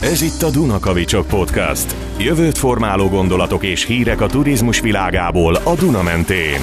Ez 0.00 0.22
itt 0.22 0.42
a 0.42 0.50
Dunakavicsok 0.50 1.26
Podcast. 1.26 1.94
Jövőt 2.18 2.58
formáló 2.58 3.08
gondolatok 3.08 3.64
és 3.64 3.84
hírek 3.84 4.20
a 4.20 4.26
turizmus 4.26 4.80
világából 4.80 5.54
a 5.54 5.74
Duna 5.74 6.02
mentén. 6.02 6.60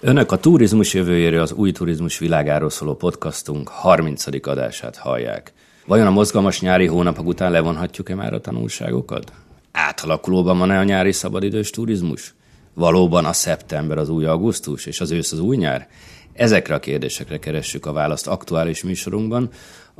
Önök 0.00 0.32
a 0.32 0.36
turizmus 0.36 0.94
jövőjéről 0.94 1.40
az 1.40 1.52
új 1.52 1.72
turizmus 1.72 2.18
világáról 2.18 2.70
szóló 2.70 2.94
podcastunk 2.94 3.68
30. 3.68 4.46
adását 4.46 4.96
hallják. 4.96 5.52
Vajon 5.86 6.06
a 6.06 6.10
mozgalmas 6.10 6.60
nyári 6.60 6.86
hónapok 6.86 7.26
után 7.26 7.50
levonhatjuk-e 7.50 8.14
már 8.14 8.32
a 8.32 8.40
tanulságokat? 8.40 9.32
Átalakulóban 9.72 10.58
van-e 10.58 10.78
a 10.78 10.84
nyári 10.84 11.12
szabadidős 11.12 11.70
turizmus? 11.70 12.34
Valóban 12.74 13.24
a 13.24 13.32
szeptember 13.32 13.98
az 13.98 14.08
új 14.08 14.24
augusztus, 14.24 14.86
és 14.86 15.00
az 15.00 15.10
ősz 15.10 15.32
az 15.32 15.40
új 15.40 15.56
nyár? 15.56 15.88
Ezekre 16.32 16.74
a 16.74 16.78
kérdésekre 16.78 17.38
keressük 17.38 17.86
a 17.86 17.92
választ 17.92 18.26
aktuális 18.26 18.82
műsorunkban, 18.82 19.50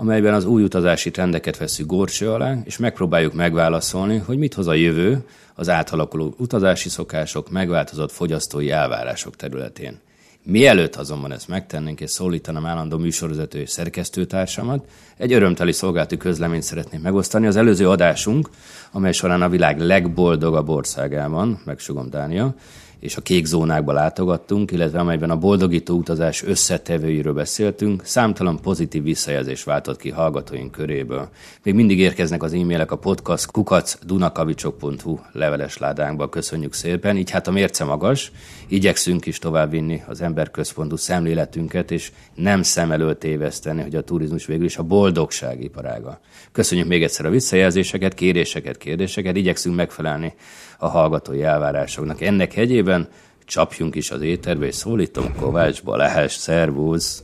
amelyben 0.00 0.34
az 0.34 0.44
új 0.44 0.62
utazási 0.62 1.10
trendeket 1.10 1.56
veszük 1.56 1.86
górcső 1.86 2.30
alá, 2.30 2.56
és 2.64 2.76
megpróbáljuk 2.76 3.32
megválaszolni, 3.32 4.16
hogy 4.16 4.39
mit 4.39 4.54
hoz 4.54 4.66
a 4.66 4.75
jövő 4.75 5.25
az 5.54 5.68
átalakuló 5.68 6.34
utazási 6.36 6.89
szokások, 6.89 7.50
megváltozott 7.50 8.12
fogyasztói 8.12 8.70
elvárások 8.70 9.36
területén. 9.36 9.98
Mielőtt 10.42 10.96
azonban 10.96 11.32
ezt 11.32 11.48
megtennénk, 11.48 12.00
és 12.00 12.11
szólítanám 12.11 12.66
állandó 12.66 12.98
műsorvezető 12.98 13.58
és 13.58 13.70
szerkesztőtársamat, 13.70 14.84
egy 15.16 15.32
örömteli 15.32 15.72
szolgálati 15.72 16.17
közleményt 16.17 16.62
szeretnék 16.62 17.03
megosztani. 17.03 17.46
Az 17.46 17.56
előző 17.56 17.89
adásunk, 17.89 18.48
amely 18.92 19.12
során 19.12 19.42
a 19.42 19.48
világ 19.48 19.80
legboldogabb 19.80 20.68
országában, 20.68 21.61
megsugom 21.64 22.11
Dánia, 22.11 22.54
és 23.00 23.16
a 23.16 23.20
kék 23.20 23.44
zónákba 23.44 23.93
látogattunk, 23.93 24.70
illetve 24.70 24.98
amelyben 24.98 25.30
a 25.30 25.36
boldogító 25.36 25.96
utazás 25.96 26.43
összetevőiről 26.43 27.32
beszéltünk, 27.32 28.04
számtalan 28.04 28.61
pozitív 28.61 29.02
visszajelzés 29.02 29.64
váltott 29.64 29.98
ki 29.98 30.11
hallgatóink 30.11 30.70
köréből. 30.70 31.29
Még 31.62 31.75
mindig 31.75 31.98
érkeznek 31.98 32.42
az 32.42 32.53
e-mailek 32.53 32.91
a 32.91 32.97
podcast 32.97 33.50
kukac 33.50 33.98
dunakavicsok.hu 34.05 35.19
leveles 35.33 35.78
ládánkba, 35.78 36.28
köszönjük 36.28 36.73
szépen, 36.73 37.17
így 37.17 37.31
hát 37.31 37.47
a 37.47 37.50
mérce 37.50 37.84
magas, 37.84 38.33
igyekszünk 38.69 39.27
is 39.27 39.39
továbbvinni 39.39 40.03
az 40.06 40.20
emberközpontú 40.20 40.97
szemléletünket, 40.97 41.91
és 41.91 42.12
nem 42.34 42.62
szem 42.62 42.92
előtt 42.92 43.20
téveszteni, 43.20 43.83
hogy 43.83 43.95
a 43.95 44.03
turizmus 44.03 44.47
végül 44.47 44.64
is 44.64 44.77
a 44.77 44.83
boldogság 44.83 45.62
iparága. 45.62 46.20
Köszönjük 46.53 46.89
még 46.89 47.03
egyszer 47.03 47.27
a 47.27 47.30
visszajelzéseket, 47.30 48.14
kéréseket, 48.14 48.77
kérdéseket, 48.77 49.36
igyekszünk 49.36 49.77
megfelelni 49.77 50.34
a 50.79 50.89
hallgatói 50.89 51.43
elvárásoknak. 51.43 52.21
Ennek 52.21 52.53
hegyében 52.53 53.09
csapjunk 53.45 53.95
is 53.95 54.11
az 54.11 54.21
éterbe, 54.21 54.67
és 54.67 54.75
szólítom 54.75 55.35
Kovács 55.41 55.83
Balázs, 55.83 56.33
szervusz! 56.33 57.23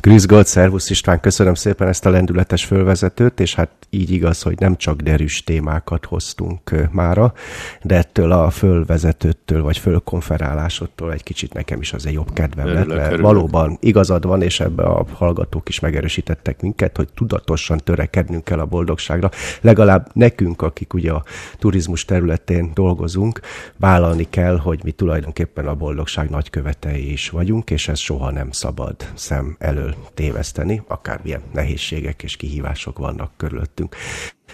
Grüß 0.00 0.26
Gott, 0.26 0.46
szervusz 0.46 0.90
István, 0.90 1.20
köszönöm 1.20 1.54
szépen 1.54 1.88
ezt 1.88 2.06
a 2.06 2.10
lendületes 2.10 2.64
fölvezetőt, 2.64 3.40
és 3.40 3.54
hát 3.54 3.70
így 3.90 4.10
igaz, 4.10 4.42
hogy 4.42 4.58
nem 4.58 4.76
csak 4.76 5.00
derűs 5.00 5.44
témákat 5.44 6.04
hoztunk 6.04 6.88
mára, 6.90 7.32
de 7.82 7.96
ettől 7.96 8.32
a 8.32 8.50
fölvezetőtől, 8.50 9.62
vagy 9.62 9.78
fölkonferálásodtól 9.78 11.12
egy 11.12 11.22
kicsit 11.22 11.52
nekem 11.52 11.80
is 11.80 11.92
azért 11.92 12.14
jobb 12.14 12.32
kedvem 12.32 12.66
lett, 12.66 12.86
mert 12.86 13.00
örülök. 13.00 13.20
valóban 13.20 13.76
igazad 13.80 14.26
van, 14.26 14.42
és 14.42 14.60
ebbe 14.60 14.82
a 14.82 15.06
hallgatók 15.12 15.68
is 15.68 15.80
megerősítettek 15.80 16.60
minket, 16.60 16.96
hogy 16.96 17.08
tudatosan 17.14 17.78
törekednünk 17.78 18.44
kell 18.44 18.58
a 18.58 18.66
boldogságra. 18.66 19.30
Legalább 19.60 20.08
nekünk, 20.12 20.62
akik 20.62 20.94
ugye 20.94 21.12
a 21.12 21.24
turizmus 21.58 22.04
területén 22.04 22.70
dolgozunk, 22.74 23.40
vállalni 23.76 24.26
kell, 24.30 24.56
hogy 24.58 24.80
mi 24.84 24.90
tulajdonképpen 24.90 25.66
a 25.66 25.74
boldogság 25.74 26.30
nagykövetei 26.30 27.12
is 27.12 27.28
vagyunk, 27.28 27.70
és 27.70 27.88
ez 27.88 27.98
soha 27.98 28.30
nem 28.30 28.50
szabad 28.50 28.96
szem 29.14 29.41
elől 29.58 29.96
téveszteni, 30.14 30.82
akármilyen 30.86 31.42
nehézségek 31.52 32.22
és 32.22 32.36
kihívások 32.36 32.98
vannak 32.98 33.32
körülöttünk. 33.36 33.96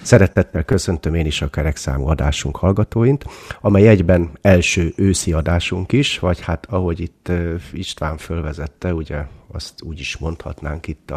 Szeretettel 0.03 0.65
köszöntöm 0.65 1.15
én 1.15 1.27
is 1.27 1.43
a 1.43 1.51
kerekszámú 1.51 2.07
adásunk 2.07 2.57
hallgatóint, 2.57 3.25
amely 3.61 3.89
egyben 3.89 4.31
első 4.41 4.93
őszi 4.97 5.33
adásunk 5.33 5.93
is, 5.93 6.19
vagy 6.19 6.41
hát 6.41 6.67
ahogy 6.67 7.01
itt 7.01 7.33
István 7.73 8.17
fölvezette, 8.17 8.95
ugye 8.95 9.25
azt 9.53 9.83
úgy 9.83 10.01
is 10.01 10.17
mondhatnánk 10.17 10.87
itt 10.87 11.13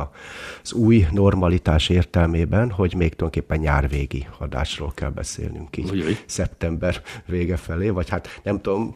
az 0.63 0.73
új 0.73 1.07
normalitás 1.11 1.89
értelmében, 1.89 2.71
hogy 2.71 2.93
még 2.93 3.15
tulajdonképpen 3.15 3.59
nyárvégi 3.59 4.27
adásról 4.37 4.91
kell 4.95 5.09
beszélnünk 5.09 5.77
így 5.77 5.89
Ugyan. 5.91 6.17
szeptember 6.25 7.01
vége 7.25 7.57
felé, 7.57 7.89
vagy 7.89 8.09
hát 8.09 8.39
nem 8.43 8.61
tudom, 8.61 8.95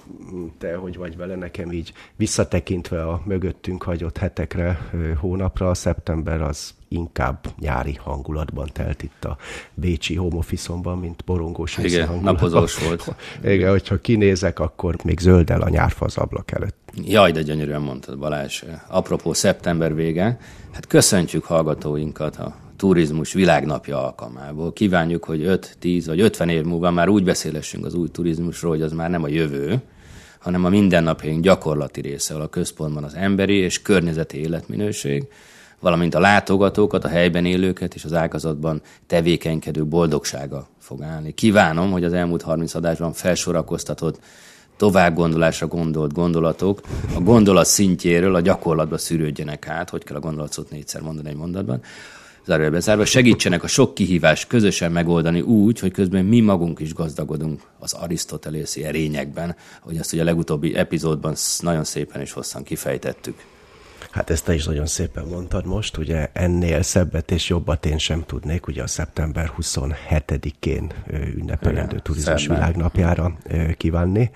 te 0.58 0.76
hogy 0.76 0.98
vagy 0.98 1.18
vele, 1.18 1.36
nekem 1.36 1.72
így 1.72 1.94
visszatekintve 2.16 3.08
a 3.08 3.22
mögöttünk 3.26 3.84
hagyott 3.84 4.18
hetekre, 4.18 4.90
hónapra, 5.20 5.70
a 5.70 5.74
szeptember 5.74 6.42
az 6.42 6.74
inkább 6.96 7.46
nyári 7.60 7.98
hangulatban 8.04 8.70
telt 8.74 9.04
itt 9.04 9.26
a 9.26 9.38
Bécsi 9.74 10.16
home 10.16 10.36
office 10.36 10.74
mint 11.02 11.24
borongós 11.26 11.78
Igen, 11.78 12.20
napozós 12.22 12.78
volt. 12.78 13.16
Igen, 13.54 13.70
hogyha 13.70 14.02
kinézek, 14.02 14.60
akkor 14.60 14.96
még 15.04 15.20
zöldel 15.20 15.62
a 15.62 15.70
nyárfa 15.70 16.06
az 16.06 16.18
ablak 16.18 16.52
előtt. 16.52 16.92
Jaj, 17.04 17.32
de 17.32 17.42
gyönyörűen 17.42 17.82
mondtad 17.82 18.18
Balázs. 18.18 18.64
Apropó 18.88 19.34
szeptember 19.34 19.96
vége, 19.96 20.38
hát 20.74 20.88
köszöntjük 20.88 21.44
hallgatóinkat 21.44 22.36
a 22.36 22.56
turizmus 22.78 23.34
világnapja 23.34 24.04
alkalmából. 24.04 24.74
Kívánjuk, 24.74 25.24
hogy 25.24 25.44
5, 25.44 25.76
10 25.80 26.08
vagy 26.08 26.22
50 26.22 26.50
év 26.50 26.64
múlva 26.64 26.92
már 26.92 27.10
úgy 27.10 27.24
beszélessünk 27.24 27.86
az 27.86 27.94
új 27.94 28.08
turizmusról, 28.08 28.72
hogy 28.72 28.82
az 28.82 28.92
már 28.92 29.10
nem 29.10 29.24
a 29.24 29.28
jövő, 29.28 29.82
hanem 30.40 30.66
a 30.66 30.70
mindennapjaink 30.70 31.44
gyakorlati 31.44 32.02
része, 32.02 32.34
ahol 32.34 32.46
a 32.46 32.50
központban 32.50 33.04
az 33.04 33.14
emberi 33.14 33.56
és 33.56 33.82
környezeti 33.82 34.38
életminőség, 34.38 35.28
valamint 35.86 36.16
a 36.16 36.20
látogatókat, 36.20 37.04
a 37.04 37.08
helyben 37.08 37.46
élőket 37.46 37.96
és 37.96 38.04
az 38.04 38.14
ágazatban 38.14 38.82
tevékenykedő 39.08 39.86
boldogsága 39.86 40.68
fog 40.80 41.02
állni. 41.02 41.34
Kívánom, 41.34 41.92
hogy 41.92 42.04
az 42.04 42.14
elmúlt 42.14 42.42
30 42.42 42.74
adásban 42.74 43.14
felsorakoztatott 43.14 44.20
tovább 44.78 45.16
gondolásra 45.16 45.68
gondolt 45.68 46.14
gondolatok 46.14 46.82
a 47.16 47.20
gondolat 47.20 47.66
szintjéről 47.66 48.36
a 48.36 48.40
gyakorlatba 48.40 48.98
szűrődjenek 48.98 49.68
át, 49.68 49.90
hogy 49.90 50.04
kell 50.04 50.16
a 50.16 50.20
gondolatot 50.20 50.70
négyszer 50.70 51.02
mondani 51.02 51.30
egy 51.30 51.36
mondatban, 51.36 51.82
zárójelbe 52.46 52.80
zárva, 52.80 53.06
segítsenek 53.06 53.64
a 53.64 53.68
sok 53.68 53.94
kihívást 53.94 54.48
közösen 54.48 54.92
megoldani 54.92 55.42
úgy, 55.42 55.80
hogy 55.80 55.92
közben 55.92 56.26
mi 56.26 56.40
magunk 56.40 56.80
is 56.80 56.94
gazdagodunk 56.94 57.62
az 57.80 57.94
arisztotelészi 57.94 58.84
erényekben, 58.84 59.56
hogy 59.82 59.98
azt 59.98 60.14
ugye 60.14 60.22
a 60.22 60.26
legutóbbi 60.26 60.76
epizódban 60.76 61.36
nagyon 61.60 61.84
szépen 61.84 62.22
és 62.22 62.32
hosszan 62.32 62.64
kifejtettük. 62.64 63.54
Hát 64.12 64.30
ezt 64.30 64.46
te 64.46 64.54
is 64.54 64.66
nagyon 64.66 64.86
szépen 64.86 65.26
mondtad 65.26 65.66
most, 65.66 65.98
ugye 65.98 66.30
ennél 66.34 66.82
szebbet 66.82 67.32
és 67.32 67.50
jobbat 67.50 67.86
én 67.86 67.98
sem 67.98 68.24
tudnék, 68.26 68.68
ugye 68.68 68.84
a 68.84 68.88
szeptember 68.88 69.52
27-én 69.58 70.92
ünnepelendő 71.36 72.00
turizmus 72.00 72.48
világnapjára 72.48 73.38
kívánni. 73.78 74.32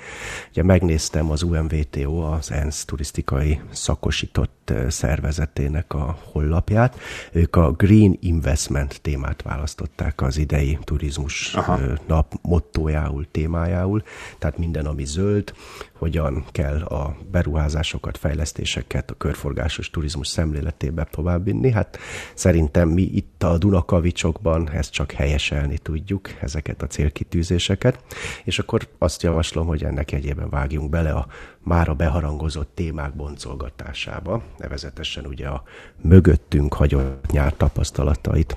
Ugye 0.50 0.64
megnéztem 0.64 1.32
az 1.32 1.44
UMVTO, 1.44 2.22
az 2.22 2.52
ENSZ 2.52 2.86
turisztikai 2.86 3.60
szakosított 3.72 4.74
szervezetének 4.88 5.94
a 5.94 6.18
hollapját. 6.32 7.00
Ők 7.32 7.56
a 7.56 7.72
Green 7.72 8.18
Investment 8.20 9.02
témát 9.02 9.42
választották 9.42 10.22
az 10.22 10.38
idei 10.38 10.78
turizmus 10.84 11.54
Aha. 11.54 11.80
nap 12.08 12.34
mottójául, 12.42 13.28
témájául. 13.32 14.04
Tehát 14.40 14.58
minden, 14.58 14.86
ami 14.86 15.06
zöld, 15.06 15.54
hogyan 15.94 16.46
kell 16.52 16.82
a 16.82 17.18
beruházásokat, 17.32 18.18
fejlesztéseket 18.18 19.12
a 19.12 19.16
körforgásos 19.60 19.90
turizmus 19.90 20.28
szemléletébe 20.28 21.08
továbbvinni. 21.12 21.72
Hát 21.72 21.98
szerintem 22.34 22.90
mi 22.90 23.02
itt 23.02 23.44
a 23.44 23.58
Dunakavicsokban 23.58 24.70
ezt 24.70 24.92
csak 24.92 25.12
helyeselni 25.12 25.78
tudjuk, 25.78 26.30
ezeket 26.42 26.82
a 26.82 26.88
célkitűzéseket, 26.88 28.04
és 28.44 28.60
akkor 28.60 28.88
azt 28.98 29.24
javaslom, 29.24 29.68
hogy 29.68 29.84
ennek 29.84 30.12
egyében 30.12 30.50
vágjunk 30.50 30.90
bele 30.90 31.12
a 31.12 31.28
már 31.64 31.90
a 31.90 31.94
beharangozott 31.94 32.72
témák 32.76 33.16
boncolgatásába, 33.16 34.44
nevezetesen 34.58 35.26
ugye 35.26 35.48
a 35.48 35.64
mögöttünk 36.02 36.74
hagyott 36.74 37.32
nyár 37.32 37.54
tapasztalatait 37.54 38.56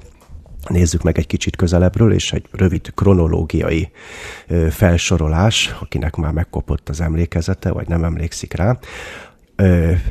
nézzük 0.69 1.03
meg 1.03 1.19
egy 1.19 1.27
kicsit 1.27 1.57
közelebbről, 1.57 2.13
és 2.13 2.33
egy 2.33 2.47
rövid 2.51 2.95
kronológiai 2.95 3.91
felsorolás, 4.71 5.75
akinek 5.81 6.17
már 6.17 6.33
megkopott 6.33 6.89
az 6.89 7.01
emlékezete, 7.01 7.71
vagy 7.73 7.89
nem 7.89 8.05
emlékszik 8.05 8.53
rá. 8.55 8.79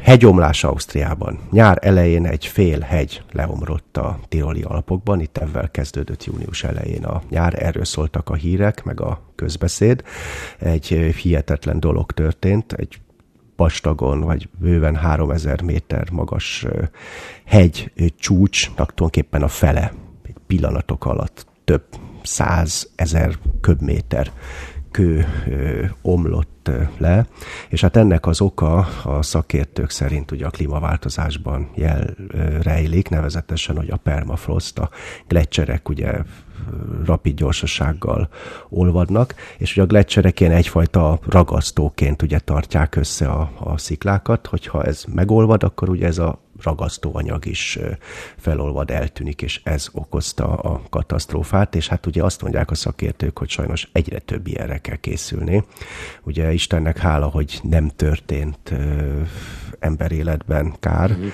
Hegyomlás 0.01 0.63
Ausztriában. 0.63 1.39
Nyár 1.51 1.77
elején 1.81 2.25
egy 2.25 2.45
fél 2.45 2.79
hegy 2.79 3.23
leomlott 3.31 3.97
a 3.97 4.19
Tiroli 4.27 4.61
Alpokban, 4.61 5.19
itt 5.19 5.37
ebben 5.37 5.69
kezdődött 5.71 6.23
június 6.23 6.63
elején 6.63 7.03
a 7.03 7.21
nyár, 7.29 7.63
erről 7.63 7.85
szóltak 7.85 8.29
a 8.29 8.33
hírek, 8.33 8.83
meg 8.83 9.01
a 9.01 9.21
közbeszéd. 9.35 10.03
Egy 10.59 10.87
hihetetlen 11.21 11.79
dolog 11.79 12.11
történt, 12.11 12.73
egy 12.73 13.01
vastagon, 13.55 14.21
vagy 14.21 14.49
bőven 14.59 14.95
3000 14.95 15.61
méter 15.61 16.09
magas 16.11 16.65
hegy 17.45 17.91
csúcsnak 18.17 18.93
tulajdonképpen 18.93 19.41
a 19.41 19.47
fele 19.47 19.93
pillanatok 20.47 21.05
alatt 21.05 21.45
több 21.63 21.83
száz 22.23 22.91
ezer 22.95 23.37
köbméter 23.61 24.31
kő 24.91 25.25
omlott 26.01 26.50
le, 26.97 27.27
és 27.69 27.81
hát 27.81 27.95
ennek 27.95 28.25
az 28.25 28.41
oka 28.41 28.77
a 29.03 29.21
szakértők 29.21 29.89
szerint 29.89 30.31
ugye 30.31 30.45
a 30.45 30.49
klímaváltozásban 30.49 31.69
jel 31.75 32.15
rejlik, 32.61 33.09
nevezetesen, 33.09 33.77
hogy 33.77 33.89
a 33.89 33.97
permafrost, 33.97 34.79
a 34.79 34.89
gletszerek 35.27 35.89
ugye 35.89 36.11
rapid 37.05 37.35
gyorsasággal 37.35 38.29
olvadnak, 38.69 39.35
és 39.57 39.71
ugye 39.71 39.81
a 39.81 39.85
gletszerek 39.85 40.39
ilyen 40.39 40.51
egyfajta 40.51 41.19
ragasztóként 41.29 42.21
ugye 42.21 42.39
tartják 42.39 42.95
össze 42.95 43.27
a, 43.27 43.51
a 43.59 43.77
sziklákat, 43.77 44.47
hogyha 44.47 44.83
ez 44.83 45.03
megolvad, 45.13 45.63
akkor 45.63 45.89
ugye 45.89 46.05
ez 46.05 46.17
a 46.17 46.39
ragasztóanyag 46.63 47.45
is 47.45 47.79
felolvad, 48.37 48.89
eltűnik, 48.89 49.41
és 49.41 49.61
ez 49.63 49.87
okozta 49.91 50.45
a 50.45 50.81
katasztrófát, 50.89 51.75
és 51.75 51.87
hát 51.87 52.05
ugye 52.05 52.23
azt 52.23 52.41
mondják 52.41 52.71
a 52.71 52.75
szakértők, 52.75 53.37
hogy 53.37 53.49
sajnos 53.49 53.89
egyre 53.91 54.19
több 54.19 54.47
ilyenre 54.47 54.77
kell 54.77 54.95
készülni. 54.95 55.63
Ugye 56.23 56.53
Istennek 56.53 56.97
hála, 56.97 57.27
hogy 57.27 57.59
nem 57.63 57.89
történt 57.89 58.73
emberéletben 59.79 60.75
kár, 60.79 61.09
uh-huh 61.09 61.31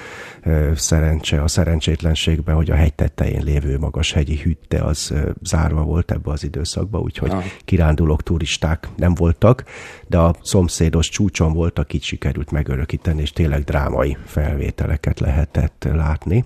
szerencse 0.75 1.43
a 1.43 1.47
szerencsétlenségben, 1.47 2.55
hogy 2.55 2.71
a 2.71 2.75
hegy 2.75 2.93
tetején 2.93 3.43
lévő 3.43 3.77
magas 3.77 4.11
hegyi 4.11 4.37
hütte 4.37 4.83
az 4.83 5.13
zárva 5.41 5.83
volt 5.83 6.11
ebbe 6.11 6.31
az 6.31 6.43
időszakba, 6.43 6.99
úgyhogy 6.99 7.29
Aha. 7.29 7.41
kirándulók, 7.65 8.23
turisták 8.23 8.87
nem 8.95 9.13
voltak, 9.13 9.63
de 10.07 10.17
a 10.17 10.35
szomszédos 10.41 11.09
csúcson 11.09 11.53
voltak, 11.53 11.93
így 11.93 12.03
sikerült 12.03 12.51
megörökíteni, 12.51 13.21
és 13.21 13.31
tényleg 13.31 13.63
drámai 13.63 14.17
felvételeket 14.25 15.16
lehetett 15.19 15.87
látni. 15.93 16.45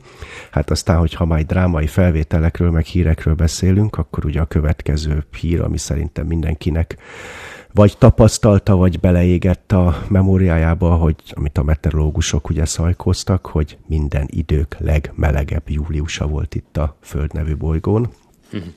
Hát 0.52 0.70
aztán, 0.70 0.98
hogyha 0.98 1.26
majd 1.26 1.48
drámai 1.48 1.88
felvételekről, 1.88 2.72
meg 2.72 2.86
hírekről 2.86 3.34
beszélünk, 3.34 3.98
akkor 3.98 4.26
ugye 4.26 4.42
a 4.42 4.46
következő 4.46 5.24
hír, 5.40 5.62
ami 5.62 5.78
szerintem 5.78 6.28
mindenkinek 6.28 6.98
vagy 7.74 7.98
tapasztalta, 7.98 8.76
vagy 8.76 9.00
beleégett 9.00 9.72
a 9.72 10.04
memóriájába, 10.08 10.96
hogy 10.96 11.16
amit 11.30 11.58
a 11.58 11.64
meteorológusok 11.64 12.50
ugye 12.50 12.66
szajkoztak, 12.66 13.46
hogy 13.46 13.78
minden 13.88 14.28
idők 14.30 14.76
legmelegebb 14.80 15.70
júliusa 15.70 16.28
volt 16.28 16.56
itt 16.56 16.78
a 16.78 16.96
Föld 17.02 17.34
nevű 17.34 17.56
bolygón, 17.56 18.10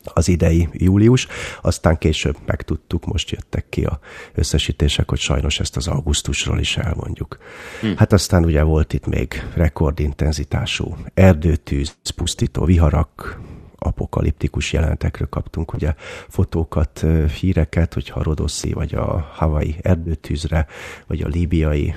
az 0.05 0.29
idei 0.29 0.69
július, 0.73 1.27
aztán 1.63 1.99
később 1.99 2.37
megtudtuk, 2.47 3.05
most 3.05 3.31
jöttek 3.31 3.69
ki 3.69 3.85
a 3.85 3.99
összesítések, 4.35 5.09
hogy 5.09 5.19
sajnos 5.19 5.61
ezt 5.61 5.77
az 5.77 5.89
augusztusról 5.89 6.59
is 6.59 6.77
elmondjuk. 6.77 7.39
Hm. 7.81 7.93
Hát 7.97 8.13
aztán 8.13 8.45
ugye 8.45 8.63
volt 8.63 8.93
itt 8.93 9.07
még 9.07 9.47
rekordintenzitású 9.55 10.97
erdőtűz, 11.15 11.97
pusztító 12.15 12.65
viharak, 12.65 13.41
apokaliptikus 13.85 14.73
jelentekről 14.73 15.29
kaptunk 15.29 15.73
ugye 15.73 15.95
fotókat, 16.29 17.05
híreket, 17.41 17.95
hogyha 17.95 18.21
a 18.21 18.23
Rodoszi 18.23 18.73
vagy 18.73 18.95
a 18.95 19.31
Hawaii 19.33 19.77
erdőtűzre, 19.83 20.67
vagy 21.07 21.21
a 21.21 21.29
líbiai 21.29 21.95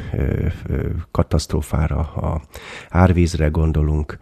katasztrófára, 1.11 1.99
a 1.99 2.41
árvízre 2.89 3.47
gondolunk, 3.47 4.17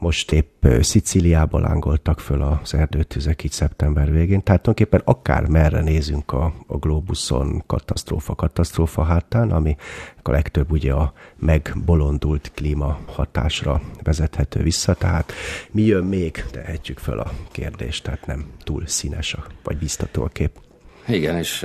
most 0.00 0.32
épp 0.32 0.66
Szicíliába 0.80 1.58
lángoltak 1.58 2.20
föl 2.20 2.42
az 2.42 2.74
erdőtüzek 2.74 3.44
így 3.44 3.52
szeptember 3.52 4.10
végén, 4.10 4.42
tehát 4.42 4.62
tulajdonképpen 4.62 5.00
akár 5.04 5.46
merre 5.46 5.80
nézünk 5.80 6.32
a, 6.32 6.54
a 6.66 6.76
globuszon 6.76 7.62
katasztrófa, 7.66 8.34
katasztrófa 8.34 9.02
hátán, 9.02 9.50
ami 9.50 9.76
a 10.22 10.30
legtöbb 10.30 10.70
ugye 10.70 10.92
a 10.92 11.12
megbolondult 11.36 12.50
klíma 12.54 12.98
hatásra 13.06 13.80
vezethető 14.02 14.62
vissza, 14.62 14.94
tehát 14.94 15.32
mi 15.70 15.82
jön 15.82 16.04
még, 16.04 16.44
tehetjük 16.50 16.98
föl 16.98 17.18
a 17.18 17.32
kérdést, 17.50 18.04
tehát 18.04 18.26
nem 18.26 18.46
túl 18.64 18.86
színes 18.86 19.34
a, 19.34 19.46
vagy 19.62 19.76
biztató 19.76 20.22
a 20.22 20.28
kép. 20.28 20.50
Igen, 21.06 21.36
és 21.36 21.64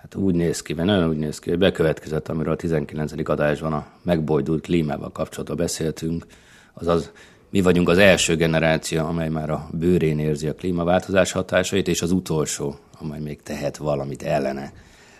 hát 0.00 0.14
úgy 0.14 0.34
néz 0.34 0.62
ki, 0.62 0.72
mert 0.72 0.88
nagyon 0.88 1.08
úgy 1.08 1.18
néz 1.18 1.38
ki, 1.38 1.50
hogy 1.50 1.58
bekövetkezett, 1.58 2.28
amiről 2.28 2.52
a 2.52 2.56
19. 2.56 3.28
adásban 3.28 3.72
a 3.72 3.86
megbojdult 4.02 4.62
klímával 4.62 5.12
kapcsolatban 5.12 5.56
beszéltünk, 5.56 6.26
azaz 6.72 7.12
mi 7.50 7.60
vagyunk 7.60 7.88
az 7.88 7.98
első 7.98 8.36
generáció, 8.36 9.04
amely 9.04 9.28
már 9.28 9.50
a 9.50 9.68
bőrén 9.72 10.18
érzi 10.18 10.48
a 10.48 10.54
klímaváltozás 10.54 11.32
hatásait, 11.32 11.88
és 11.88 12.02
az 12.02 12.10
utolsó, 12.10 12.76
amely 13.00 13.20
még 13.20 13.42
tehet 13.42 13.76
valamit 13.76 14.22
ellene. 14.22 14.72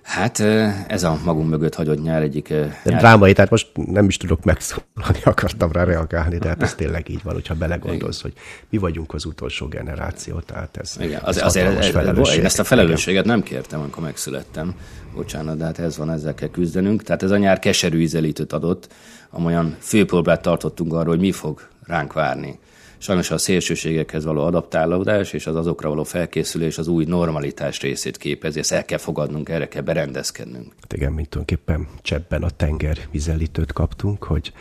Hát 0.07 0.41
ez 0.89 1.03
a 1.03 1.19
magunk 1.25 1.49
mögött 1.49 1.75
hagyott 1.75 2.03
nyár 2.03 2.23
egyik... 2.23 2.49
Nyár... 2.49 2.99
Drámai, 2.99 3.33
tehát 3.33 3.51
most 3.51 3.69
nem 3.75 4.07
is 4.07 4.17
tudok 4.17 4.45
megszólalni, 4.45 5.19
akartam 5.25 5.73
rá 5.73 5.85
reagálni, 5.85 6.39
de 6.39 6.49
hát 6.49 6.63
ez 6.63 6.75
tényleg 6.75 7.09
így 7.09 7.23
van, 7.23 7.35
hogyha 7.35 7.55
belegondolsz, 7.55 8.23
hogy 8.23 8.33
mi 8.71 8.79
vagyunk 8.79 9.15
az 9.15 9.25
utolsó 9.25 9.67
generáció, 9.67 10.41
tehát 10.41 10.77
ez 10.77 10.97
Igen, 11.01 11.21
az, 11.25 11.37
ez 11.37 11.43
azért 11.45 11.79
ez, 11.79 12.35
én 12.37 12.45
ezt 12.45 12.59
a 12.59 12.65
felelősséget 12.65 13.25
nem 13.25 13.43
kértem, 13.43 13.81
amikor 13.81 14.03
megszülettem, 14.03 14.75
bocsánat, 15.15 15.57
de 15.57 15.65
hát 15.65 15.79
ez 15.79 15.97
van, 15.97 16.11
ezzel 16.11 16.35
kell 16.35 16.51
küzdenünk. 16.51 17.03
Tehát 17.03 17.23
ez 17.23 17.31
a 17.31 17.37
nyár 17.37 17.59
keserű 17.59 17.99
ízelítőt 17.99 18.53
adott, 18.53 18.89
amolyan 19.31 19.77
főpróbát 19.81 20.43
tartottunk 20.43 20.93
arról, 20.93 21.09
hogy 21.09 21.21
mi 21.21 21.33
fog 21.33 21.61
ránk 21.87 22.13
várni. 22.13 22.59
Sajnos 22.99 23.31
a 23.31 23.39
szélsőségekhez 23.39 24.25
való 24.25 24.43
adaptálódás 24.43 25.33
és 25.33 25.47
az 25.47 25.57
azokra 25.57 25.89
való 25.89 26.05
felkészülés 26.05 26.79
az 26.79 26.89
új 26.89 27.05
normalitás 27.05 27.81
részét 27.81 28.17
képezi, 28.17 28.59
ezt 28.59 28.73
el 28.73 28.85
kell 28.85 28.99
fogadnunk, 28.99 29.49
erre 29.49 29.69
kell 29.69 29.83
berendezkednünk. 29.83 30.73
Hát 30.81 30.93
igen, 30.93 31.13
mint 31.13 31.29
tulajdonképpen 31.29 31.89
cseppben 32.03 32.43
a 32.43 32.51
tenger 32.51 32.99
vizelítőt 33.11 33.73
kaptunk, 33.73 34.25
hogy 34.25 34.53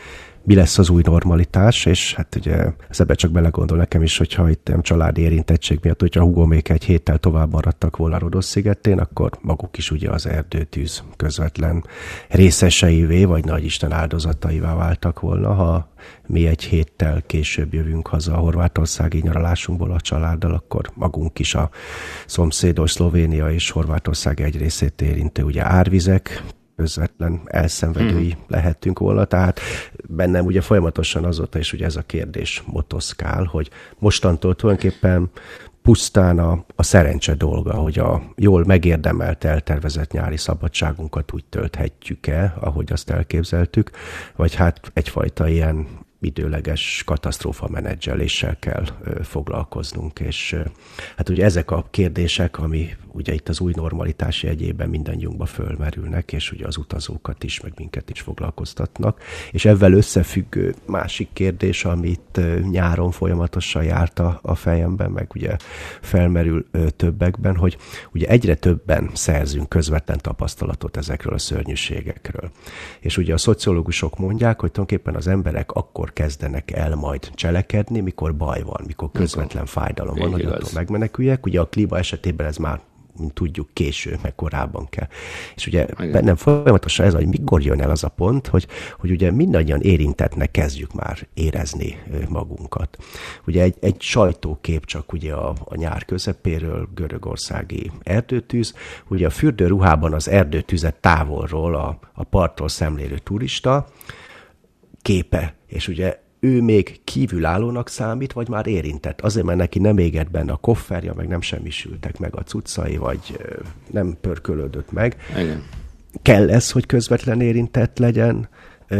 mi 0.45 0.55
lesz 0.55 0.77
az 0.77 0.89
új 0.89 1.01
normalitás, 1.05 1.85
és 1.85 2.13
hát 2.13 2.35
ugye 2.35 2.65
ez 2.89 2.99
ebbe 2.99 3.13
csak 3.13 3.31
belegondol 3.31 3.77
nekem 3.77 4.01
is, 4.01 4.17
hogyha 4.17 4.49
itt 4.49 4.67
nem 4.67 4.81
családi 4.81 5.21
érintettség 5.21 5.79
miatt, 5.81 5.99
hogyha 5.99 6.45
még 6.45 6.69
egy 6.69 6.83
héttel 6.83 7.17
tovább 7.17 7.51
maradtak 7.51 7.97
volna 7.97 8.17
Rodosz 8.17 8.45
szigetén, 8.47 8.99
akkor 8.99 9.31
maguk 9.41 9.77
is 9.77 9.91
ugye 9.91 10.09
az 10.09 10.27
erdőtűz 10.27 11.03
közvetlen 11.15 11.83
részeseivé, 12.29 13.23
vagy 13.23 13.45
nagy 13.45 13.63
Isten 13.63 13.91
áldozataivá 13.91 14.75
váltak 14.75 15.19
volna, 15.19 15.53
ha 15.53 15.89
mi 16.27 16.47
egy 16.47 16.63
héttel 16.63 17.21
később 17.25 17.73
jövünk 17.73 18.07
haza 18.07 18.33
a 18.33 18.39
horvátországi 18.39 19.19
nyaralásunkból 19.23 19.91
a 19.91 19.99
családdal, 19.99 20.53
akkor 20.53 20.91
magunk 20.93 21.39
is 21.39 21.55
a 21.55 21.69
szomszédos 22.25 22.91
Szlovénia 22.91 23.51
és 23.51 23.71
Horvátország 23.71 24.41
egy 24.41 24.57
részét 24.57 25.01
érintő 25.01 25.43
ugye 25.43 25.65
árvizek, 25.65 26.43
közvetlen 26.75 27.41
elszenvedői 27.45 28.31
hmm. 28.31 28.43
lehettünk 28.47 28.99
volna, 28.99 29.25
tehát 29.25 29.59
bennem 30.07 30.45
ugye 30.45 30.61
folyamatosan 30.61 31.25
azóta 31.25 31.59
is 31.59 31.73
ugye 31.73 31.85
ez 31.85 31.95
a 31.95 32.01
kérdés 32.01 32.63
motoszkál, 32.65 33.43
hogy 33.43 33.69
mostantól 33.99 34.55
tulajdonképpen 34.55 35.29
pusztán 35.81 36.39
a, 36.39 36.65
a 36.75 36.83
szerencse 36.83 37.33
dolga, 37.33 37.73
hogy 37.73 37.99
a 37.99 38.21
jól 38.35 38.63
megérdemelt, 38.65 39.43
eltervezett 39.43 40.11
nyári 40.11 40.37
szabadságunkat 40.37 41.33
úgy 41.33 41.45
tölthetjük-e, 41.45 42.53
ahogy 42.59 42.91
azt 42.91 43.09
elképzeltük, 43.09 43.91
vagy 44.35 44.55
hát 44.55 44.91
egyfajta 44.93 45.47
ilyen 45.47 45.87
időleges 46.25 47.03
katasztrófa 47.05 47.67
menedzseléssel 47.69 48.59
kell 48.59 48.85
foglalkoznunk, 49.23 50.19
és 50.19 50.55
hát 51.17 51.29
ugye 51.29 51.43
ezek 51.43 51.71
a 51.71 51.87
kérdések, 51.91 52.59
ami 52.59 52.89
ugye 53.15 53.33
itt 53.33 53.49
az 53.49 53.59
új 53.59 53.73
normalitás 53.75 54.43
jegyében 54.43 54.89
mindannyiunkba 54.89 55.45
fölmerülnek, 55.45 56.33
és 56.33 56.51
ugye 56.51 56.67
az 56.67 56.77
utazókat 56.77 57.43
is, 57.43 57.61
meg 57.61 57.73
minket 57.77 58.09
is 58.09 58.21
foglalkoztatnak, 58.21 59.21
és 59.51 59.65
ezzel 59.65 59.93
összefüggő 59.93 60.75
másik 60.85 61.29
kérdés, 61.33 61.85
amit 61.85 62.39
nyáron 62.69 63.11
folyamatosan 63.11 63.83
járt 63.83 64.19
a, 64.19 64.39
a 64.41 64.55
fejemben, 64.55 65.11
meg 65.11 65.31
ugye 65.35 65.55
felmerül 66.01 66.65
többekben, 66.95 67.55
hogy 67.55 67.77
ugye 68.13 68.27
egyre 68.27 68.55
többen 68.55 69.09
szerzünk 69.13 69.69
közvetlen 69.69 70.17
tapasztalatot 70.21 70.97
ezekről 70.97 71.33
a 71.33 71.37
szörnyűségekről. 71.37 72.51
És 72.99 73.17
ugye 73.17 73.33
a 73.33 73.37
szociológusok 73.37 74.17
mondják, 74.17 74.59
hogy 74.59 74.71
tulajdonképpen 74.71 75.15
az 75.15 75.27
emberek 75.27 75.71
akkor 75.71 76.13
kezdenek 76.15 76.71
el 76.71 76.95
majd 76.95 77.31
cselekedni, 77.33 77.99
mikor 77.99 78.35
baj 78.35 78.61
van, 78.61 78.83
mikor 78.87 79.09
közvetlen 79.11 79.65
fájdalom 79.65 80.15
van, 80.15 80.31
hogy 80.31 80.45
attól 80.45 80.69
megmeneküljek. 80.73 81.45
Ugye 81.45 81.59
a 81.59 81.65
klíma 81.65 81.97
esetében 81.97 82.47
ez 82.47 82.57
már 82.57 82.79
mint 83.19 83.33
tudjuk, 83.33 83.69
késő, 83.73 84.17
meg 84.21 84.35
korábban 84.35 84.89
kell. 84.89 85.07
És 85.55 85.67
ugye 85.67 85.85
Igen. 85.99 86.11
bennem 86.11 86.35
folyamatosan 86.35 87.05
ez, 87.05 87.13
hogy 87.13 87.27
mikor 87.27 87.61
jön 87.61 87.81
el 87.81 87.89
az 87.89 88.03
a 88.03 88.09
pont, 88.09 88.47
hogy, 88.47 88.67
hogy 88.99 89.11
ugye 89.11 89.31
mindannyian 89.31 89.81
érintetnek 89.81 90.51
kezdjük 90.51 90.93
már 90.93 91.27
érezni 91.33 91.97
magunkat. 92.29 92.97
Ugye 93.47 93.61
egy, 93.61 93.75
egy 93.79 94.01
sajtókép 94.01 94.85
csak 94.85 95.13
ugye 95.13 95.33
a, 95.33 95.53
a 95.63 95.75
nyár 95.75 96.05
közepéről, 96.05 96.89
görögországi 96.95 97.91
erdőtűz, 98.03 98.73
ugye 99.07 99.25
a 99.25 99.29
fürdőruhában 99.29 100.13
az 100.13 100.29
erdőtűzet 100.29 100.95
távolról 100.95 101.75
a, 101.75 101.99
a 102.13 102.23
parttól 102.23 102.69
szemlélő 102.69 103.17
turista 103.17 103.87
képe, 105.05 105.55
és 105.67 105.87
ugye 105.87 106.19
ő 106.39 106.61
még 106.61 107.01
kívülállónak 107.03 107.89
számít, 107.89 108.33
vagy 108.33 108.49
már 108.49 108.67
érintett? 108.67 109.21
Azért, 109.21 109.45
mert 109.45 109.57
neki 109.57 109.79
nem 109.79 109.97
égett 109.97 110.31
benne 110.31 110.51
a 110.51 110.55
kofferja, 110.55 111.13
meg 111.13 111.27
nem 111.27 111.41
semmisültek 111.41 112.19
meg 112.19 112.35
a 112.35 112.41
cuccai, 112.41 112.97
vagy 112.97 113.39
nem 113.91 114.17
pörkölődött 114.21 114.91
meg. 114.91 115.15
Igen. 115.39 115.63
Kell 116.21 116.49
ez, 116.49 116.71
hogy 116.71 116.85
közvetlen 116.85 117.41
érintett 117.41 117.97
legyen? 117.97 118.49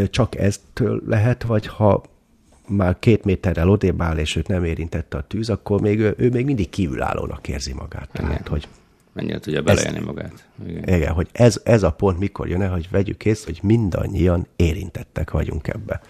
Csak 0.10 0.36
eztől 0.38 1.02
lehet, 1.06 1.44
vagy 1.44 1.68
ha 1.68 2.04
már 2.68 3.00
két 3.00 3.24
méterrel 3.24 3.70
odébb 3.70 4.02
áll, 4.02 4.18
és 4.18 4.36
őt 4.36 4.48
nem 4.48 4.64
érintette 4.64 5.18
a 5.18 5.28
tűz, 5.28 5.50
akkor 5.50 5.82
még 5.82 6.00
ő, 6.00 6.14
ő 6.18 6.30
még 6.30 6.46
mindig 6.46 6.70
kívülállónak 6.70 7.48
érzi 7.48 7.74
magát. 7.74 8.10
Tehát, 8.12 8.48
hogy 8.48 8.68
mennyire 9.16 9.40
tudja 9.40 9.62
beleélni 9.62 10.00
magát. 10.00 10.48
Igen, 10.68 10.84
igen 10.84 11.12
hogy 11.12 11.28
ez, 11.32 11.62
ez 11.64 11.84
a 11.84 11.92
pont 11.92 12.20
mikor 12.20 12.48
jön 12.48 12.62
el, 12.62 12.72
hogy 12.72 12.88
vegyük 12.92 13.26
észre, 13.26 13.52
hogy 13.52 13.60
mindannyian 13.64 14.48
érintettek 14.56 15.32
vagyunk 15.32 15.68
ebbe. 15.68 16.02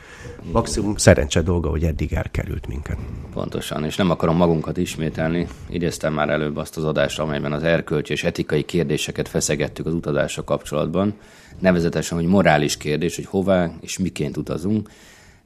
Maximum 0.51 0.95
szerencse 0.95 1.41
dolga, 1.41 1.69
hogy 1.69 1.83
eddig 1.83 2.13
elkerült 2.13 2.67
minket. 2.67 2.97
Pontosan, 3.33 3.85
és 3.85 3.95
nem 3.95 4.09
akarom 4.09 4.35
magunkat 4.35 4.77
ismételni. 4.77 5.47
Idéztem 5.69 6.13
már 6.13 6.29
előbb 6.29 6.57
azt 6.57 6.77
az 6.77 6.83
adást, 6.83 7.19
amelyben 7.19 7.51
az 7.51 7.63
erkölcsi 7.63 8.12
és 8.12 8.24
etikai 8.24 8.63
kérdéseket 8.63 9.27
feszegettük 9.27 9.85
az 9.85 9.93
utazásra 9.93 10.43
kapcsolatban. 10.43 11.13
Nevezetesen, 11.59 12.17
hogy 12.17 12.27
morális 12.27 12.77
kérdés, 12.77 13.15
hogy 13.15 13.25
hová 13.25 13.71
és 13.81 13.97
miként 13.97 14.38
utazunk. 14.38 14.89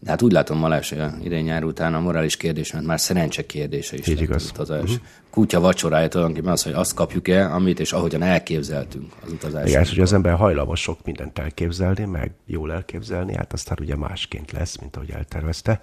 De 0.02 0.10
hát 0.10 0.22
úgy 0.22 0.32
látom, 0.32 0.58
Malás, 0.58 0.94
idén 1.24 1.44
nyár 1.44 1.64
után 1.64 1.94
a 1.94 2.00
morális 2.00 2.38
kérdés, 2.38 2.72
mert 2.72 2.86
már 2.86 3.00
szerencse 3.00 3.46
kérdése 3.46 3.98
is 3.98 4.08
Így 4.08 4.22
igaz. 4.22 4.50
utazás. 4.50 4.82
Uh-huh. 4.82 4.98
Kutya 5.30 5.60
vacsorája 5.60 6.08
tulajdonképpen 6.08 6.52
az, 6.52 6.64
hogy 6.64 6.74
azt 6.74 6.94
kapjuk 6.94 7.28
el, 7.28 7.52
amit 7.52 7.80
és 7.80 7.92
ahogyan 7.92 8.22
elképzeltünk 8.22 9.14
az 9.26 9.32
utazás. 9.32 9.70
Igen, 9.70 9.86
hogy 9.86 10.00
az 10.00 10.14
ember 10.14 10.34
hajlamos 10.34 10.82
sok 10.82 11.00
mindent 11.04 11.40
elképzelni, 11.40 12.06
meg 12.06 12.32
jól 12.46 12.72
elképzelni, 12.74 13.36
hát 13.36 13.54
aztán 13.54 13.78
ugye 13.82 13.96
másként 13.96 14.52
lesz, 14.52 14.78
mint 14.78 14.96
ahogy 14.96 15.10
eltervezte. 15.10 15.80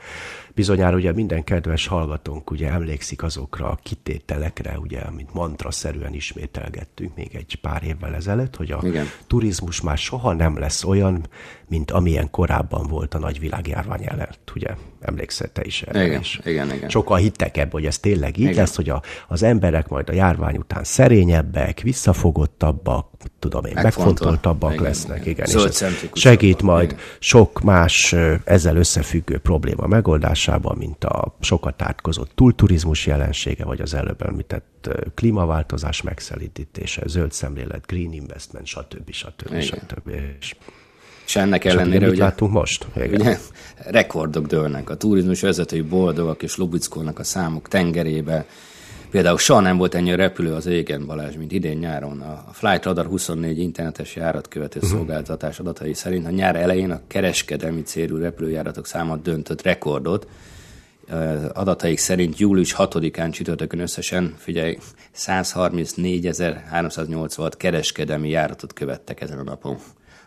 Bizonyára 0.55 0.97
ugye 0.97 1.13
minden 1.13 1.45
kedves 1.45 1.87
hallgatónk 1.87 2.51
ugye 2.51 2.71
emlékszik 2.71 3.23
azokra 3.23 3.69
a 3.69 3.79
kitételekre, 3.83 4.79
ugye, 4.79 5.01
amit 5.01 5.35
mantra-szerűen 5.35 6.15
ismételgettünk 6.15 7.17
még 7.17 7.35
egy 7.35 7.59
pár 7.61 7.83
évvel 7.83 8.15
ezelőtt, 8.15 8.57
hogy 8.57 8.71
a 8.71 8.81
Igen. 8.83 9.07
turizmus 9.27 9.81
már 9.81 9.99
soha 9.99 10.33
nem 10.33 10.59
lesz 10.59 10.85
olyan, 10.85 11.27
mint 11.69 11.91
amilyen 11.91 12.31
korábban 12.31 12.87
volt 12.87 13.15
a 13.15 13.19
nagy 13.19 13.41
világjárvány 13.41 14.05
előtt, 14.07 14.53
ugye? 14.55 14.69
Emlékszel 15.01 15.49
te 15.53 15.65
is 15.65 15.83
erre 15.83 16.05
igen, 16.05 16.21
is. 16.21 16.41
Igen, 16.45 16.75
igen. 16.75 16.89
Sokan 16.89 17.19
hittek 17.19 17.57
ebbe, 17.57 17.71
hogy 17.71 17.87
ez 17.87 17.99
tényleg 17.99 18.37
így 18.39 18.45
igen. 18.45 18.57
lesz, 18.57 18.77
hogy 18.77 18.89
a, 18.89 19.03
az 19.29 19.43
emberek 19.43 19.89
majd 19.89 20.09
a 20.09 20.13
járvány 20.13 20.57
után 20.57 20.85
szerényebbek, 20.85 21.81
visszafogottabbak, 21.81 23.09
tudom 23.39 23.65
én, 23.65 23.79
megfontoltabbak 23.83 24.73
igen, 24.73 24.83
lesznek. 24.85 25.27
Igen, 25.27 25.47
igen. 25.49 25.69
és 25.69 25.85
segít 26.13 26.63
majd 26.63 26.91
igen. 26.91 27.03
sok 27.19 27.61
más 27.61 28.15
ezzel 28.45 28.77
összefüggő 28.77 29.39
probléma 29.39 29.87
megoldásában, 29.87 30.77
mint 30.77 31.05
a 31.05 31.37
sokat 31.41 31.83
átkozott 31.83 32.31
túlturizmus 32.35 33.07
jelensége, 33.07 33.65
vagy 33.65 33.81
az 33.81 33.95
előbb 33.95 34.23
említett 34.23 34.91
klímaváltozás 35.15 36.03
megszelítése, 36.03 37.03
zöld 37.07 37.33
szemlélet, 37.33 37.87
green 37.87 38.13
investment, 38.13 38.67
stb. 38.67 39.11
stb. 39.11 39.61
stb. 39.61 39.61
stb. 39.61 40.11
És 40.39 40.57
és 41.26 41.37
ennek 41.37 41.64
ellenére, 41.64 42.09
ugye, 42.09 42.23
látunk 42.23 42.52
most? 42.52 42.87
Ugye, 42.95 43.38
rekordok 43.76 44.47
dőlnek. 44.47 44.90
A 44.90 44.97
turizmus 44.97 45.40
vezetői 45.40 45.80
boldogak 45.80 46.42
és 46.42 46.56
lubickolnak 46.56 47.18
a 47.18 47.25
számok 47.25 47.68
tengerébe. 47.68 48.47
Például 49.11 49.38
soha 49.38 49.61
nem 49.61 49.76
volt 49.76 49.95
ennyi 49.95 50.14
repülő 50.14 50.52
az 50.52 50.66
égen, 50.66 51.06
Balázs, 51.06 51.37
mint 51.37 51.52
idén 51.52 51.78
nyáron. 51.78 52.21
A 52.21 52.50
Flight 52.52 52.85
Radar 52.85 53.06
24 53.06 53.59
internetes 53.59 54.16
járatkövető 54.16 54.78
uh-huh. 54.78 54.95
szolgáltatás 54.95 55.59
adatai 55.59 55.95
szerint 55.95 56.26
a 56.26 56.30
nyár 56.30 56.56
elején 56.56 56.90
a 56.90 57.00
kereskedelmi 57.06 57.83
célú 57.83 58.16
repülőjáratok 58.16 58.87
száma 58.87 59.16
döntött 59.16 59.62
rekordot. 59.62 60.26
Adataik 61.52 61.99
szerint 61.99 62.38
július 62.38 62.75
6-án 62.78 63.33
csütörtökön 63.33 63.80
összesen, 63.80 64.35
figyelj, 64.38 64.78
134.386 65.16 67.52
kereskedelmi 67.56 68.28
járatot 68.28 68.73
követtek 68.73 69.21
ezen 69.21 69.38
a 69.38 69.42
napon 69.42 69.78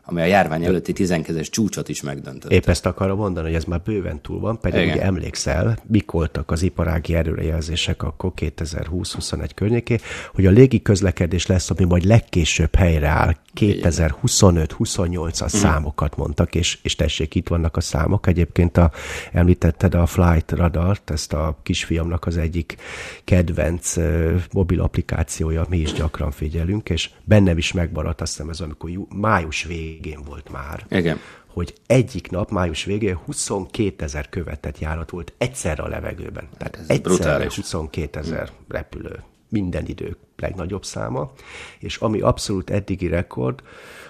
ami 0.09 0.21
a 0.21 0.25
járvány 0.25 0.65
előtti 0.65 0.93
tizenkezes 0.93 1.49
csúcsot 1.49 1.89
is 1.89 2.01
megdöntött. 2.01 2.51
Épp 2.51 2.67
ezt 2.67 2.85
akarom 2.85 3.17
mondani, 3.17 3.45
hogy 3.45 3.55
ez 3.55 3.63
már 3.63 3.81
bőven 3.81 4.21
túl 4.21 4.39
van, 4.39 4.59
pedig 4.59 4.81
Igen. 4.81 4.93
ugye 4.95 5.03
emlékszel, 5.05 5.77
mik 5.87 6.11
voltak 6.11 6.51
az 6.51 6.61
iparági 6.61 7.15
előrejelzések 7.15 8.03
akkor 8.03 8.31
2020-21 8.35 9.49
környéké, 9.55 9.97
hogy 10.33 10.45
a 10.45 10.49
légi 10.49 10.81
közlekedés 10.81 11.45
lesz, 11.45 11.69
ami 11.69 11.83
majd 11.83 12.03
legkésőbb 12.03 12.75
helyreáll 12.75 13.35
2025-28-as 13.55 15.43
mm. 15.43 15.59
számokat 15.59 16.15
mondtak, 16.15 16.55
és, 16.55 16.77
és 16.81 16.95
tessék, 16.95 17.35
itt 17.35 17.47
vannak 17.47 17.77
a 17.77 17.81
számok. 17.81 18.27
Egyébként 18.27 18.77
a, 18.77 18.91
említetted 19.31 19.95
a 19.95 20.05
Flight 20.05 20.51
Radart, 20.51 21.09
ezt 21.09 21.33
a 21.33 21.59
kisfiamnak 21.63 22.25
az 22.25 22.37
egyik 22.37 22.75
kedvenc 23.23 23.97
uh, 23.97 24.41
mobil 24.51 24.81
applikációja, 24.81 25.65
mi 25.69 25.77
is 25.77 25.93
gyakran 25.93 26.31
figyelünk, 26.31 26.89
és 26.89 27.09
bennem 27.23 27.57
is 27.57 27.71
megmaradt, 27.71 28.21
azt 28.21 28.31
hiszem 28.31 28.49
ez 28.49 28.59
amikor 28.59 28.89
jú, 28.89 29.07
május 29.15 29.63
végén 29.63 29.98
volt 30.25 30.49
már. 30.49 30.85
Igen 30.89 31.19
hogy 31.53 31.73
egyik 31.87 32.31
nap, 32.31 32.49
május 32.49 32.83
végén 32.83 33.15
22 33.15 34.03
ezer 34.03 34.29
követett 34.29 34.79
járat 34.79 35.09
volt 35.09 35.33
egyszerre 35.37 35.83
a 35.83 35.87
levegőben. 35.87 36.47
Tehát 36.57 36.75
Ez 36.75 36.89
egyszerre 36.89 37.01
brutális. 37.01 37.55
22 37.55 38.19
ezer 38.19 38.51
repülő 38.67 39.23
minden 39.49 39.85
idő 39.85 40.17
legnagyobb 40.37 40.85
száma, 40.85 41.31
és 41.79 41.97
ami 41.97 42.19
abszolút 42.19 42.69
eddigi 42.69 43.07
rekord, 43.07 43.61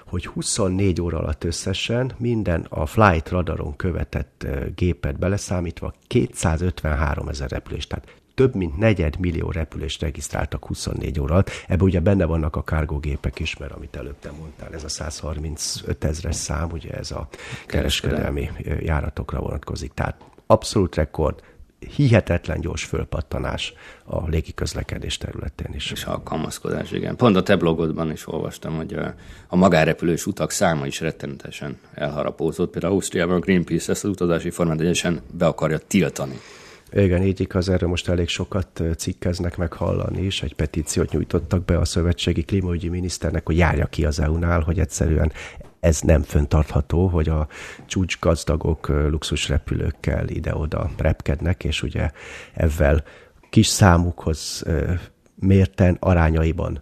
hogy 0.06 0.26
24 0.26 1.02
óra 1.02 1.18
alatt 1.18 1.44
összesen 1.44 2.12
minden 2.18 2.66
a 2.70 2.86
flight 2.86 3.30
radaron 3.30 3.76
követett 3.76 4.48
gépet 4.76 5.20
beleszámítva 5.20 5.94
253 6.08 7.28
ezer 7.28 7.50
repülés, 7.50 7.88
tehát 7.88 8.14
több 8.40 8.56
mint 8.56 8.78
negyed 8.78 9.20
millió 9.20 9.52
repülést 9.52 10.02
regisztráltak 10.02 10.66
24 10.66 11.20
óra 11.20 11.34
alatt. 11.34 11.50
Ebben 11.68 11.88
ugye 11.88 12.00
benne 12.00 12.26
vannak 12.26 12.56
a 12.56 12.64
kárgógépek 12.64 13.40
is, 13.40 13.58
mert 13.58 13.72
amit 13.72 13.96
előbb 13.96 14.20
te 14.20 14.32
mondtál, 14.32 14.74
ez 14.74 14.84
a 14.84 14.90
135 14.90 16.04
ezres 16.04 16.36
szám, 16.36 16.70
ugye 16.72 16.92
ez 16.92 17.12
a 17.12 17.28
kereskedelmi 17.66 18.50
járatokra 18.80 19.40
vonatkozik. 19.40 19.94
Tehát 19.94 20.22
abszolút 20.46 20.96
rekord, 20.96 21.42
hihetetlen 21.96 22.62
gyors 22.62 22.84
fölpattanás 22.84 23.74
a 24.04 24.28
légiközlekedés 24.28 25.18
területén 25.18 25.74
is. 25.74 25.92
És 25.92 26.04
alkalmazkodás, 26.04 26.92
igen. 26.92 27.16
Pont 27.16 27.36
a 27.36 27.44
te 27.44 27.56
blogodban 27.56 28.12
is 28.12 28.28
olvastam, 28.28 28.76
hogy 28.76 28.94
a, 28.94 29.14
a 29.48 29.56
magárepülős 29.56 30.26
utak 30.26 30.52
száma 30.52 30.86
is 30.86 31.00
rettenetesen 31.00 31.78
elharapózott. 31.94 32.72
Például 32.72 32.94
Ausztriában 32.94 33.36
a 33.36 33.40
Greenpeace 33.40 33.92
ezt 33.92 34.04
az 34.04 34.10
utazási 34.10 34.50
formát 34.50 34.80
egyesen 34.80 35.22
be 35.32 35.46
akarja 35.46 35.78
tiltani. 35.78 36.40
Igen, 36.92 37.24
így 37.24 37.40
igaz, 37.40 37.70
erről 37.70 37.90
most 37.90 38.10
elég 38.10 38.28
sokat 38.28 38.84
cikkeznek 38.98 39.58
meg 39.58 39.74
hallani 39.74 40.22
is. 40.22 40.44
Egy 40.44 40.56
petíciót 40.56 41.12
nyújtottak 41.12 41.66
be 41.66 41.78
a 41.78 41.86
szövetségi 41.86 42.44
klímaügyi 42.44 42.90
miniszternek, 42.90 43.46
hogy 43.46 43.58
járja 43.58 43.86
ki 43.86 44.06
az 44.06 44.20
EU-nál, 44.20 44.62
hogy 44.62 44.80
egyszerűen 44.80 45.32
ez 45.80 46.02
nem 46.02 46.22
föntartható, 46.22 47.08
hogy 47.08 47.30
a 47.30 47.48
csúcsgazdagok 47.86 48.88
luxusrepülőkkel 48.88 50.28
ide-oda 50.28 50.92
repkednek, 50.98 51.64
és 51.64 51.84
ugye 51.84 52.12
ezzel 52.54 53.04
kis 53.50 53.68
számukhoz 53.68 54.64
mérten 55.36 55.98
arányaiban 56.00 56.82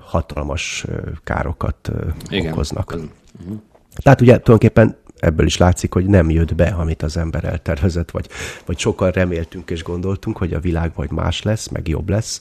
hatalmas 0.00 0.86
károkat 1.24 1.90
Igen. 2.28 2.52
okoznak. 2.52 2.92
Uh-huh. 2.92 3.60
Tehát 4.02 4.20
ugye 4.20 4.38
tulajdonképpen 4.38 4.96
ebből 5.24 5.46
is 5.46 5.56
látszik, 5.56 5.92
hogy 5.92 6.06
nem 6.06 6.30
jött 6.30 6.54
be, 6.54 6.66
amit 6.66 7.02
az 7.02 7.16
ember 7.16 7.44
eltervezett, 7.44 8.10
vagy, 8.10 8.28
vagy 8.66 8.78
sokan 8.78 9.10
reméltünk 9.10 9.70
és 9.70 9.82
gondoltunk, 9.82 10.36
hogy 10.36 10.52
a 10.52 10.60
világ 10.60 10.92
majd 10.94 11.12
más 11.12 11.42
lesz, 11.42 11.68
meg 11.68 11.88
jobb 11.88 12.08
lesz 12.08 12.40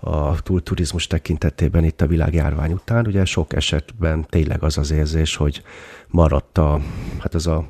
a 0.00 0.42
túlturizmus 0.42 1.06
tekintetében 1.06 1.84
itt 1.84 2.00
a 2.00 2.06
világjárvány 2.06 2.72
után. 2.72 3.06
Ugye 3.06 3.24
sok 3.24 3.52
esetben 3.52 4.26
tényleg 4.28 4.62
az 4.62 4.78
az 4.78 4.90
érzés, 4.90 5.36
hogy 5.36 5.62
maradt 6.08 6.58
a, 6.58 6.80
hát 7.18 7.34
az 7.34 7.46
a 7.46 7.68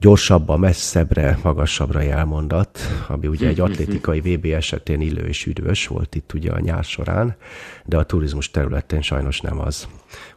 gyorsabban, 0.00 0.60
messzebbre, 0.60 1.38
magasabbra 1.42 2.00
jelmondat, 2.00 2.78
ami 3.08 3.26
ugye 3.26 3.48
egy 3.48 3.60
atlétikai 3.60 4.20
VB 4.20 4.44
esetén 4.44 5.00
illő 5.00 5.26
és 5.26 5.46
üdvös 5.46 5.86
volt 5.86 6.14
itt 6.14 6.32
ugye 6.32 6.50
a 6.50 6.60
nyár 6.60 6.84
során, 6.84 7.36
de 7.84 7.96
a 7.96 8.04
turizmus 8.04 8.50
területén 8.50 9.02
sajnos 9.02 9.40
nem 9.40 9.60
az. 9.60 9.88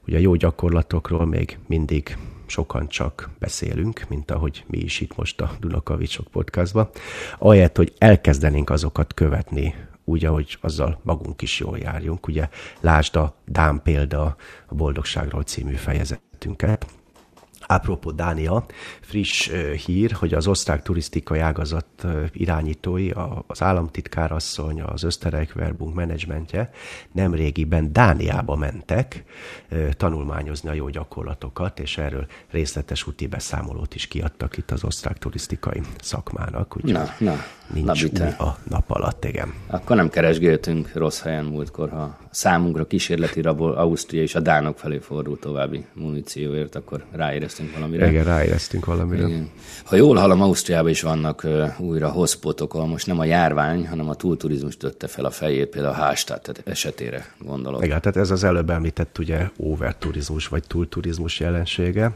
Ugye 0.08 0.18
a 0.18 0.22
jó 0.22 0.36
gyakorlatokról 0.36 1.26
még 1.26 1.58
mindig 1.68 2.18
sokan 2.50 2.88
csak 2.88 3.30
beszélünk, 3.40 4.06
mint 4.10 4.32
ahogy 4.32 4.64
mi 4.68 4.78
is 4.78 5.00
itt 5.00 5.16
most 5.16 5.42
a 5.42 5.52
Dunakavicsok 5.60 6.28
podcastban, 6.28 6.90
ahelyett, 7.38 7.78
hogy 7.78 7.94
elkezdenénk 7.98 8.70
azokat 8.70 9.14
követni, 9.14 9.76
úgy, 10.04 10.26
ahogy 10.26 10.58
azzal 10.62 11.00
magunk 11.04 11.42
is 11.42 11.60
jól 11.60 11.78
járjunk. 11.78 12.28
Ugye 12.28 12.50
lásd 12.80 13.16
a 13.16 13.36
Dán 13.46 13.82
példa 13.84 14.36
a 14.68 14.76
Boldogságról 14.76 15.44
című 15.44 15.74
fejezetünket, 15.74 16.86
Apropó 17.72 18.12
Dánia, 18.12 18.66
friss 19.02 19.52
hír, 19.86 20.12
hogy 20.12 20.34
az 20.34 20.48
osztrák 20.48 20.82
turisztikai 20.82 21.40
ágazat 21.40 21.86
irányítói, 22.32 23.10
az 23.48 23.62
államtitkárasszony, 23.62 24.82
az 24.82 25.04
Österreich 25.04 25.56
Werbung 25.56 25.96
menedzsmentje 25.96 26.70
nem 27.12 27.34
régiben 27.34 27.94
Dániába 27.94 28.56
mentek 28.56 29.24
tanulmányozni 29.98 30.70
a 30.70 30.74
jó 30.74 30.88
gyakorlatokat, 30.88 31.80
és 31.80 31.98
erről 31.98 32.26
részletes 32.52 33.08
úti 33.08 33.28
beszámolót 33.28 33.96
is 33.96 34.08
kiadtak 34.08 34.58
itt 34.58 34.72
az 34.72 34.84
osztrák 34.84 35.18
turisztikai 35.18 35.82
szakmának. 36.02 36.76
Úgy 36.76 36.92
na, 36.92 37.04
na, 37.20 37.36
nincs 37.74 38.12
na, 38.12 38.28
a 38.28 38.58
nap 38.70 38.92
alatt, 38.92 39.26
igen. 39.26 39.54
Akkor 39.68 39.96
nem 39.96 40.10
keresgéltünk 40.10 40.92
rossz 40.94 41.22
helyen 41.22 41.46
múltkor, 41.46 41.90
ha 41.90 42.18
számunkra 42.30 42.88
kísérleti 42.88 43.42
rabol 43.42 43.72
Ausztria 43.72 44.22
és 44.22 44.36
a 44.36 44.40
Dánok 44.40 44.78
felé 44.78 44.98
fordult 44.98 45.40
további 45.40 45.86
munícióért, 45.94 46.76
akkor 46.76 47.06
ráéreztünk 47.12 47.58
ráéreztünk 47.60 47.74
valamire. 47.76 48.10
Igen, 48.10 48.24
ráéreztünk 48.24 48.86
valamire. 48.86 49.28
Igen. 49.28 49.50
Ha 49.84 49.96
jól 49.96 50.16
hallom, 50.16 50.42
Ausztriában 50.42 50.90
is 50.90 51.02
vannak 51.02 51.44
uh, 51.44 51.80
újra 51.80 52.10
hotspotok, 52.10 52.74
ahol 52.74 52.88
most 52.88 53.08
nem 53.08 53.20
a 53.20 53.26
járvány, 53.26 53.88
hanem 53.88 54.10
a 54.10 54.16
túlturizmus 54.16 54.78
dötte 54.78 55.08
fel 55.08 55.26
a 55.26 55.32
fejét, 55.32 55.68
például 55.68 55.94
a 55.94 55.98
Hálstát 55.98 56.62
esetére 56.66 57.34
gondolok. 57.40 57.86
Igen, 57.86 58.02
tehát 58.02 58.18
ez 58.18 58.32
az 58.32 58.44
előbb 58.44 58.70
említett 58.70 59.18
ugye 59.18 59.50
overturizmus 59.58 60.48
vagy 60.48 60.64
túlturizmus 60.68 61.40
jelensége. 61.40 62.16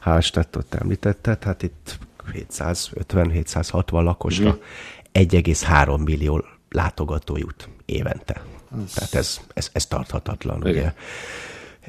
Hálstattot 0.00 0.74
említetted, 0.74 1.44
hát 1.44 1.62
itt 1.62 1.98
750-760 2.32 4.02
lakosra 4.02 4.50
mm. 4.50 5.22
1,3 5.22 6.04
millió 6.04 6.44
látogató 6.70 7.36
jut 7.36 7.68
évente. 7.84 8.42
Az... 8.84 8.92
Tehát 8.92 9.14
ez, 9.14 9.40
ez, 9.54 9.68
ez 9.72 9.86
tarthatatlan. 9.86 10.66
Igen. 10.66 10.72
Ugye 10.72 10.92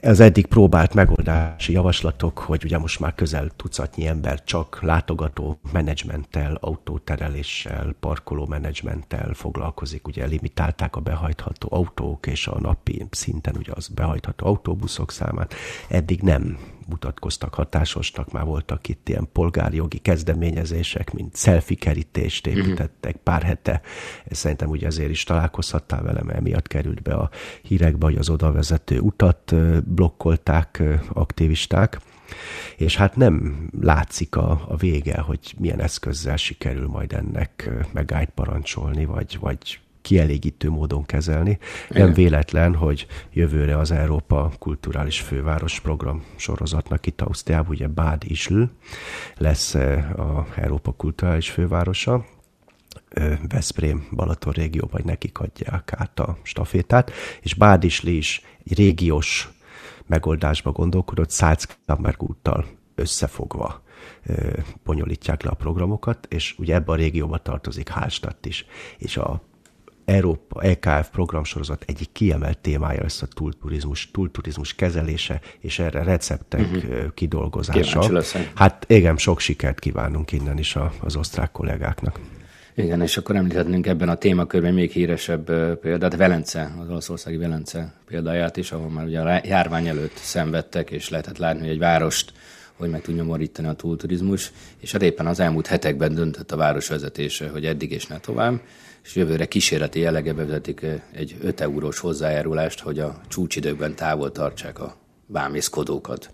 ez 0.01 0.19
eddig 0.19 0.45
próbált 0.45 0.93
megoldási 0.93 1.71
javaslatok, 1.71 2.39
hogy 2.39 2.63
ugye 2.63 2.77
most 2.77 2.99
már 2.99 3.15
közel 3.15 3.49
tucatnyi 3.55 4.07
ember 4.07 4.43
csak 4.43 4.79
látogató 4.81 5.59
menedzsmenttel, 5.71 6.57
autótereléssel, 6.61 7.95
parkoló 7.99 8.45
menedzsmenttel 8.45 9.33
foglalkozik. 9.33 10.07
Ugye 10.07 10.25
limitálták 10.25 10.95
a 10.95 11.01
behajtható 11.01 11.67
autók 11.71 12.27
és 12.27 12.47
a 12.47 12.59
napi 12.59 13.05
szinten 13.11 13.55
ugye 13.55 13.71
az 13.75 13.87
behajtható 13.87 14.45
autóbuszok 14.45 15.11
számát. 15.11 15.53
Eddig 15.89 16.21
nem 16.21 16.57
mutatkoztak 16.87 17.53
hatásosnak, 17.53 18.31
már 18.31 18.45
voltak 18.45 18.87
itt 18.87 19.09
ilyen 19.09 19.27
polgárjogi 19.31 19.97
kezdeményezések, 19.97 21.13
mint 21.13 21.35
selfie 21.35 21.77
kerítést 21.77 22.47
mhm. 22.47 22.57
építettek 22.57 23.15
pár 23.15 23.43
hete. 23.43 23.81
Szerintem 24.29 24.69
ugye 24.69 24.87
ezért 24.87 25.09
is 25.09 25.23
találkozhattál 25.23 26.01
velem, 26.01 26.29
emiatt 26.29 26.67
került 26.67 27.01
be 27.01 27.13
a 27.13 27.29
hírekbe, 27.61 28.05
hogy 28.05 28.17
az 28.17 28.29
oda 28.29 28.51
vezető 28.51 28.99
utat 28.99 29.55
blokkolták 29.85 30.83
aktivisták 31.13 31.99
és 32.77 32.95
hát 32.95 33.15
nem 33.15 33.67
látszik 33.81 34.35
a, 34.35 34.65
a 34.67 34.75
vége, 34.75 35.19
hogy 35.19 35.55
milyen 35.57 35.79
eszközzel 35.79 36.37
sikerül 36.37 36.87
majd 36.87 37.13
ennek 37.13 37.69
megállt 37.91 38.29
parancsolni, 38.29 39.05
vagy, 39.05 39.37
vagy 39.39 39.79
kielégítő 40.03 40.69
módon 40.69 41.05
kezelni. 41.05 41.57
Igen. 41.89 42.03
Nem 42.03 42.13
véletlen, 42.13 42.75
hogy 42.75 43.07
jövőre 43.31 43.77
az 43.77 43.91
Európa 43.91 44.51
Kulturális 44.59 45.19
Főváros 45.19 45.79
program 45.79 46.23
sorozatnak 46.35 47.05
itt 47.05 47.21
Ausztriában, 47.21 47.69
ugye 47.69 47.87
Bad 47.87 48.23
Isl 48.23 48.63
lesz 49.37 49.75
eh, 49.75 50.19
a 50.19 50.47
Európa 50.55 50.91
Kulturális 50.91 51.49
Fővárosa, 51.49 52.25
Veszprém, 53.49 54.07
Balaton 54.11 54.53
régió, 54.53 54.89
vagy 54.91 55.05
nekik 55.05 55.39
adják 55.39 55.93
át 55.95 56.19
a 56.19 56.37
stafétát, 56.43 57.11
és 57.41 57.53
Bádisli 57.53 58.17
is 58.17 58.41
egy 58.65 58.77
régiós 58.77 59.49
megoldásba 60.05 60.71
gondolkodott, 60.71 61.31
Salzkammerg 61.31 62.23
úttal 62.23 62.65
összefogva 62.95 63.83
bonyolítják 64.83 65.43
le 65.43 65.49
a 65.49 65.55
programokat, 65.55 66.25
és 66.29 66.55
ugye 66.57 66.75
ebbe 66.75 66.91
a 66.91 66.95
régióba 66.95 67.37
tartozik 67.37 67.89
Hálstadt 67.89 68.45
is, 68.45 68.65
és 68.97 69.17
a 69.17 69.41
Európa 70.05 70.61
EKF 70.61 71.09
programsorozat 71.11 71.83
egyik 71.87 72.11
kiemelt 72.11 72.57
témája 72.57 73.01
lesz 73.01 73.21
a 73.21 73.27
túlturizmus, 73.27 74.11
túlturizmus 74.11 74.75
kezelése, 74.75 75.39
és 75.59 75.79
erre 75.79 76.03
receptek 76.03 76.59
uh-huh. 76.61 77.13
kidolgozása. 77.13 78.21
Hát 78.53 78.85
igen, 78.87 79.17
sok 79.17 79.39
sikert 79.39 79.79
kívánunk 79.79 80.31
innen 80.31 80.57
is 80.57 80.77
az 80.99 81.15
osztrák 81.15 81.51
kollégáknak. 81.51 82.19
Igen, 82.75 83.01
és 83.01 83.17
akkor 83.17 83.35
említhetnénk 83.35 83.87
ebben 83.87 84.09
a 84.09 84.15
témakörben 84.15 84.73
még 84.73 84.91
híresebb 84.91 85.51
példát, 85.79 86.15
Velence, 86.15 86.75
az 86.81 86.89
olaszországi 86.89 87.37
Velence 87.37 87.93
példáját 88.05 88.57
is, 88.57 88.71
ahol 88.71 88.89
már 88.89 89.05
ugye 89.05 89.19
a 89.19 89.41
járvány 89.43 89.87
előtt 89.87 90.15
szenvedtek, 90.15 90.91
és 90.91 91.09
lehetett 91.09 91.37
látni, 91.37 91.59
hogy 91.61 91.69
egy 91.69 91.79
várost 91.79 92.33
hogy 92.73 92.89
meg 92.89 93.01
tudja 93.01 93.23
morítani 93.23 93.67
a 93.67 93.73
túlturizmus, 93.73 94.51
és 94.79 94.91
hát 94.91 95.01
éppen 95.01 95.27
az 95.27 95.39
elmúlt 95.39 95.67
hetekben 95.67 96.13
döntött 96.13 96.51
a 96.51 96.55
város 96.55 96.87
vezetése, 96.87 97.49
hogy 97.49 97.65
eddig 97.65 97.91
és 97.91 98.07
ne 98.07 98.19
tovább, 98.19 98.61
és 99.03 99.15
jövőre 99.15 99.45
kísérleti 99.45 99.99
jellege 99.99 100.33
bevezetik 100.33 100.85
egy 101.11 101.37
5 101.41 101.61
eurós 101.61 101.99
hozzájárulást, 101.99 102.79
hogy 102.79 102.99
a 102.99 103.21
csúcsidőkben 103.27 103.95
távol 103.95 104.31
tartsák 104.31 104.79
a 104.79 104.95
bámészkodókat. 105.25 106.31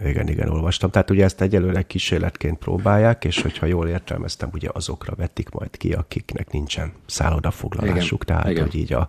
Igen, 0.00 0.28
igen, 0.28 0.48
olvastam. 0.48 0.90
Tehát 0.90 1.10
ugye 1.10 1.24
ezt 1.24 1.40
egyelőre 1.40 1.82
kísérletként 1.82 2.58
próbálják, 2.58 3.24
és 3.24 3.42
hogyha 3.42 3.66
jól 3.66 3.88
értelmeztem, 3.88 4.50
ugye 4.52 4.68
azokra 4.72 5.14
vetik 5.14 5.50
majd 5.50 5.76
ki, 5.76 5.92
akiknek 5.92 6.50
nincsen 6.50 6.92
szállodafoglalásuk, 7.06 8.22
igen, 8.22 8.36
tehát 8.36 8.50
igen. 8.50 8.62
hogy 8.62 8.74
így 8.74 8.92
a, 8.92 9.08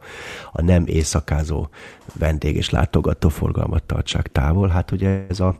a 0.51 0.61
nem 0.61 0.83
éjszakázó 0.87 1.67
vendég 2.13 2.55
és 2.55 2.69
látogató 2.69 3.29
forgalmat 3.29 3.83
tartsák 3.83 4.27
távol. 4.31 4.67
Hát 4.67 4.91
ugye 4.91 5.25
ez 5.29 5.39
a 5.39 5.59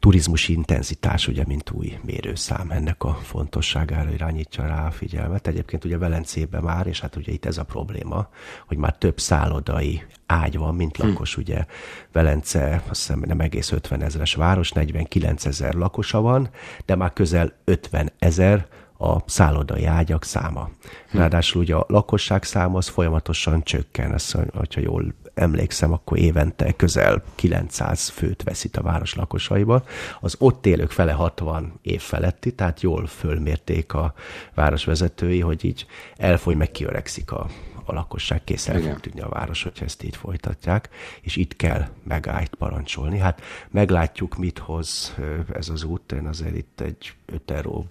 turizmus 0.00 0.48
intenzitás, 0.48 1.28
ugye, 1.28 1.44
mint 1.46 1.70
új 1.70 1.98
mérőszám, 2.02 2.70
ennek 2.70 3.04
a 3.04 3.14
fontosságára 3.14 4.12
irányítja 4.12 4.66
rá 4.66 4.86
a 4.86 4.90
figyelmet. 4.90 5.46
Egyébként 5.46 5.84
ugye 5.84 5.98
Velencében 5.98 6.62
már, 6.62 6.86
és 6.86 7.00
hát 7.00 7.16
ugye 7.16 7.32
itt 7.32 7.44
ez 7.44 7.58
a 7.58 7.64
probléma, 7.64 8.28
hogy 8.66 8.76
már 8.76 8.96
több 8.98 9.20
szállodai 9.20 10.02
ágy 10.26 10.56
van, 10.56 10.74
mint 10.74 10.96
hm. 10.96 11.06
lakos, 11.06 11.34
hm. 11.34 11.40
ugye 11.40 11.64
Velence, 12.12 12.82
azt 12.88 13.00
hiszem 13.00 13.22
nem 13.26 13.40
egész 13.40 13.72
50 13.72 14.02
ezeres 14.02 14.34
város, 14.34 14.70
49 14.70 15.44
ezer 15.44 15.74
lakosa 15.74 16.20
van, 16.20 16.50
de 16.86 16.94
már 16.94 17.12
közel 17.12 17.52
50 17.64 18.12
ezer 18.18 18.66
a 18.98 19.18
szállodai 19.26 19.84
ágyak 19.84 20.24
száma. 20.24 20.70
Hm. 21.10 21.18
Ráadásul 21.18 21.60
ugye 21.60 21.74
a 21.74 21.84
lakosság 21.88 22.42
száma 22.42 22.76
az 22.76 22.88
folyamatosan 22.88 23.62
csökken, 23.62 24.14
ezt, 24.14 24.36
hogyha 24.52 24.80
jól 24.80 25.14
emlékszem, 25.34 25.92
akkor 25.92 26.18
évente 26.18 26.72
közel 26.72 27.22
900 27.34 28.08
főt 28.08 28.42
veszít 28.42 28.76
a 28.76 28.82
város 28.82 29.14
lakosaiban. 29.14 29.82
Az 30.20 30.36
ott 30.38 30.66
élők 30.66 30.90
fele 30.90 31.12
60 31.12 31.72
év 31.82 32.00
feletti, 32.00 32.54
tehát 32.54 32.80
jól 32.80 33.06
fölmérték 33.06 33.94
a 33.94 34.14
városvezetői, 34.54 35.40
hogy 35.40 35.64
így 35.64 35.86
elfogy, 36.16 36.56
meg 36.56 36.70
kiöregszik 36.70 37.32
a, 37.32 37.46
a 37.84 37.92
lakosság, 37.92 38.44
kész 38.44 38.68
el 38.68 38.80
fog 38.80 39.00
tűnni 39.00 39.20
a 39.20 39.28
város, 39.28 39.62
hogyha 39.62 39.84
ezt 39.84 40.02
így 40.02 40.16
folytatják, 40.16 40.88
és 41.20 41.36
itt 41.36 41.56
kell 41.56 41.88
megállt 42.02 42.54
parancsolni. 42.54 43.18
Hát 43.18 43.40
meglátjuk, 43.70 44.36
mit 44.36 44.58
hoz 44.58 45.14
ez 45.52 45.68
az 45.68 45.84
út, 45.84 46.12
én 46.12 46.26
azért 46.26 46.56
itt 46.56 46.80
egy 46.80 47.12
5 47.26 47.50
euró 47.50 47.86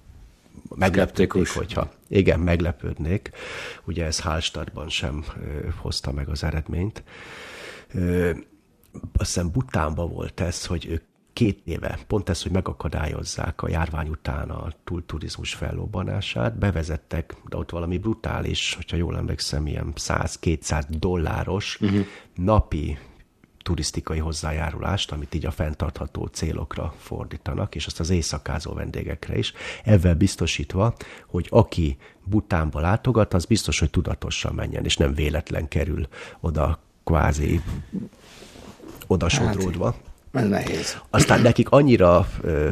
meglepték, 0.75 1.31
hogyha 1.31 1.91
igen, 2.07 2.39
meglepődnék. 2.39 3.31
Ugye 3.85 4.05
ez 4.05 4.19
Hallstattban 4.19 4.89
sem 4.89 5.23
hozta 5.81 6.11
meg 6.11 6.29
az 6.29 6.43
eredményt. 6.43 7.03
Azt 8.91 9.33
hiszem 9.33 9.51
Butánban 9.51 10.09
volt 10.09 10.39
ez, 10.39 10.65
hogy 10.65 10.85
ők 10.89 11.03
két 11.33 11.61
éve, 11.63 11.99
pont 12.07 12.29
ez, 12.29 12.43
hogy 12.43 12.51
megakadályozzák 12.51 13.61
a 13.61 13.69
járvány 13.69 14.07
után 14.09 14.49
a 14.49 14.73
túlturizmus 14.83 15.53
fellobbanását, 15.53 16.57
bevezettek, 16.57 17.35
de 17.47 17.57
ott 17.57 17.69
valami 17.69 17.97
brutális, 17.97 18.75
hogyha 18.75 18.97
jól 18.97 19.17
emlékszem, 19.17 19.67
ilyen 19.67 19.93
100-200 19.95 20.83
dolláros 20.89 21.77
uh-huh. 21.81 22.05
napi 22.35 22.97
turisztikai 23.69 24.19
hozzájárulást, 24.19 25.11
amit 25.11 25.33
így 25.35 25.45
a 25.45 25.51
fenntartható 25.51 26.25
célokra 26.25 26.93
fordítanak, 26.97 27.75
és 27.75 27.85
azt 27.85 27.99
az 27.99 28.09
éjszakázó 28.09 28.73
vendégekre 28.73 29.37
is, 29.37 29.53
ezzel 29.83 30.15
biztosítva, 30.15 30.95
hogy 31.27 31.47
aki 31.49 31.97
Butánba 32.23 32.79
látogat, 32.79 33.33
az 33.33 33.45
biztos, 33.45 33.79
hogy 33.79 33.89
tudatosan 33.89 34.53
menjen, 34.53 34.83
és 34.83 34.97
nem 34.97 35.13
véletlen 35.13 35.67
kerül 35.67 36.07
oda 36.39 36.79
kvázi 37.03 37.61
oda 39.07 39.29
sodródva. 39.29 39.85
Hát, 39.85 40.08
ez 40.31 40.47
nehéz. 40.47 41.01
Aztán 41.09 41.41
nekik 41.41 41.69
annyira 41.69 42.27
ö, 42.41 42.69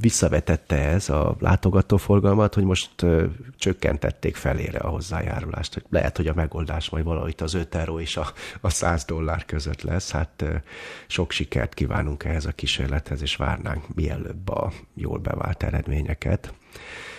visszavetette 0.00 0.76
ez 0.76 1.08
a 1.08 1.36
látogatóforgalmat, 1.38 2.54
hogy 2.54 2.64
most 2.64 3.02
ö, 3.02 3.24
csökkentették 3.58 4.36
felére 4.36 4.78
a 4.78 4.88
hozzájárulást. 4.88 5.74
Hogy 5.74 5.84
lehet, 5.90 6.16
hogy 6.16 6.26
a 6.26 6.34
megoldás 6.34 6.90
majd 6.90 7.04
valahogy 7.04 7.34
az 7.38 7.54
5 7.54 7.74
euró 7.74 8.00
és 8.00 8.16
a, 8.16 8.32
a 8.60 8.70
100 8.70 9.04
dollár 9.04 9.44
között 9.44 9.82
lesz. 9.82 10.10
Hát 10.10 10.42
ö, 10.42 10.54
sok 11.06 11.30
sikert 11.30 11.74
kívánunk 11.74 12.24
ehhez 12.24 12.46
a 12.46 12.52
kísérlethez, 12.52 13.22
és 13.22 13.36
várnánk 13.36 13.94
mielőbb 13.94 14.48
a 14.48 14.72
jól 14.94 15.18
bevált 15.18 15.62
eredményeket. 15.62 16.52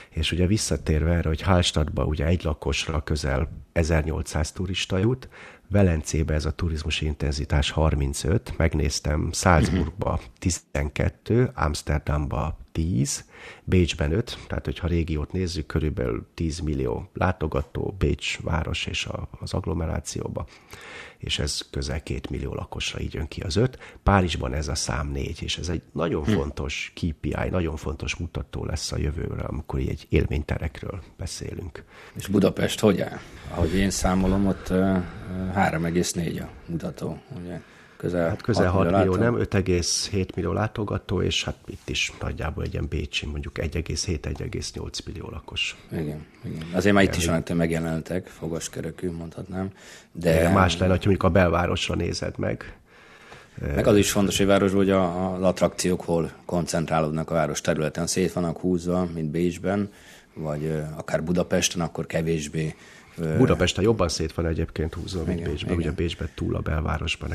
És 0.10 0.32
ugye 0.32 0.47
visszatérve 0.47 1.12
erre, 1.13 1.27
hogy 1.27 1.41
Hallstattba 1.41 2.06
ugye 2.06 2.25
egy 2.25 2.43
lakosra 2.43 3.03
közel 3.03 3.49
1800 3.73 4.51
turista 4.51 4.97
jut, 4.97 5.30
Velencébe 5.69 6.34
ez 6.34 6.45
a 6.45 6.51
turizmus 6.51 7.01
intenzitás 7.01 7.71
35, 7.71 8.58
megnéztem 8.58 9.30
Salzburgba 9.32 10.19
12, 10.39 11.51
Amsterdamba 11.53 12.58
10, 12.71 13.25
Bécsben 13.63 14.12
5, 14.12 14.38
tehát 14.47 14.65
hogyha 14.65 14.88
régiót 14.88 15.32
nézzük, 15.32 15.65
körülbelül 15.65 16.27
10 16.34 16.60
millió 16.60 17.10
látogató 17.13 17.95
Bécs 17.97 18.39
város 18.41 18.86
és 18.86 19.08
az 19.39 19.53
agglomerációba, 19.53 20.47
és 21.17 21.39
ez 21.39 21.62
közel 21.71 22.03
2 22.03 22.21
millió 22.30 22.53
lakosra 22.53 22.99
így 22.99 23.13
jön 23.13 23.27
ki 23.27 23.41
az 23.41 23.56
5. 23.56 23.97
Párizsban 24.03 24.53
ez 24.53 24.67
a 24.67 24.75
szám 24.75 25.08
4, 25.08 25.41
és 25.41 25.58
ez 25.58 25.69
egy 25.69 25.82
nagyon 25.91 26.23
hm. 26.23 26.32
fontos 26.32 26.91
KPI, 26.95 27.49
nagyon 27.49 27.75
fontos 27.75 28.15
mutató 28.15 28.65
lesz 28.65 28.91
a 28.91 28.97
jövőre, 28.97 29.43
amikor 29.43 29.80
egy 29.80 30.06
élményterekről 30.10 31.01
beszélünk. 31.17 31.84
És 32.15 32.27
Budapest 32.27 32.80
hogy 32.80 33.01
áll? 33.01 33.19
Ahogy 33.49 33.75
én 33.75 33.89
számolom, 33.89 34.47
ott 34.47 34.67
3,4 34.67 36.41
a 36.41 36.47
mutató, 36.65 37.21
ugye? 37.39 37.62
Közel, 37.97 38.29
hát 38.29 38.41
közel 38.41 38.69
6 38.69 38.83
millió, 38.83 38.97
millió 38.97 39.15
nem, 39.15 39.36
5,7 39.36 40.36
millió 40.36 40.51
látogató, 40.51 41.21
és 41.21 41.43
hát 41.43 41.55
itt 41.65 41.89
is 41.89 42.13
nagyjából 42.21 42.63
egy 42.63 42.73
ilyen 42.73 42.88
Bécsi, 42.89 43.25
mondjuk 43.25 43.53
1,7-1,8 43.57 45.05
millió 45.05 45.29
lakos. 45.29 45.77
Igen, 45.91 46.25
igen. 46.45 46.65
Azért 46.73 46.93
már 46.93 47.03
itt 47.03 47.15
is 47.15 47.27
olyan 47.27 47.43
megjelentek, 47.53 48.27
fogaskörökű, 48.27 49.12
mondhatnám. 49.12 49.69
De 50.12 50.33
igen, 50.33 50.51
más 50.51 50.77
lenne, 50.77 50.91
ha 50.91 50.99
mondjuk 50.99 51.23
a 51.23 51.29
belvárosra 51.29 51.95
nézed 51.95 52.38
meg. 52.38 52.77
Meg 53.75 53.88
az 53.88 53.97
is 53.97 54.12
fontos, 54.12 54.38
hogy 54.38 54.45
városban, 54.45 54.79
hogy 54.79 54.89
a, 54.89 55.33
az 55.33 55.41
attrakciók 55.41 56.01
hol 56.01 56.31
koncentrálódnak 56.45 57.31
a 57.31 57.33
város 57.33 57.62
területen. 57.62 58.07
Szét 58.07 58.33
vannak 58.33 58.57
húzva, 58.57 59.07
mint 59.13 59.31
Bécsben, 59.31 59.91
vagy 60.33 60.81
akár 60.97 61.23
Budapesten, 61.23 61.81
akkor 61.81 62.05
kevésbé 62.05 62.75
Budapesten 63.38 63.84
jobban 63.84 64.10
szét 64.10 64.34
van 64.34 64.45
egyébként 64.45 64.93
húzva, 64.93 65.23
mint 65.23 65.43
Bécsben. 65.43 65.73
Igen. 65.73 65.77
Ugye 65.77 65.91
Bécsben 65.91 66.30
túl 66.36 66.56
a 66.56 66.60
belvárosban. 66.60 67.30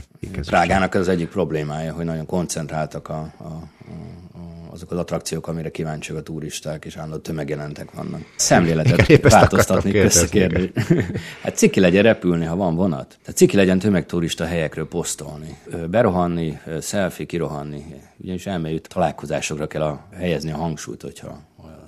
Prágának 0.47 0.95
az 0.95 1.09
egyik 1.09 1.29
problémája, 1.29 1.93
hogy 1.93 2.05
nagyon 2.05 2.27
koncentráltak 2.27 3.09
a, 3.09 3.33
a, 3.37 3.45
a, 3.45 4.63
azok 4.71 4.91
az 4.91 4.99
attrakciók, 4.99 5.47
amire 5.47 5.71
kíváncsiak 5.71 6.19
a 6.19 6.23
turisták, 6.23 6.85
és 6.85 6.97
állandó 6.97 7.17
tömegjelentek 7.17 7.91
vannak. 7.91 8.21
Szemléletet 8.37 9.09
igen, 9.09 9.31
változtatni 9.31 9.91
kérdés. 10.31 10.71
hát 11.43 11.57
ciki 11.57 11.81
legyen 11.81 12.03
repülni, 12.03 12.45
ha 12.45 12.57
van 12.57 12.75
vonat. 12.75 13.19
Tehát 13.23 13.37
ciki 13.37 13.57
legyen 13.57 13.79
tömegturista 13.79 14.45
helyekről 14.45 14.89
posztolni. 14.89 15.59
Berohanni, 15.91 16.59
selfie, 16.81 17.27
kirohanni. 17.27 17.85
Ugyanis 18.17 18.47
elmélyült 18.47 18.89
találkozásokra 18.89 19.67
kell 19.67 19.83
a, 19.83 20.07
helyezni 20.17 20.51
a 20.51 20.57
hangsúlyt, 20.57 21.03
hogyha 21.03 21.41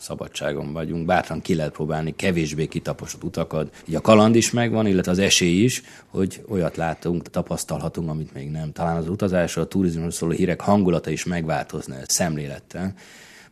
szabadságon 0.04 0.72
vagyunk, 0.72 1.06
bátran 1.06 1.40
ki 1.40 1.54
lehet 1.54 1.72
próbálni 1.72 2.16
kevésbé 2.16 2.66
kitaposott 2.66 3.24
utakat. 3.24 3.82
Így 3.88 3.94
a 3.94 4.00
kaland 4.00 4.34
is 4.34 4.50
megvan, 4.50 4.86
illetve 4.86 5.10
az 5.10 5.18
esély 5.18 5.62
is, 5.62 5.82
hogy 6.06 6.44
olyat 6.48 6.76
látunk, 6.76 7.30
tapasztalhatunk, 7.30 8.08
amit 8.08 8.34
még 8.34 8.50
nem. 8.50 8.72
Talán 8.72 8.96
az 8.96 9.08
utazásról, 9.08 9.64
a 9.64 9.68
turizmusról 9.68 10.10
szóló 10.10 10.32
hírek 10.32 10.60
hangulata 10.60 11.10
is 11.10 11.24
megváltozna 11.24 11.94
szemlélettel. 12.06 12.94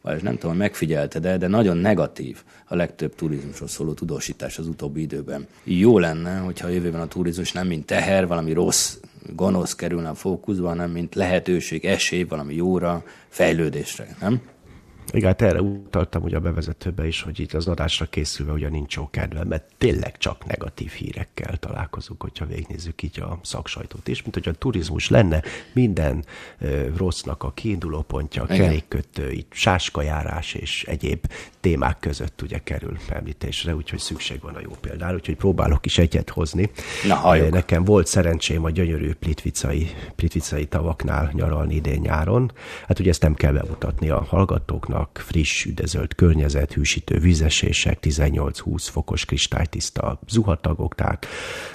Vagy 0.00 0.22
nem 0.22 0.38
tudom, 0.38 0.56
megfigyelte, 0.56 1.18
de, 1.18 1.36
de 1.36 1.46
nagyon 1.46 1.76
negatív 1.76 2.42
a 2.66 2.74
legtöbb 2.74 3.14
turizmusról 3.14 3.68
szóló 3.68 3.92
tudósítás 3.92 4.58
az 4.58 4.66
utóbbi 4.66 5.00
időben. 5.00 5.46
Jó 5.64 5.98
lenne, 5.98 6.38
hogyha 6.38 6.66
a 6.66 6.70
jövőben 6.70 7.00
a 7.00 7.06
turizmus 7.06 7.52
nem 7.52 7.66
mint 7.66 7.86
teher, 7.86 8.26
valami 8.26 8.52
rossz, 8.52 8.96
gonosz 9.36 9.74
kerülne 9.74 10.08
a 10.08 10.14
fókuszba, 10.14 10.68
hanem 10.68 10.90
mint 10.90 11.14
lehetőség, 11.14 11.84
esély, 11.84 12.22
valami 12.22 12.54
jóra, 12.54 13.04
fejlődésre, 13.28 14.16
nem? 14.20 14.40
Igen, 15.12 15.28
hát 15.28 15.42
erre 15.42 15.60
utaltam 15.60 16.22
ugye 16.22 16.36
a 16.36 16.40
bevezetőbe 16.40 17.06
is, 17.06 17.22
hogy 17.22 17.40
itt 17.40 17.52
az 17.52 17.68
adásra 17.68 18.06
készülve 18.06 18.52
ugye 18.52 18.68
nincs 18.68 18.96
jó 18.96 19.10
kedve, 19.10 19.44
mert 19.44 19.64
tényleg 19.78 20.18
csak 20.18 20.46
negatív 20.46 20.90
hírekkel 20.90 21.56
találkozunk, 21.56 22.22
hogyha 22.22 22.46
végignézzük 22.46 23.02
így 23.02 23.20
a 23.20 23.38
szaksajtót 23.42 24.08
is, 24.08 24.22
mint 24.22 24.34
hogy 24.34 24.48
a 24.48 24.52
turizmus 24.52 25.08
lenne 25.08 25.42
minden 25.72 26.24
ö, 26.58 26.86
rossznak 26.96 27.42
a 27.42 27.52
kiinduló 27.52 28.02
pontja, 28.02 28.42
a 28.42 28.46
kerékkötő, 28.46 29.30
itt 29.30 29.52
sáskajárás 29.52 30.54
és 30.54 30.84
egyéb 30.84 31.26
témák 31.62 31.98
között 32.00 32.42
ugye 32.42 32.58
kerül 32.58 32.96
említésre, 33.08 33.74
úgyhogy 33.74 33.98
szükség 33.98 34.40
van 34.40 34.54
a 34.54 34.60
jó 34.60 34.70
példára, 34.80 35.14
úgyhogy 35.14 35.36
próbálok 35.36 35.86
is 35.86 35.98
egyet 35.98 36.30
hozni. 36.30 36.70
Na, 37.06 37.14
halljuk. 37.14 37.50
Nekem 37.50 37.84
volt 37.84 38.06
szerencsém 38.06 38.64
a 38.64 38.70
gyönyörű 38.70 39.12
plitvicai, 39.12 39.90
plitvicai 40.16 40.66
tavaknál 40.66 41.30
nyaralni 41.32 41.74
idén 41.74 42.00
nyáron. 42.00 42.52
Hát 42.86 42.98
ugye 42.98 43.10
ezt 43.10 43.22
nem 43.22 43.34
kell 43.34 43.52
bemutatni 43.52 44.08
a 44.08 44.24
hallgatóknak, 44.28 45.22
friss, 45.26 45.64
üdezölt 45.64 46.14
környezet, 46.14 46.72
hűsítő 46.72 47.18
vízesések, 47.18 47.98
18-20 48.02 48.86
fokos 48.90 49.24
kristálytiszta 49.24 50.20
zuhatagok, 50.28 50.94
tehát 50.94 51.26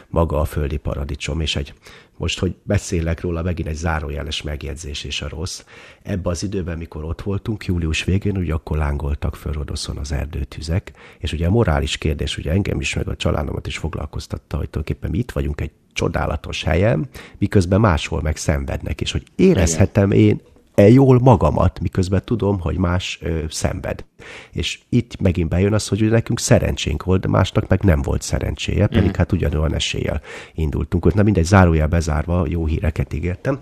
maga 0.10 0.40
a 0.40 0.46
földi 0.46 0.78
paradicsom, 0.78 1.42
és 1.42 1.56
egy 1.56 1.74
most, 2.18 2.40
hogy 2.40 2.56
beszélek 2.64 3.22
róla, 3.22 3.42
megint 3.42 3.68
egy 3.68 3.76
zárójeles 3.76 4.42
megjegyzés 4.42 5.04
és 5.04 5.22
a 5.22 5.30
rossz. 5.30 5.64
Ebben 6.04 6.32
az 6.32 6.44
időben, 6.44 6.78
mikor 6.78 7.04
ott 7.04 7.22
voltunk, 7.22 7.66
július 7.66 8.04
végén, 8.04 8.38
ugye 8.38 8.54
akkor 8.54 8.78
lángoltak 8.78 9.36
föl 9.36 9.54
Rodoszon 9.54 9.98
az 9.98 10.12
erdőtüzek, 10.12 10.92
és 11.20 11.34
ugye 11.34 11.48
a 11.48 11.52
morális 11.52 11.98
kérdés, 11.98 12.38
ugye 12.38 12.52
engem 12.52 12.80
is, 12.80 12.94
meg 12.94 13.08
a 13.08 13.16
családomat 13.16 13.68
is 13.68 13.78
foglalkoztatta, 13.78 14.58
hogy 14.58 14.70
tulajdonképpen 14.70 15.10
mi 15.10 15.18
itt 15.18 15.32
vagyunk 15.32 15.62
egy 15.62 15.72
csodálatos 15.94 16.64
helyen, 16.64 17.10
miközben 17.38 17.80
máshol 17.80 18.22
meg 18.22 18.38
szenvednek, 18.38 19.02
és 19.02 19.12
hogy 19.12 19.24
érezhetem 19.36 20.12
én 20.12 20.42
E 20.80 20.90
jól 20.90 21.20
magamat, 21.20 21.80
miközben 21.80 22.22
tudom, 22.26 22.60
hogy 22.60 22.78
más 22.78 23.20
ö, 23.22 23.44
szenved. 23.50 24.06
És 24.52 24.80
itt 24.90 25.20
megint 25.20 25.50
bejön 25.50 25.74
az, 25.74 25.88
hogy 25.88 26.10
nekünk 26.10 26.40
szerencsénk 26.40 27.04
volt, 27.04 27.22
de 27.22 27.28
másnak 27.28 27.68
meg 27.68 27.84
nem 27.84 28.02
volt 28.02 28.22
szerencséje, 28.22 28.88
pedig 28.88 29.10
mm. 29.10 29.14
hát 29.18 29.32
ugyanolyan 29.32 29.74
eséllyel 29.74 30.22
indultunk. 30.54 31.06
Ott 31.06 31.14
na 31.14 31.24
mindegy, 31.24 31.46
zárójel 31.46 31.88
bezárva, 31.88 32.46
jó 32.50 32.66
híreket 32.66 33.14
ígértem. 33.14 33.60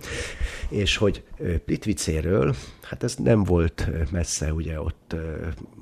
És 0.70 0.98
hogy 0.98 1.24
Plitvicéről, 1.66 2.56
hát 2.82 3.04
ez 3.04 3.16
nem 3.16 3.44
volt 3.44 3.90
messze, 4.12 4.54
ugye 4.54 4.82
ott 4.82 5.16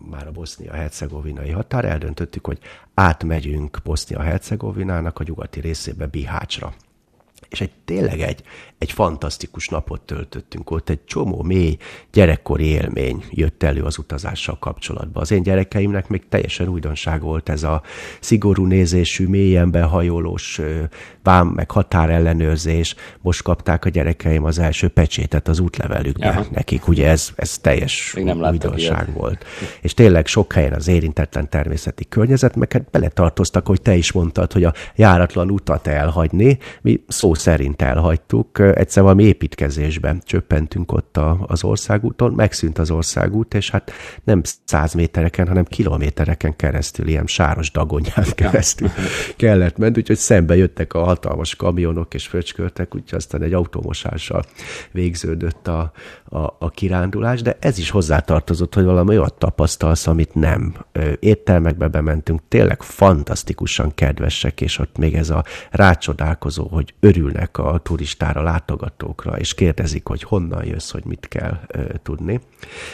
már 0.09 0.27
a 0.27 0.31
bosznia-hercegovinai 0.31 1.49
határ, 1.49 1.85
eldöntöttük, 1.85 2.45
hogy 2.45 2.59
átmegyünk 2.93 3.77
Bosznia-hercegovinának 3.83 5.19
a 5.19 5.23
nyugati 5.27 5.59
részébe 5.59 6.05
Bihácsra 6.05 6.73
és 7.53 7.61
egy 7.61 7.71
tényleg 7.85 8.21
egy, 8.21 8.43
egy 8.83 8.91
fantasztikus 8.91 9.67
napot 9.67 10.01
töltöttünk 10.01 10.71
ott, 10.71 10.89
egy 10.89 11.05
csomó 11.05 11.41
mély 11.41 11.77
gyerekkori 12.11 12.65
élmény 12.65 13.23
jött 13.29 13.63
elő 13.63 13.81
az 13.81 13.97
utazással 13.97 14.57
kapcsolatban. 14.59 15.21
Az 15.21 15.31
én 15.31 15.43
gyerekeimnek 15.43 16.07
még 16.07 16.23
teljesen 16.29 16.67
újdonság 16.67 17.21
volt 17.21 17.49
ez 17.49 17.63
a 17.63 17.81
szigorú 18.19 18.65
nézésű, 18.65 19.27
mélyen 19.27 19.71
behajolós 19.71 20.61
vám 21.23 21.47
meg 21.47 21.71
határellenőrzés. 21.71 22.95
Most 23.21 23.41
kapták 23.41 23.85
a 23.85 23.89
gyerekeim 23.89 24.43
az 24.43 24.59
első 24.59 24.87
pecsétet 24.87 25.47
az 25.47 25.59
útlevelükbe. 25.59 26.27
Aha. 26.27 26.45
Nekik 26.51 26.87
ugye 26.87 27.09
ez, 27.09 27.29
ez 27.35 27.57
teljes 27.57 28.15
nem 28.23 28.37
újdonság 28.37 29.07
ilyet. 29.07 29.17
volt. 29.19 29.45
És 29.81 29.93
tényleg 29.93 30.27
sok 30.27 30.53
helyen 30.53 30.73
az 30.73 30.87
érintetlen 30.87 31.49
természeti 31.49 32.05
környezet, 32.09 32.55
meg 32.55 32.71
hát 32.71 32.89
beletartoztak, 32.91 33.67
hogy 33.67 33.81
te 33.81 33.95
is 33.95 34.11
mondtad, 34.11 34.51
hogy 34.51 34.63
a 34.63 34.73
járatlan 34.95 35.51
utat 35.51 35.87
elhagyni. 35.87 36.57
Mi 36.81 37.03
szó 37.07 37.33
szerint 37.33 37.81
elhagytuk. 37.81 38.59
Egyszer 38.73 39.03
valami 39.03 39.23
építkezésben 39.23 40.21
csöppentünk 40.25 40.91
ott 40.91 41.17
a, 41.17 41.45
az 41.47 41.63
országúton, 41.63 42.31
megszűnt 42.31 42.79
az 42.79 42.91
országút, 42.91 43.53
és 43.53 43.69
hát 43.69 43.91
nem 44.23 44.41
száz 44.65 44.93
métereken, 44.93 45.47
hanem 45.47 45.65
kilométereken 45.65 46.55
keresztül, 46.55 47.07
ilyen 47.07 47.25
sáros 47.25 47.71
dagonyán 47.71 48.25
keresztül 48.35 48.89
kellett 49.35 49.77
menni, 49.77 49.97
úgyhogy 49.97 50.17
szembe 50.17 50.55
jöttek 50.55 50.93
a 50.93 51.03
hatalmas 51.03 51.55
kamionok 51.55 52.13
és 52.13 52.27
fröcsköltek, 52.27 52.95
úgyhogy 52.95 53.17
aztán 53.17 53.41
egy 53.41 53.53
automosással 53.53 54.43
végződött 54.91 55.67
a, 55.67 55.91
a, 56.25 56.55
a 56.59 56.69
kirándulás, 56.69 57.41
de 57.41 57.57
ez 57.59 57.77
is 57.77 57.89
hozzátartozott, 57.89 58.73
hogy 58.73 58.83
valami 58.83 59.17
olyat 59.17 59.33
tapasztalsz, 59.33 60.07
amit 60.07 60.33
nem. 60.33 60.75
Éttermekbe 61.19 61.87
bementünk, 61.87 62.41
tényleg 62.47 62.81
fantasztikusan 62.81 63.91
kedvesek, 63.95 64.61
és 64.61 64.79
ott 64.79 64.97
még 64.97 65.13
ez 65.13 65.29
a 65.29 65.43
rácsodálkozó, 65.71 66.67
hogy 66.67 66.93
örülnek 66.99 67.57
a 67.57 67.79
turistára, 67.83 68.41
látogatókra, 68.63 69.37
és 69.37 69.53
kérdezik, 69.53 70.07
hogy 70.07 70.23
honnan 70.23 70.65
jössz, 70.65 70.91
hogy 70.91 71.05
mit 71.05 71.27
kell 71.27 71.59
tudni. 72.03 72.39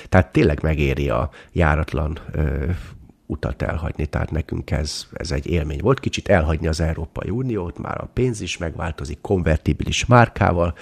Tehát 0.09 0.31
tényleg 0.31 0.59
megéri 0.61 1.09
a 1.09 1.29
járatlan 1.51 2.19
utat 3.31 3.61
elhagyni, 3.61 4.05
tehát 4.05 4.31
nekünk 4.31 4.71
ez, 4.71 5.07
ez 5.13 5.31
egy 5.31 5.47
élmény 5.47 5.79
volt. 5.81 5.99
Kicsit 5.99 6.27
elhagyni 6.27 6.67
az 6.67 6.79
Európai 6.79 7.29
Uniót, 7.29 7.77
már 7.77 8.01
a 8.01 8.09
pénz 8.13 8.41
is 8.41 8.57
megváltozik, 8.57 9.21
konvertibilis 9.21 10.05
márkával 10.05 10.75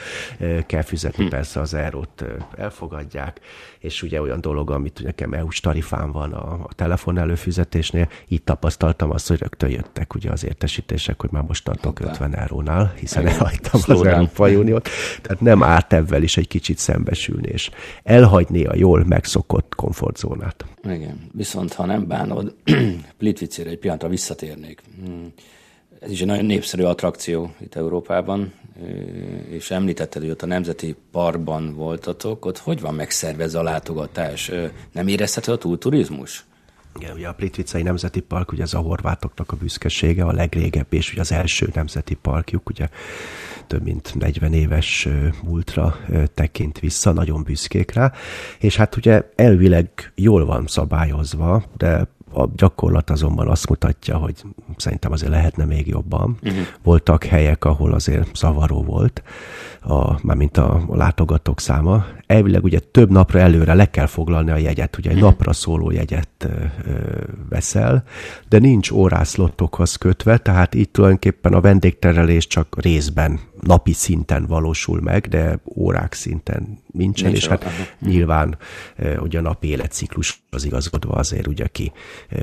kell 0.65 0.81
fizetni, 0.81 1.23
hm. 1.23 1.29
persze 1.29 1.59
az 1.59 1.73
eurót 1.73 2.23
elfogadják, 2.57 3.39
és 3.79 4.03
ugye 4.03 4.21
olyan 4.21 4.41
dolog, 4.41 4.71
amit 4.71 5.03
nekem 5.03 5.33
EU-s 5.33 5.59
tarifán 5.59 6.11
van 6.11 6.33
a, 6.33 6.53
a 6.53 6.69
telefon 6.75 7.17
előfizetésnél, 7.17 8.09
itt 8.27 8.45
tapasztaltam 8.45 9.11
azt, 9.11 9.27
hogy 9.27 9.39
rögtön 9.39 9.69
jöttek 9.69 10.13
ugye 10.13 10.31
az 10.31 10.45
értesítések, 10.45 11.21
hogy 11.21 11.31
már 11.31 11.43
most 11.43 11.63
tartok 11.63 11.97
Hoppá. 11.97 12.11
50 12.11 12.35
eurónál, 12.35 12.93
hiszen 12.99 13.21
Igen. 13.21 13.33
elhagytam 13.33 13.81
Slow 13.81 13.99
az. 13.99 14.05
Európai 14.05 14.55
Uniót, 14.55 14.89
tehát 15.21 15.41
nem 15.41 15.63
árt 15.63 15.93
ebben 15.93 16.23
is 16.23 16.37
egy 16.37 16.47
kicsit 16.47 16.77
szembesülni, 16.77 17.47
és 17.47 17.69
elhagyni 18.03 18.65
a 18.65 18.75
jól 18.75 19.03
megszokott 19.05 19.75
komfortzónát. 19.75 20.65
Igen, 20.83 21.29
viszont 21.33 21.73
ha 21.73 21.85
nem 21.85 22.07
bánod, 22.37 22.55
Plitvicére 23.17 23.69
egy 23.69 23.79
pillanatra 23.79 24.09
visszatérnék. 24.09 24.81
Hmm. 25.05 25.33
Ez 25.99 26.11
is 26.11 26.21
egy 26.21 26.27
nagyon 26.27 26.45
népszerű 26.45 26.83
attrakció 26.83 27.53
itt 27.59 27.75
Európában, 27.75 28.53
és 29.49 29.71
említetted, 29.71 30.21
hogy 30.21 30.31
ott 30.31 30.41
a 30.41 30.45
Nemzeti 30.45 30.95
Parkban 31.11 31.73
voltatok, 31.73 32.45
ott 32.45 32.57
hogy 32.57 32.81
van 32.81 32.95
megszervezve 32.95 33.59
a 33.59 33.63
látogatás? 33.63 34.51
Nem 34.91 35.07
érezhető 35.07 35.51
a 35.51 35.57
túlturizmus? 35.57 36.45
Igen, 36.99 37.15
ugye 37.15 37.27
a 37.27 37.33
Plitvicei 37.33 37.81
Nemzeti 37.81 38.19
Park, 38.19 38.51
ugye 38.51 38.63
ez 38.63 38.73
a 38.73 38.79
horvátoknak 38.79 39.51
a 39.51 39.55
büszkesége, 39.55 40.23
a 40.23 40.31
legrégebb, 40.31 40.93
és 40.93 41.11
ugye 41.11 41.21
az 41.21 41.31
első 41.31 41.69
nemzeti 41.73 42.13
parkjuk, 42.13 42.69
ugye 42.69 42.87
több 43.67 43.83
mint 43.83 44.15
40 44.15 44.53
éves 44.53 45.07
múltra 45.43 45.97
tekint 46.33 46.79
vissza, 46.79 47.11
nagyon 47.11 47.43
büszkék 47.43 47.91
rá, 47.91 48.11
és 48.59 48.75
hát 48.75 48.95
ugye 48.95 49.21
elvileg 49.35 49.89
jól 50.15 50.45
van 50.45 50.67
szabályozva, 50.67 51.63
de 51.77 52.07
a 52.33 52.47
gyakorlat 52.55 53.09
azonban 53.09 53.47
azt 53.47 53.69
mutatja, 53.69 54.17
hogy 54.17 54.43
szerintem 54.77 55.11
azért 55.11 55.31
lehetne 55.31 55.65
még 55.65 55.87
jobban. 55.87 56.37
Uh-huh. 56.43 56.59
Voltak 56.83 57.23
helyek, 57.23 57.65
ahol 57.65 57.93
azért 57.93 58.35
zavaró 58.35 58.83
volt, 58.83 59.23
a, 59.81 60.25
mármint 60.25 60.57
a, 60.57 60.83
a 60.87 60.95
látogatók 60.95 61.59
száma. 61.59 62.05
Elvileg 62.25 62.63
ugye 62.63 62.79
több 62.79 63.11
napra 63.11 63.39
előre 63.39 63.73
le 63.73 63.89
kell 63.89 64.05
foglalni 64.05 64.51
a 64.51 64.57
jegyet, 64.57 64.97
ugye 64.97 65.09
egy 65.09 65.15
uh-huh. 65.15 65.29
napra 65.29 65.53
szóló 65.53 65.91
jegyet 65.91 66.29
ö, 66.37 66.47
ö, 66.85 66.93
veszel, 67.49 68.03
de 68.49 68.59
nincs 68.59 68.91
órászlottokhoz 68.91 69.95
kötve, 69.95 70.37
tehát 70.37 70.73
itt 70.73 70.93
tulajdonképpen 70.93 71.53
a 71.53 71.61
vendégterelés 71.61 72.47
csak 72.47 72.81
részben 72.81 73.39
napi 73.59 73.93
szinten 73.93 74.45
valósul 74.45 75.01
meg, 75.01 75.27
de 75.27 75.59
órák 75.75 76.13
szinten 76.13 76.79
nincsen, 76.91 77.25
Nincs 77.31 77.43
és 77.43 77.47
hát 77.47 77.65
nyilván 77.99 78.57
ugye 79.19 79.39
a 79.39 79.41
napi 79.41 79.67
életciklus 79.67 80.43
az 80.49 80.65
igazodva 80.65 81.13
azért 81.13 81.47
ugye 81.47 81.67
ki 81.67 81.91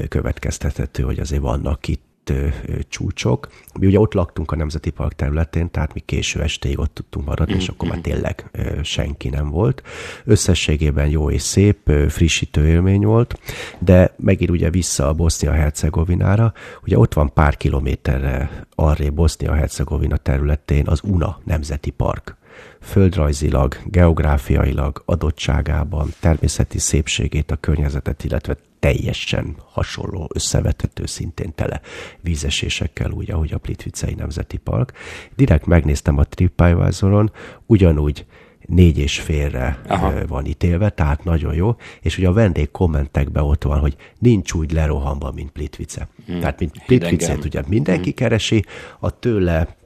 következtethető, 0.09 1.03
hogy 1.03 1.19
azért 1.19 1.43
vannak 1.43 1.89
itt 1.89 2.14
csúcsok. 2.89 3.49
Mi 3.81 3.87
ugye 3.87 3.99
ott 3.99 4.13
laktunk 4.13 4.53
a 4.53 4.57
Nemzeti 4.57 4.91
Park 4.91 5.13
területén, 5.13 5.71
tehát 5.71 5.95
mi 5.95 6.01
késő 6.01 6.43
estéig 6.43 6.79
ott 6.79 6.95
tudtunk 6.95 7.27
maradni, 7.27 7.55
és 7.55 7.69
akkor 7.69 7.89
már 7.89 7.99
tényleg 7.99 8.51
senki 8.83 9.29
nem 9.29 9.51
volt. 9.51 9.83
Összességében 10.25 11.09
jó 11.09 11.31
és 11.31 11.43
szép, 11.43 11.91
frissítő 12.09 12.69
élmény 12.69 13.05
volt, 13.05 13.39
de 13.79 14.15
megint 14.17 14.51
ugye 14.51 14.71
vissza 14.71 15.09
a 15.09 15.13
Bosznia-Hercegovinára, 15.13 16.53
ugye 16.83 16.99
ott 16.99 17.15
van 17.15 17.33
pár 17.33 17.57
kilométerre 17.57 18.67
arré 18.75 19.11
Bosznia-Hercegovina 19.11 20.17
területén 20.17 20.87
az 20.89 21.01
UNA 21.03 21.41
Nemzeti 21.45 21.91
Park 21.91 22.37
földrajzilag, 22.81 23.77
geográfiailag, 23.85 25.03
adottságában, 25.05 26.09
természeti 26.21 26.79
szépségét, 26.79 27.51
a 27.51 27.57
környezetet, 27.57 28.25
illetve 28.25 28.57
teljesen 28.85 29.57
hasonló, 29.73 30.29
összevethető, 30.35 31.07
szintén 31.07 31.55
tele 31.55 31.81
vízesésekkel, 32.21 33.11
úgy, 33.11 33.31
ahogy 33.31 33.53
a 33.53 33.59
Plitvicei 33.59 34.15
Nemzeti 34.15 34.57
Park. 34.57 34.93
Direkt 35.37 35.67
megnéztem 35.67 36.19
a 36.19 36.25
TripAdvisoron, 36.25 37.33
ugyanúgy 37.67 38.27
négy 38.67 38.99
és 38.99 39.21
félre 39.21 39.81
Aha. 39.89 40.27
van 40.27 40.47
ítélve, 40.47 40.91
tehát 40.91 41.25
nagyon 41.25 41.55
jó, 41.55 41.77
és 42.01 42.19
ugye 42.19 42.29
a 42.29 42.33
vendég 42.33 42.71
kommentekben 42.71 43.43
ott 43.43 43.63
van, 43.63 43.79
hogy 43.79 43.97
nincs 44.19 44.53
úgy 44.53 44.73
lerohanva, 44.73 45.31
mint 45.31 45.51
Plitvice. 45.51 46.09
Hmm. 46.27 46.41
Tehát, 46.41 46.59
mint 46.59 46.83
Plitvicét 46.87 47.45
ugye 47.45 47.63
mindenki 47.69 48.09
hmm. 48.09 48.15
keresi, 48.15 48.65
a 49.01 49.19
tőle, 49.19 49.77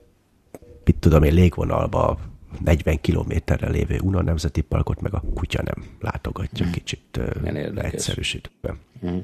mit 0.84 0.96
tudom 0.96 1.22
én, 1.22 1.34
légvonalba 1.34 2.18
40 2.64 3.00
kilométerre 3.00 3.68
lévő 3.68 3.98
Una 4.02 4.22
Nemzeti 4.22 4.60
Parkot 4.60 5.00
meg 5.00 5.14
a 5.14 5.22
kutya 5.34 5.62
nem 5.62 5.84
látogatja 6.00 6.66
mm. 6.66 6.70
kicsit 6.70 7.20
egyszerűsítve. 7.74 8.76
Mm. 9.06 9.18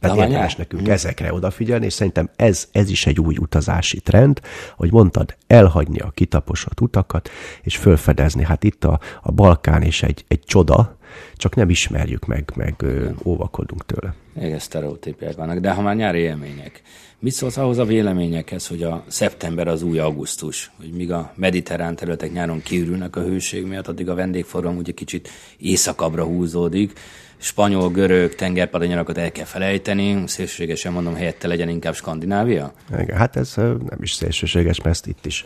Tehát 0.00 0.18
érdemes 0.18 0.56
nekünk 0.56 0.86
mm. 0.86 0.90
ezekre 0.90 1.32
odafigyelni, 1.32 1.84
és 1.84 1.92
szerintem 1.92 2.30
ez, 2.36 2.68
ez 2.72 2.90
is 2.90 3.06
egy 3.06 3.20
új 3.20 3.36
utazási 3.36 4.00
trend, 4.00 4.40
hogy 4.76 4.92
mondtad, 4.92 5.36
elhagyni 5.46 5.98
a 5.98 6.10
kitaposott 6.10 6.80
utakat, 6.80 7.30
és 7.62 7.76
fölfedezni. 7.76 8.44
Hát 8.44 8.64
itt 8.64 8.84
a, 8.84 9.00
a 9.22 9.30
Balkán 9.32 9.82
is 9.82 10.02
egy, 10.02 10.24
egy 10.28 10.40
csoda, 10.44 10.93
csak 11.36 11.54
nem 11.54 11.70
ismerjük 11.70 12.26
meg, 12.26 12.52
meg 12.54 12.74
ö, 12.78 13.08
óvakodunk 13.24 13.86
tőle. 13.86 14.14
Igen, 14.40 14.58
sztereotípiák 14.58 15.36
vannak, 15.36 15.58
de 15.58 15.70
ha 15.70 15.82
már 15.82 15.96
nyári 15.96 16.18
élmények, 16.18 16.82
mit 17.18 17.32
szólsz 17.32 17.56
ahhoz 17.56 17.78
a 17.78 17.84
véleményekhez, 17.84 18.66
hogy 18.66 18.82
a 18.82 19.04
szeptember 19.06 19.68
az 19.68 19.82
új 19.82 19.98
augusztus, 19.98 20.70
hogy 20.76 20.90
míg 20.92 21.12
a 21.12 21.32
mediterrán 21.34 21.96
területek 21.96 22.32
nyáron 22.32 22.62
kiürülnek 22.62 23.16
a 23.16 23.20
hőség 23.20 23.66
miatt, 23.66 23.88
addig 23.88 24.08
a 24.08 24.14
vendégforgalom 24.14 24.76
ugye 24.76 24.92
kicsit 24.92 25.28
éjszakabbra 25.58 26.24
húzódik, 26.24 26.92
spanyol, 27.36 27.90
görög 27.90 28.34
tengerpartnyarakat 28.34 29.18
el 29.18 29.32
kell 29.32 29.44
felejteni, 29.44 30.22
szélsőségesen 30.26 30.92
mondom, 30.92 31.14
helyette 31.14 31.48
legyen 31.48 31.68
inkább 31.68 31.94
Skandinávia? 31.94 32.72
Igen, 32.98 33.16
hát 33.16 33.36
ez 33.36 33.54
nem 33.56 33.98
is 34.00 34.12
szélsőséges, 34.12 34.76
mert 34.78 34.90
ezt 34.90 35.06
itt 35.06 35.26
is 35.26 35.44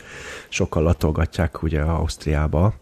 sokkal 0.49 0.83
latolgatják 0.83 1.63
ugye 1.63 1.81
Ausztriába, 1.81 2.73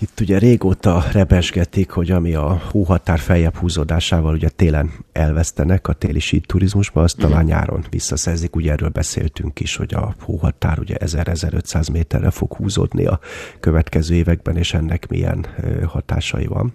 itt 0.00 0.20
ugye 0.20 0.38
régóta 0.38 1.04
rebesgetik, 1.12 1.90
hogy 1.90 2.10
ami 2.10 2.34
a 2.34 2.60
hóhatár 2.70 3.18
feljebb 3.18 3.56
húzódásával 3.56 4.34
ugye 4.34 4.48
télen 4.48 4.92
elvesztenek 5.12 5.88
a 5.88 5.92
téli 5.92 6.18
síd 6.18 6.46
turizmusban, 6.46 7.02
azt 7.02 7.16
talán 7.16 7.38
mhm. 7.38 7.46
nyáron 7.46 7.84
visszaszerzik. 7.90 8.56
Ugye 8.56 8.72
erről 8.72 8.88
beszéltünk 8.88 9.60
is, 9.60 9.76
hogy 9.76 9.94
a 9.94 10.14
hóhatár 10.20 10.78
ugye 10.78 10.94
1000-1500 10.98 11.92
méterre 11.92 12.30
fog 12.30 12.52
húzódni 12.52 13.06
a 13.06 13.20
következő 13.60 14.14
években, 14.14 14.56
és 14.56 14.74
ennek 14.74 15.08
milyen 15.08 15.46
hatásai 15.86 16.46
van. 16.46 16.74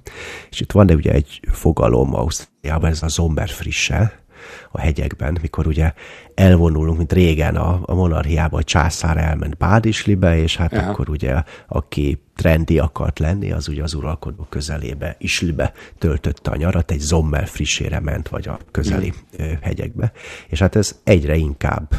És 0.49 0.59
itt 0.59 0.71
van 0.71 0.85
de 0.85 0.93
ugye 0.95 1.11
egy 1.11 1.39
fogalom 1.51 2.15
Ausztriában, 2.15 2.89
ez 2.89 3.03
a 3.03 3.07
Zomber 3.07 3.49
frisse, 3.49 4.23
a 4.71 4.79
hegyekben, 4.79 5.37
mikor 5.41 5.67
ugye 5.67 5.93
elvonulunk, 6.35 6.97
mint 6.97 7.13
régen 7.13 7.55
a, 7.55 7.79
a 7.85 7.93
monarchiába, 7.93 8.57
a 8.57 8.63
császár 8.63 9.17
elment 9.17 9.57
Bádislibe, 9.57 10.37
és 10.37 10.55
hát 10.55 10.73
Aha. 10.73 10.89
akkor 10.89 11.09
ugye 11.09 11.43
aki 11.67 12.24
trendi 12.35 12.79
akart 12.79 13.19
lenni, 13.19 13.51
az 13.51 13.67
ugye 13.67 13.83
az 13.83 13.93
uralkodó 13.93 14.45
közelébe, 14.49 15.15
Islibe 15.19 15.73
töltötte 15.97 16.51
a 16.51 16.55
nyarat, 16.55 16.91
egy 16.91 16.99
zommel 16.99 17.45
frissére 17.45 17.99
ment, 17.99 18.27
vagy 18.27 18.47
a 18.47 18.59
közeli 18.71 19.13
mm. 19.41 19.45
hegyekbe. 19.61 20.11
És 20.47 20.59
hát 20.59 20.75
ez 20.75 20.99
egyre 21.03 21.35
inkább 21.35 21.95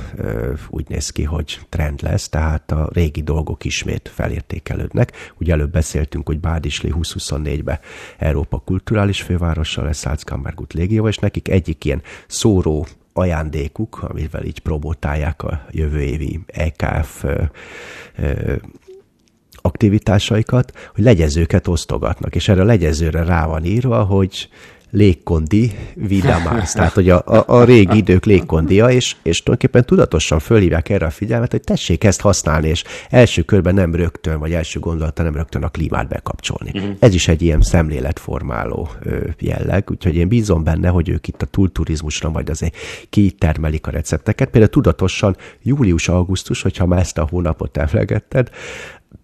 úgy 0.68 0.88
néz 0.88 1.10
ki, 1.10 1.22
hogy 1.22 1.60
trend 1.68 2.02
lesz, 2.02 2.28
tehát 2.28 2.72
a 2.72 2.88
régi 2.92 3.22
dolgok 3.22 3.64
ismét 3.64 4.10
felértékelődnek. 4.14 5.32
Ugye 5.38 5.52
előbb 5.52 5.72
beszéltünk, 5.72 6.26
hogy 6.26 6.40
Bádisli 6.40 6.92
2024-be 6.94 7.80
Európa 8.18 8.58
kulturális 8.58 9.22
fővárosa 9.22 9.82
lesz, 9.82 10.00
Salzkammergut 10.00 10.72
légió, 10.72 11.08
és 11.08 11.16
nekik 11.16 11.48
egyik 11.48 11.84
ilyen 11.84 12.02
szóró 12.26 12.86
ajándékuk, 13.12 14.02
amivel 14.02 14.44
így 14.44 14.58
promotálják 14.58 15.42
a 15.42 15.66
jövő 15.70 16.00
évi 16.00 16.40
EKF 16.46 17.24
aktivitásaikat, 19.66 20.72
hogy 20.94 21.04
legyezőket 21.04 21.68
osztogatnak, 21.68 22.34
és 22.34 22.48
erre 22.48 22.60
a 22.60 22.64
legyezőre 22.64 23.24
rá 23.24 23.46
van 23.46 23.64
írva, 23.64 24.02
hogy 24.04 24.48
légkondi 24.90 25.72
vidamász, 25.94 26.72
tehát 26.72 26.92
hogy 26.92 27.10
a, 27.10 27.22
a, 27.26 27.44
a 27.46 27.64
régi 27.64 27.96
idők 27.96 28.24
légkondia, 28.24 28.90
és, 28.90 29.16
és 29.22 29.42
tulajdonképpen 29.42 29.86
tudatosan 29.86 30.38
fölhívják 30.38 30.88
erre 30.88 31.06
a 31.06 31.10
figyelmet, 31.10 31.50
hogy 31.50 31.60
tessék 31.60 32.04
ezt 32.04 32.20
használni, 32.20 32.68
és 32.68 32.84
első 33.10 33.42
körben 33.42 33.74
nem 33.74 33.94
rögtön, 33.94 34.38
vagy 34.38 34.52
első 34.52 34.78
gondolata 34.78 35.22
nem 35.22 35.34
rögtön 35.34 35.62
a 35.62 35.68
klímát 35.68 36.08
bekapcsolni. 36.08 36.70
Uh-huh. 36.74 36.96
Ez 36.98 37.14
is 37.14 37.28
egy 37.28 37.42
ilyen 37.42 37.60
szemléletformáló 37.60 38.90
jelleg, 39.38 39.90
úgyhogy 39.90 40.16
én 40.16 40.28
bízom 40.28 40.64
benne, 40.64 40.88
hogy 40.88 41.08
ők 41.08 41.28
itt 41.28 41.42
a 41.42 41.46
túlturizmusra 41.46 42.30
majd 42.30 42.48
azért 42.48 42.76
kitermelik 43.10 43.86
a 43.86 43.90
recepteket. 43.90 44.50
Például 44.50 44.72
tudatosan 44.72 45.36
július-augusztus, 45.62 46.62
hogyha 46.62 46.86
már 46.86 47.00
ezt 47.00 47.18
a 47.18 47.26
hónapot 47.30 47.76
emlegetted, 47.76 48.50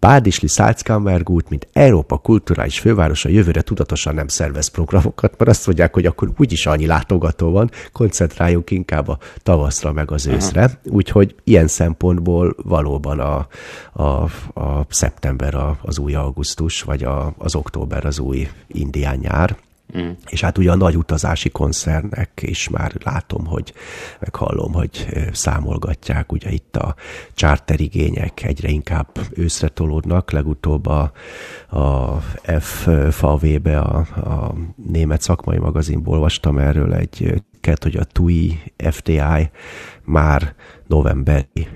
Bádisli 0.01 0.47
Salzkammergut, 0.47 1.49
mint 1.49 1.69
Európa 1.73 2.17
kulturális 2.17 2.79
fővárosa 2.79 3.29
jövőre 3.29 3.63
tudatosan 3.63 4.15
nem 4.15 4.29
szervez 4.29 4.69
programokat, 4.69 5.35
mert 5.39 5.51
azt 5.51 5.67
mondják, 5.67 5.95
hogy 5.95 6.07
akkor 6.07 6.33
úgyis 6.37 6.67
annyi 6.67 6.87
látogató 6.87 7.51
van, 7.51 7.71
koncentráljunk 7.93 8.71
inkább 8.71 9.09
a 9.09 9.19
tavaszra 9.43 9.93
meg 9.93 10.11
az 10.11 10.27
őszre. 10.27 10.63
Aha. 10.63 10.75
Úgyhogy 10.85 11.35
ilyen 11.45 11.67
szempontból 11.67 12.55
valóban 12.63 13.21
a, 13.21 13.47
a, 13.93 14.23
a 14.61 14.87
szeptember 14.89 15.55
a, 15.55 15.79
az 15.83 15.99
új 15.99 16.15
augusztus, 16.15 16.83
vagy 16.83 17.05
a, 17.05 17.35
az 17.39 17.55
október 17.55 18.05
az 18.05 18.19
új 18.19 18.49
indián 18.67 19.19
nyár. 19.19 19.57
Mm. 19.99 20.11
És 20.29 20.41
hát 20.41 20.59
ugye 20.59 20.71
a 20.71 20.77
nagy 20.77 20.97
utazási 20.97 21.51
koncernek 21.51 22.41
is 22.43 22.69
már 22.69 22.93
látom, 23.05 23.47
hogy 23.47 23.73
meghallom, 24.21 24.73
hogy 24.73 25.07
számolgatják, 25.33 26.33
ugye 26.33 26.51
itt 26.51 26.77
a 26.77 26.95
charterigények 27.35 28.43
egyre 28.43 28.69
inkább 28.69 29.07
őszre 29.31 29.69
tolódnak, 29.69 30.31
legutóbb 30.31 30.87
a, 30.87 31.13
a 31.69 32.17
FVV-be, 32.61 33.79
a, 33.79 33.97
a 34.17 34.55
német 34.87 35.21
szakmai 35.21 35.59
magazinból 35.59 36.15
olvastam 36.15 36.59
erről 36.59 36.95
egy 36.95 37.43
hogy 37.83 37.97
a 37.97 38.05
TUI 38.05 38.73
FTI 38.91 39.21
már 40.05 40.55
novemberi 40.87 41.69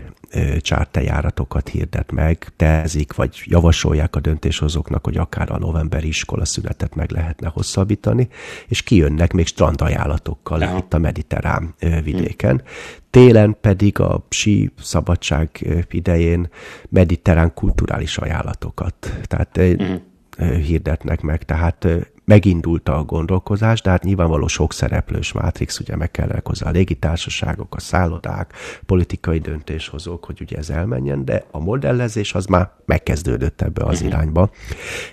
csártejáratokat 0.61 1.69
hirdet 1.69 2.13
meg, 2.13 2.53
tezik, 2.57 3.15
vagy 3.15 3.43
javasolják 3.45 4.17
a 4.17 4.21
döntéshozóknak, 4.21 5.05
hogy 5.05 5.17
akár 5.17 5.51
a 5.51 5.59
novemberi 5.59 6.09
iskola 6.09 6.45
szünetet 6.45 6.95
meg 6.95 7.11
lehetne 7.11 7.49
hosszabbítani, 7.49 8.29
és 8.69 8.83
kijönnek 8.83 9.33
még 9.33 9.47
strandajánlatokkal 9.47 10.63
Aha. 10.63 10.79
itt 10.79 10.95
a 10.95 10.99
mediterrán 10.99 11.75
vidéken. 12.03 12.63
Télen 13.11 13.57
pedig 13.61 14.01
a 14.01 14.27
sí 14.29 14.73
szabadság 14.83 15.67
idején 15.91 16.49
mediterrán 16.89 17.55
kulturális 17.55 18.19
ajánlatokat. 18.19 18.95
Tehát 19.23 19.57
uh-huh 19.57 20.01
hirdetnek 20.39 21.21
meg, 21.21 21.43
tehát 21.43 21.87
megindult 22.27 22.89
a 22.89 23.03
gondolkozás, 23.05 23.81
de 23.81 23.91
hát 23.91 24.03
nyilvánvaló 24.03 24.47
sok 24.47 24.73
szereplős 24.73 25.33
mátrix, 25.33 25.81
ugye 25.81 25.97
meg 25.97 26.11
kell 26.11 26.41
hozzá 26.45 26.69
a 26.69 26.71
légitársaságok, 26.71 27.75
a 27.75 27.81
szállodák, 27.81 28.53
politikai 28.87 29.39
döntéshozók, 29.39 30.25
hogy 30.25 30.41
ugye 30.41 30.57
ez 30.57 30.71
elmenjen, 30.71 31.25
de 31.25 31.45
a 31.51 31.59
modellezés 31.59 32.35
az 32.35 32.47
már 32.47 32.71
megkezdődött 32.85 33.63
ebbe 33.63 33.85
az 33.85 33.95
uh-huh. 33.95 34.09
irányba. 34.09 34.51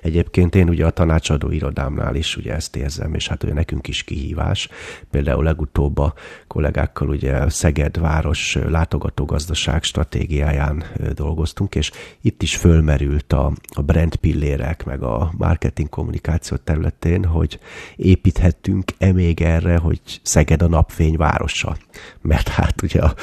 Egyébként 0.01 0.55
én 0.55 0.69
ugye 0.69 0.85
a 0.85 0.89
tanácsadó 0.89 1.49
irodámnál 1.49 2.15
is 2.15 2.37
ugye 2.37 2.53
ezt 2.53 2.75
érzem, 2.75 3.13
és 3.13 3.27
hát 3.27 3.43
ugye 3.43 3.53
nekünk 3.53 3.87
is 3.87 4.03
kihívás. 4.03 4.69
Például 5.11 5.43
legutóbb 5.43 5.97
a 5.97 6.13
kollégákkal 6.47 7.09
ugye 7.09 7.49
Szeged 7.49 7.99
város 7.99 8.57
látogatógazdaság 8.69 9.83
stratégiáján 9.83 10.83
dolgoztunk, 11.13 11.75
és 11.75 11.91
itt 12.21 12.41
is 12.41 12.55
fölmerült 12.55 13.33
a, 13.33 13.51
a 13.73 13.81
brand 13.81 14.15
pillérek, 14.15 14.85
meg 14.85 15.01
a 15.01 15.33
marketing 15.37 15.89
kommunikáció 15.89 16.57
területén, 17.03 17.25
hogy 17.25 17.59
építhettünk-e 17.95 19.11
még 19.11 19.41
erre, 19.41 19.77
hogy 19.77 19.99
Szeged 20.21 20.61
a 20.61 20.67
napfény 20.67 21.17
városa. 21.17 21.77
Mert 22.21 22.47
hát 22.47 22.81
ugye 22.81 23.01
a 23.01 23.13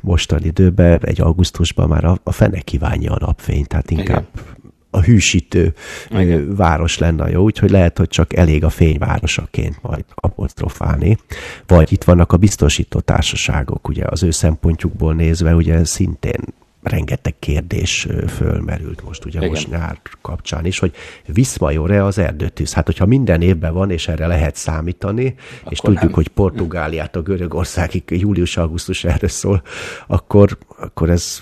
mostani 0.00 0.46
időben, 0.46 1.00
egy 1.04 1.20
augusztusban 1.20 1.88
már 1.88 2.04
a, 2.04 2.18
a 2.22 2.32
fene 2.32 2.60
kívánja 2.60 3.12
a 3.12 3.24
napfényt, 3.26 3.68
tehát 3.68 3.90
inkább 3.90 4.26
Igen 4.32 4.58
a 4.92 5.00
hűsítő 5.00 5.74
Igen. 6.10 6.54
város 6.56 6.98
lenne 6.98 7.30
jó, 7.30 7.42
úgyhogy 7.42 7.70
lehet, 7.70 7.98
hogy 7.98 8.08
csak 8.08 8.36
elég 8.36 8.64
a 8.64 8.68
fényvárosaként 8.68 9.78
majd 9.82 10.04
apostrofálni. 10.14 11.18
Vagy 11.66 11.92
itt 11.92 12.04
vannak 12.04 12.32
a 12.32 12.36
biztosító 12.36 13.00
társaságok, 13.00 13.88
ugye 13.88 14.04
az 14.06 14.22
ő 14.22 14.30
szempontjukból 14.30 15.14
nézve, 15.14 15.54
ugye 15.54 15.84
szintén 15.84 16.40
rengeteg 16.82 17.38
kérdés 17.38 18.08
fölmerült 18.28 19.04
most, 19.04 19.24
ugye 19.24 19.38
Igen. 19.38 19.50
most 19.50 19.70
nyár 19.70 20.00
kapcsán 20.20 20.64
is, 20.64 20.78
hogy 20.78 20.94
viszmajor-e 21.26 22.04
az 22.04 22.18
erdőtűz? 22.18 22.72
Hát, 22.72 22.86
hogyha 22.86 23.06
minden 23.06 23.42
évben 23.42 23.72
van, 23.72 23.90
és 23.90 24.08
erre 24.08 24.26
lehet 24.26 24.56
számítani, 24.56 25.34
akkor 25.60 25.72
és 25.72 25.78
tudjuk, 25.78 26.02
nem. 26.02 26.12
hogy 26.12 26.28
Portugáliát 26.28 27.16
a 27.16 27.22
Görögországig 27.22 28.02
július-augusztus 28.06 29.04
erre 29.04 29.28
szól, 29.28 29.62
akkor, 30.06 30.58
akkor 30.78 31.10
ez 31.10 31.40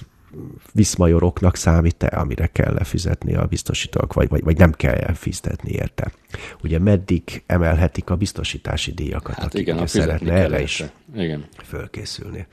viszmajoroknak 0.73 1.57
számít-e, 1.57 2.19
amire 2.19 2.47
kell 2.47 2.73
lefizetni 2.73 3.35
a 3.35 3.47
biztosítók, 3.47 4.13
vagy, 4.13 4.29
vagy, 4.29 4.45
vagy 4.45 4.57
nem 4.57 4.73
kell 4.73 5.13
fizetni 5.13 5.71
érte. 5.71 6.13
Ugye 6.63 6.79
meddig 6.79 7.43
emelhetik 7.47 8.11
a 8.11 8.17
biztosítási 8.17 8.93
díjakat, 8.93 9.35
hát 9.35 9.45
akik 9.45 9.61
igen, 9.61 9.87
szeretne 9.87 10.33
erre 10.33 10.63
is 10.63 10.85
igen. 11.15 11.45
fölkészülni. 11.65 12.47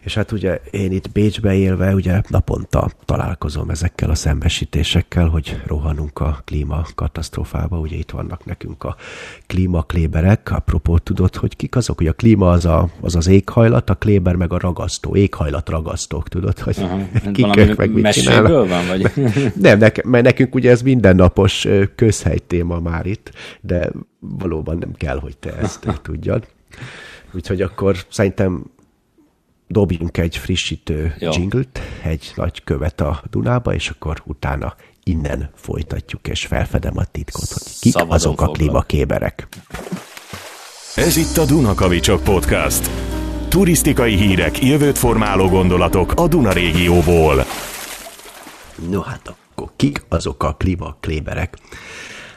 És 0.00 0.14
hát 0.14 0.32
ugye 0.32 0.60
én 0.70 0.92
itt 0.92 1.10
Bécsbe 1.12 1.54
élve, 1.54 1.94
ugye 1.94 2.20
naponta 2.28 2.90
találkozom 3.04 3.70
ezekkel 3.70 4.10
a 4.10 4.14
szembesítésekkel, 4.14 5.28
hogy 5.28 5.60
rohanunk 5.66 6.18
a 6.18 6.42
klímakatasztrófába, 6.44 7.78
ugye 7.78 7.96
itt 7.96 8.10
vannak 8.10 8.44
nekünk 8.44 8.84
a 8.84 8.96
klímakléberek, 9.46 10.50
apropó 10.50 10.98
tudod, 10.98 11.36
hogy 11.36 11.56
kik 11.56 11.76
azok, 11.76 11.96
hogy 11.96 12.06
a 12.06 12.12
klíma 12.12 12.50
az, 12.50 12.64
a, 12.64 12.88
az 13.00 13.16
az 13.16 13.26
éghajlat, 13.26 13.90
a 13.90 13.94
kléber 13.94 14.34
meg 14.34 14.52
a 14.52 14.58
ragasztó, 14.58 15.16
éghajlat 15.16 15.68
ragasztók, 15.68 16.28
tudod, 16.28 16.58
hogy 16.58 16.76
Aha, 16.80 16.98
kik 17.32 17.76
meg 17.76 17.92
mit 17.92 18.12
csinálnak. 18.12 18.68
van, 18.68 18.86
vagy? 18.86 19.10
Nem, 19.60 19.78
ne, 19.78 19.88
mert 20.04 20.24
nekünk 20.24 20.54
ugye 20.54 20.70
ez 20.70 20.82
mindennapos 20.82 21.68
közhely 21.94 22.38
téma 22.46 22.80
már 23.04 23.12
itt, 23.12 23.30
de 23.60 23.90
valóban 24.18 24.76
nem 24.76 24.92
kell, 24.92 25.18
hogy 25.18 25.36
te 25.36 25.56
ezt 25.56 25.86
tudjad. 26.02 26.46
Úgyhogy 27.32 27.62
akkor 27.62 27.96
szerintem 28.08 28.64
dobjunk 29.66 30.18
egy 30.18 30.36
frissítő 30.36 31.14
Jó. 31.18 31.30
jinglet, 31.32 31.80
egy 32.02 32.32
nagy 32.36 32.64
követ 32.64 33.00
a 33.00 33.22
Dunába, 33.30 33.74
és 33.74 33.88
akkor 33.88 34.22
utána 34.24 34.74
innen 35.02 35.50
folytatjuk, 35.54 36.28
és 36.28 36.46
felfedem 36.46 36.96
a 36.96 37.04
titkot, 37.04 37.48
hogy 37.48 37.62
kik 37.80 37.92
Szabadon 37.92 38.14
azok 38.14 38.38
foglak. 38.38 38.48
a 38.48 38.58
klímakéberek. 38.58 39.48
Ez 40.94 41.16
itt 41.16 41.36
a 41.36 41.44
Dunakavicsok 41.44 42.22
Podcast. 42.22 42.90
Turisztikai 43.48 44.16
hírek, 44.16 44.64
jövőt 44.64 44.98
formáló 44.98 45.48
gondolatok 45.48 46.12
a 46.16 46.28
Duna 46.28 46.52
régióból. 46.52 47.44
No 48.90 49.00
hát 49.00 49.34
akkor 49.54 49.70
kik 49.76 50.04
azok 50.08 50.42
a 50.42 50.54
klímakléberek? 50.54 51.58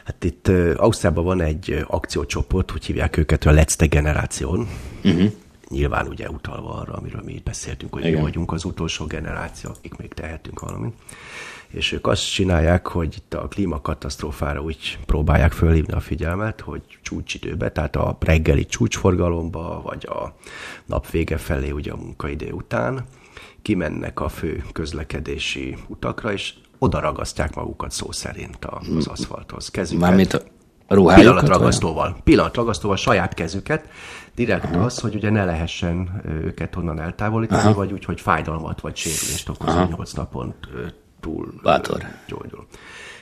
Hát 0.08 0.24
itt 0.24 0.48
Ausztriában 0.76 1.24
van 1.24 1.40
egy 1.40 1.84
akciócsoport, 1.86 2.70
hogy 2.70 2.84
hívják 2.84 3.16
őket 3.16 3.44
a 3.44 3.52
Let's 3.52 3.86
Generáción. 3.88 4.68
Uh-huh. 5.04 5.32
Nyilván 5.68 6.06
ugye 6.06 6.30
utalva 6.30 6.74
arra, 6.74 6.92
amiről 6.92 7.22
mi 7.24 7.32
itt 7.32 7.42
beszéltünk, 7.42 7.92
hogy 7.92 8.04
Igen. 8.04 8.14
mi 8.14 8.20
vagyunk 8.20 8.52
az 8.52 8.64
utolsó 8.64 9.06
generáció, 9.06 9.70
akik 9.70 9.96
még 9.96 10.14
tehetünk 10.14 10.60
valamit. 10.60 10.94
És 11.68 11.92
ők 11.92 12.06
azt 12.06 12.32
csinálják, 12.32 12.86
hogy 12.86 13.14
itt 13.16 13.34
a 13.34 13.48
klímakatasztrófára 13.48 14.60
úgy 14.60 14.98
próbálják 15.06 15.52
fölhívni 15.52 15.92
a 15.92 16.00
figyelmet, 16.00 16.60
hogy 16.60 16.82
csúcsidőbe, 17.02 17.72
tehát 17.72 17.96
a 17.96 18.16
reggeli 18.20 18.66
csúcsforgalomba, 18.66 19.82
vagy 19.82 20.06
a 20.06 20.36
nap 20.86 21.10
vége 21.10 21.36
felé, 21.36 21.70
ugye 21.70 21.92
a 21.92 21.96
munkaidő 21.96 22.52
után, 22.52 23.04
kimennek 23.62 24.20
a 24.20 24.28
fő 24.28 24.64
közlekedési 24.72 25.76
utakra, 25.88 26.32
és 26.32 26.54
oda 26.78 27.00
ragasztják 27.00 27.54
magukat 27.54 27.90
szó 27.90 28.12
szerint 28.12 28.64
az 28.64 29.06
aszfalthoz. 29.06 29.68
Kezüket. 29.68 30.00
Mármint 30.00 30.32
a 30.32 30.94
ruhájukat? 30.94 31.34
Pillanatragasztóval. 31.34 32.16
Pillanatragasztóval 32.24 32.96
saját 32.96 33.34
kezüket. 33.34 33.88
Direkt 34.34 34.74
Aha. 34.74 34.84
az, 34.84 34.98
hogy 35.00 35.14
ugye 35.14 35.30
ne 35.30 35.44
lehessen 35.44 36.22
őket 36.44 36.76
onnan 36.76 37.00
eltávolítani, 37.00 37.60
Aha. 37.60 37.74
vagy 37.74 37.92
úgy, 37.92 38.04
hogy 38.04 38.20
fájdalmat 38.20 38.80
vagy 38.80 38.96
sérülést 38.96 39.48
okozó 39.48 39.84
8 39.84 40.12
napon 40.12 40.54
túl 41.20 41.52
Bátor. 41.62 42.02
gyógyul. 42.28 42.66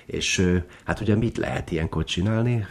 És 0.07 0.61
hát 0.85 1.01
ugye 1.01 1.15
mit 1.15 1.37
lehet 1.37 1.71
ilyenkor 1.71 2.05
csinálni, 2.05 2.67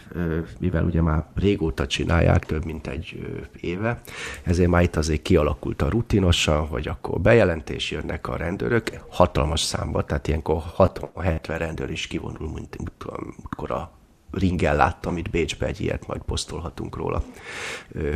mivel 0.58 0.84
ugye 0.84 1.02
már 1.02 1.24
régóta 1.34 1.86
csinálják, 1.86 2.46
több 2.46 2.64
mint 2.64 2.86
egy 2.86 3.26
éve, 3.60 4.00
ezért 4.42 4.70
már 4.70 4.82
itt 4.82 4.96
azért 4.96 5.22
kialakult 5.22 5.82
a 5.82 5.88
rutinosan, 5.88 6.66
hogy 6.66 6.88
akkor 6.88 7.20
bejelentés 7.20 7.90
jönnek 7.90 8.28
a 8.28 8.36
rendőrök, 8.36 8.90
hatalmas 9.08 9.60
számba, 9.60 10.04
tehát 10.04 10.28
ilyenkor 10.28 10.62
60-70 10.76 11.38
rendőr 11.46 11.90
is 11.90 12.06
kivonul, 12.06 12.52
mint 12.52 12.76
amikor 13.06 13.70
a 13.70 13.90
ringen 14.30 14.76
láttam 14.76 15.16
itt 15.16 15.30
Bécsbe 15.30 15.66
egy 15.66 15.80
ilyet, 15.80 16.06
majd 16.06 16.22
posztolhatunk 16.22 16.96
róla 16.96 17.22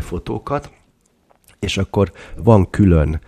fotókat 0.00 0.70
és 1.60 1.78
akkor 1.78 2.12
van 2.36 2.70
külön 2.70 3.20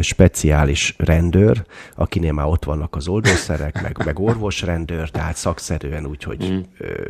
speciális 0.00 0.94
rendőr, 0.98 1.64
akinél 1.94 2.32
már 2.32 2.46
ott 2.46 2.64
vannak 2.64 2.96
az 2.96 3.08
oldószerek, 3.08 3.82
meg, 3.82 4.02
meg 4.04 4.18
orvosrendőr, 4.18 5.10
tehát 5.10 5.36
szakszerűen 5.36 6.06
úgy, 6.06 6.22
hogy 6.22 6.52
mm. 6.52 6.60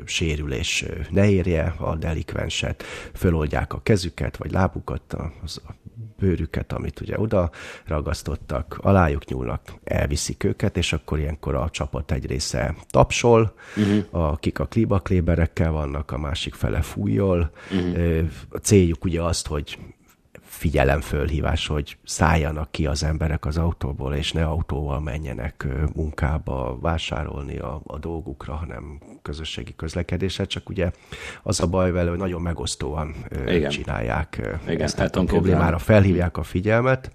sérülés 0.05 0.85
ne 1.11 1.31
érje 1.31 1.75
a 1.79 1.97
delikvenset, 1.97 2.83
föloldják 3.15 3.73
a 3.73 3.81
kezüket, 3.83 4.37
vagy 4.37 4.51
lábukat, 4.51 5.17
az, 5.43 5.61
a 5.67 5.73
bőrüket, 6.19 6.73
amit 6.73 7.01
ugye 7.01 7.21
oda 7.21 7.51
ragasztottak, 7.87 8.79
alájuk 8.81 9.25
nyúlnak, 9.25 9.61
elviszik 9.85 10.45
őket, 10.45 10.77
és 10.77 10.93
akkor 10.93 11.19
ilyenkor 11.19 11.55
a 11.55 11.71
csapat 11.71 12.13
egy 12.13 12.27
része 12.27 12.75
tapsol, 12.91 13.55
uh-huh. 13.77 14.31
akik 14.31 14.59
a 14.59 14.67
klíbakléberekkel 14.67 15.71
vannak, 15.71 16.11
a 16.11 16.19
másik 16.19 16.55
fele 16.55 16.81
fújjol. 16.81 17.51
Uh-huh. 17.71 18.29
A 18.49 18.57
céljuk 18.57 19.05
ugye 19.05 19.23
azt, 19.23 19.47
hogy 19.47 19.79
figyelemfölhívás, 20.61 21.67
hogy 21.67 21.97
szálljanak 22.05 22.71
ki 22.71 22.87
az 22.87 23.05
emberek 23.05 23.47
az 23.47 23.57
autóból, 23.57 24.15
és 24.15 24.33
ne 24.33 24.45
autóval 24.45 25.01
menjenek 25.01 25.67
munkába 25.95 26.79
vásárolni 26.81 27.59
a, 27.59 27.81
a 27.85 27.99
dolgukra, 27.99 28.55
hanem 28.55 29.01
közösségi 29.23 29.75
közlekedéssel, 29.77 30.47
csak 30.47 30.69
ugye 30.69 30.91
az 31.43 31.61
a 31.61 31.67
baj 31.67 31.91
vele, 31.91 32.11
hogy 32.11 32.19
nagyon 32.19 32.43
megosztóan 32.43 33.15
Igen. 33.47 33.71
csinálják 33.71 34.59
Igen, 34.67 34.81
ezt 34.81 34.99
hát 34.99 35.17
a 35.17 35.25
problémára, 35.25 35.79
felhívják 35.79 36.37
a 36.37 36.43
figyelmet, 36.43 37.13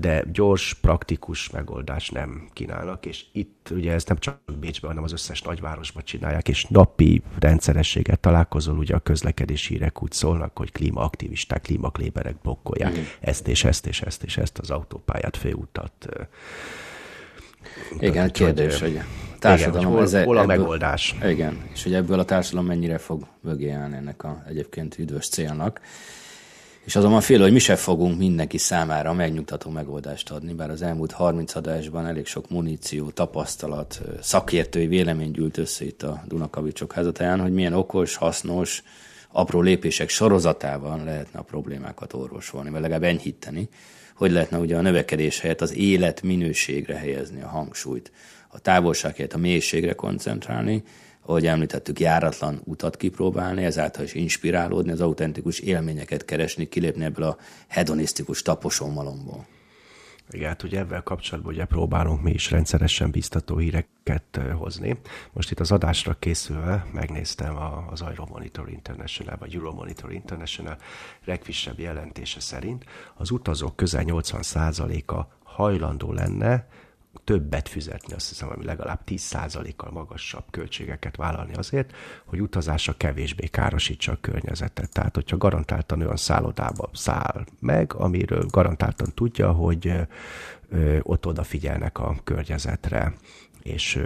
de 0.00 0.24
gyors, 0.32 0.74
praktikus 0.74 1.50
megoldást 1.50 2.12
nem 2.12 2.48
kínálnak, 2.52 3.06
és 3.06 3.24
itt 3.32 3.68
ugye 3.70 3.92
ez 3.92 4.04
nem 4.04 4.18
csak 4.18 4.40
Bécsben, 4.60 4.90
hanem 4.90 5.04
az 5.04 5.12
összes 5.12 5.42
nagyvárosban 5.42 6.02
csinálják, 6.04 6.48
és 6.48 6.64
napi 6.68 7.22
rendszerességet 7.38 8.20
találkozol, 8.20 8.78
ugye 8.78 8.94
a 8.94 8.98
közlekedési 8.98 9.72
hírek 9.72 10.02
úgy 10.02 10.12
szólnak, 10.12 10.58
hogy 10.58 10.72
klímaaktivisták, 10.72 11.62
klímakléberek 11.62 12.36
blokkolják 12.42 12.98
mm. 12.98 13.02
ezt 13.20 13.48
és 13.48 13.64
ezt 13.64 13.86
és 13.86 14.00
ezt 14.00 14.22
és 14.22 14.36
ezt 14.36 14.58
az 14.58 14.70
autópályát, 14.70 15.36
főutat. 15.36 16.08
Igen, 17.98 18.24
úgy, 18.24 18.30
kérdés, 18.30 18.80
hogy, 18.80 18.92
hogy 18.92 19.02
társadalom, 19.38 19.80
igen, 19.80 19.92
hol, 19.92 20.02
ez, 20.02 20.24
hol 20.24 20.36
a 20.36 20.42
ebből, 20.42 20.56
megoldás. 20.56 21.16
Igen, 21.24 21.62
és 21.72 21.82
hogy 21.82 21.94
ebből 21.94 22.18
a 22.18 22.24
társadalom 22.24 22.66
mennyire 22.66 22.98
fog 22.98 23.26
mögé 23.40 23.70
állni 23.70 23.96
ennek 23.96 24.24
a 24.24 24.42
egyébként 24.48 24.98
üdvös 24.98 25.28
célnak. 25.28 25.80
És 26.84 26.96
azonban 26.96 27.20
fél, 27.20 27.40
hogy 27.40 27.52
mi 27.52 27.58
sem 27.58 27.76
fogunk 27.76 28.18
mindenki 28.18 28.58
számára 28.58 29.12
megnyugtató 29.12 29.70
megoldást 29.70 30.30
adni, 30.30 30.52
bár 30.52 30.70
az 30.70 30.82
elmúlt 30.82 31.12
30 31.12 31.54
adásban 31.54 32.06
elég 32.06 32.26
sok 32.26 32.50
muníció, 32.50 33.10
tapasztalat, 33.10 34.00
szakértői 34.20 34.86
vélemény 34.86 35.30
gyűlt 35.30 35.58
össze 35.58 35.84
itt 35.84 36.02
a 36.02 36.24
Dunakavicsok 36.26 36.92
házatáján, 36.92 37.40
hogy 37.40 37.52
milyen 37.52 37.72
okos, 37.72 38.16
hasznos, 38.16 38.82
apró 39.32 39.60
lépések 39.60 40.08
sorozatával 40.08 41.04
lehetne 41.04 41.38
a 41.38 41.42
problémákat 41.42 42.12
orvosolni, 42.12 42.70
vagy 42.70 42.80
legalább 42.80 43.02
enyhíteni, 43.02 43.68
hogy 44.14 44.30
lehetne 44.30 44.58
ugye 44.58 44.76
a 44.76 44.80
növekedés 44.80 45.40
helyett 45.40 45.60
az 45.60 45.74
élet 45.74 46.22
minőségre 46.22 46.96
helyezni 46.96 47.42
a 47.42 47.48
hangsúlyt, 47.48 48.12
a 48.48 48.58
távolság 48.58 49.16
helyett 49.16 49.34
a 49.34 49.38
mélységre 49.38 49.92
koncentrálni, 49.92 50.82
ahogy 51.30 51.46
említettük, 51.46 52.00
járatlan 52.00 52.60
utat 52.64 52.96
kipróbálni, 52.96 53.64
ezáltal 53.64 54.04
is 54.04 54.14
inspirálódni, 54.14 54.92
az 54.92 55.00
autentikus 55.00 55.58
élményeket 55.58 56.24
keresni, 56.24 56.68
kilépni 56.68 57.04
ebből 57.04 57.24
a 57.24 57.36
hedonisztikus 57.68 58.42
taposómalomból. 58.42 59.46
Igen, 60.30 60.48
hát 60.48 60.62
ugye 60.62 60.78
ebben 60.78 61.02
kapcsolatban 61.02 61.52
ugye 61.52 61.64
próbálunk 61.64 62.22
mi 62.22 62.30
is 62.30 62.50
rendszeresen 62.50 63.10
biztató 63.10 63.56
híreket 63.56 64.40
hozni. 64.58 65.00
Most 65.32 65.50
itt 65.50 65.60
az 65.60 65.72
adásra 65.72 66.16
készülve 66.18 66.86
megnéztem 66.92 67.56
az 67.90 68.02
Euromonitor 68.02 68.70
International, 68.70 69.36
vagy 69.38 69.54
Euromonitor 69.54 70.12
International 70.12 70.76
legfrissebb 71.24 71.78
jelentése 71.78 72.40
szerint 72.40 72.84
az 73.14 73.30
utazók 73.30 73.76
közel 73.76 74.04
80%-a 74.06 75.26
hajlandó 75.42 76.12
lenne 76.12 76.66
többet 77.24 77.68
fizetni, 77.68 78.14
azt 78.14 78.28
hiszem, 78.28 78.50
ami 78.50 78.64
legalább 78.64 79.00
10%-kal 79.06 79.90
magasabb 79.90 80.44
költségeket 80.50 81.16
vállalni 81.16 81.54
azért, 81.54 81.92
hogy 82.24 82.40
utazása 82.40 82.96
kevésbé 82.96 83.46
károsítsa 83.46 84.12
a 84.12 84.18
környezetet. 84.20 84.92
Tehát, 84.92 85.14
hogyha 85.14 85.36
garantáltan 85.36 86.00
olyan 86.00 86.16
szállodába 86.16 86.90
száll 86.92 87.44
meg, 87.60 87.94
amiről 87.94 88.46
garantáltan 88.50 89.12
tudja, 89.14 89.52
hogy 89.52 89.92
ott 91.02 91.26
odafigyelnek 91.26 91.98
a 91.98 92.16
környezetre, 92.24 93.14
és 93.62 94.00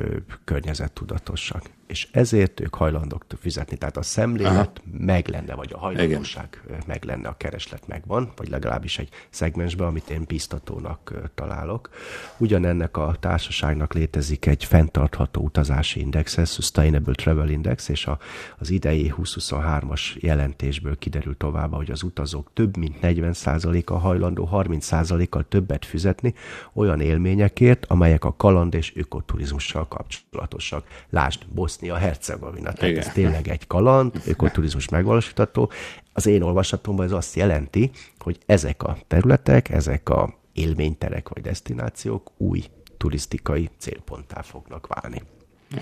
környezettudatosak 0.44 1.70
és 1.86 2.08
ezért 2.12 2.60
ők 2.60 2.74
hajlandók 2.74 3.24
fizetni. 3.40 3.76
Tehát 3.76 3.96
a 3.96 4.02
szemlélet 4.02 4.80
Aha. 4.84 4.96
meg 4.98 5.28
lenne, 5.28 5.54
vagy 5.54 5.70
a 5.72 5.78
hajlandóság 5.78 6.62
Igen. 6.66 6.82
meg 6.86 7.04
lenne, 7.04 7.28
a 7.28 7.36
kereslet 7.36 7.86
megvan, 7.86 8.32
vagy 8.36 8.48
legalábbis 8.48 8.98
egy 8.98 9.08
szegmensben, 9.30 9.86
amit 9.86 10.10
én 10.10 10.24
biztatónak 10.26 11.12
találok. 11.34 11.88
Ugyanennek 12.36 12.96
a 12.96 13.16
társaságnak 13.20 13.92
létezik 13.92 14.46
egy 14.46 14.64
fenntartható 14.64 15.42
utazási 15.42 16.00
index, 16.00 16.38
Sustainable 16.52 17.14
Travel 17.14 17.48
Index, 17.48 17.88
és 17.88 18.06
a, 18.06 18.18
az 18.58 18.70
idei 18.70 19.14
2023-as 19.16 20.16
jelentésből 20.16 20.98
kiderül 20.98 21.36
tovább, 21.36 21.74
hogy 21.74 21.90
az 21.90 22.02
utazók 22.02 22.50
több 22.52 22.76
mint 22.76 22.96
40%-a 23.02 23.98
hajlandó 23.98 24.48
30%-kal 24.52 25.44
többet 25.48 25.84
fizetni 25.84 26.34
olyan 26.72 27.00
élményekért, 27.00 27.86
amelyek 27.86 28.24
a 28.24 28.36
kaland 28.36 28.74
és 28.74 28.96
ökoturizmussal 28.96 29.88
kapcsolatosak. 29.88 30.86
Lásd, 31.10 31.46
Bosz 31.54 31.73
Bosznia-Hercegovina. 31.74 32.72
Tehát 32.72 32.96
ez 32.96 33.12
tényleg 33.12 33.48
egy 33.48 33.66
kaland, 33.66 34.20
ökoturizmus 34.26 34.88
megvalósítható. 34.88 35.70
Az 36.12 36.26
én 36.26 36.42
olvasatomban 36.42 37.04
ez 37.04 37.12
azt 37.12 37.34
jelenti, 37.36 37.90
hogy 38.18 38.38
ezek 38.46 38.82
a 38.82 38.96
területek, 39.06 39.68
ezek 39.68 40.08
a 40.08 40.34
élményterek 40.52 41.28
vagy 41.28 41.42
destinációk 41.42 42.30
új 42.36 42.64
turisztikai 42.96 43.70
célponttá 43.78 44.42
fognak 44.42 44.86
válni. 44.86 45.22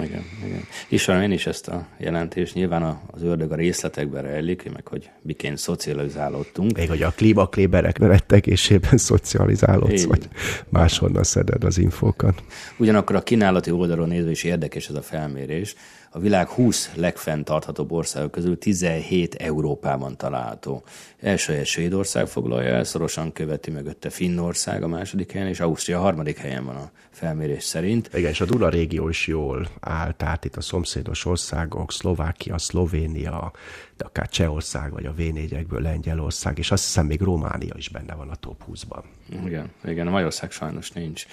Igen, 0.01 0.25
igen. 0.47 0.65
Ismerem 0.89 1.23
én 1.23 1.31
is 1.31 1.47
ezt 1.47 1.69
a 1.69 1.87
jelentést. 1.99 2.55
Nyilván 2.55 3.01
az 3.07 3.23
ördög 3.23 3.53
a 3.53 3.55
részletekben 3.55 4.23
rejlik, 4.23 4.73
meg 4.73 4.87
hogy 4.87 5.11
miként 5.23 5.59
szocializálódtunk. 5.59 6.77
Még 6.77 6.89
hogy 6.89 7.03
a 7.03 7.11
klímakléberek 7.11 7.99
rettegésében 7.99 8.97
szocializálódsz, 8.97 10.05
vagy 10.05 10.29
máshonnan 10.69 11.23
szeded 11.23 11.65
az 11.65 11.79
infókat. 11.79 12.43
Ugyanakkor 12.77 13.17
a 13.17 13.23
kínálati 13.23 13.71
oldalon 13.71 14.09
nézve 14.09 14.31
is 14.31 14.45
érdekes 14.45 14.89
ez 14.89 14.95
a 14.95 15.03
felmérés. 15.03 15.75
A 16.15 16.19
világ 16.19 16.49
20 16.49 16.91
legfenntarthatóbb 16.95 17.93
országok 17.93 18.31
közül 18.31 18.59
17 18.59 19.35
Európában 19.35 20.17
található. 20.17 20.83
Első 21.21 21.53
egy 21.53 21.67
Svédország 21.67 22.27
foglalja 22.27 22.75
el, 22.75 22.85
szorosan 22.85 23.33
követi 23.33 23.71
mögötte 23.71 24.11
Finnország 24.11 24.83
a 24.83 24.89
második 24.89 25.33
helyen, 25.33 25.49
és 25.49 25.61
Ausztria 25.61 25.99
a 25.99 26.03
harmadik 26.03 26.39
helyen 26.39 26.65
van 26.65 26.77
a 26.77 26.91
felmérés 27.11 27.65
szerint. 27.65 28.11
Igen, 28.15 28.31
és 28.31 28.41
a 28.41 28.45
Duna 28.45 28.69
régió 28.69 29.09
is 29.09 29.27
jól 29.27 29.69
áll, 29.81 30.13
tehát 30.13 30.45
itt 30.45 30.57
a 30.57 30.61
szomszédos 30.61 31.25
országok, 31.25 31.93
Szlovákia, 31.93 32.59
Szlovénia, 32.59 33.53
de 33.97 34.05
akár 34.05 34.29
Csehország, 34.29 34.93
vagy 34.93 35.07
a 35.07 35.15
V4-ekből 35.19 35.81
Lengyelország, 35.81 36.59
és 36.59 36.71
azt 36.71 36.85
hiszem 36.85 37.07
még 37.07 37.21
Románia 37.21 37.75
is 37.77 37.89
benne 37.89 38.15
van 38.15 38.29
a 38.29 38.35
top 38.35 38.63
20-ban. 38.73 39.03
Igen, 39.45 39.71
igen, 39.85 40.07
a 40.07 40.11
Magyarország 40.11 40.51
sajnos 40.51 40.91
nincs 40.91 41.27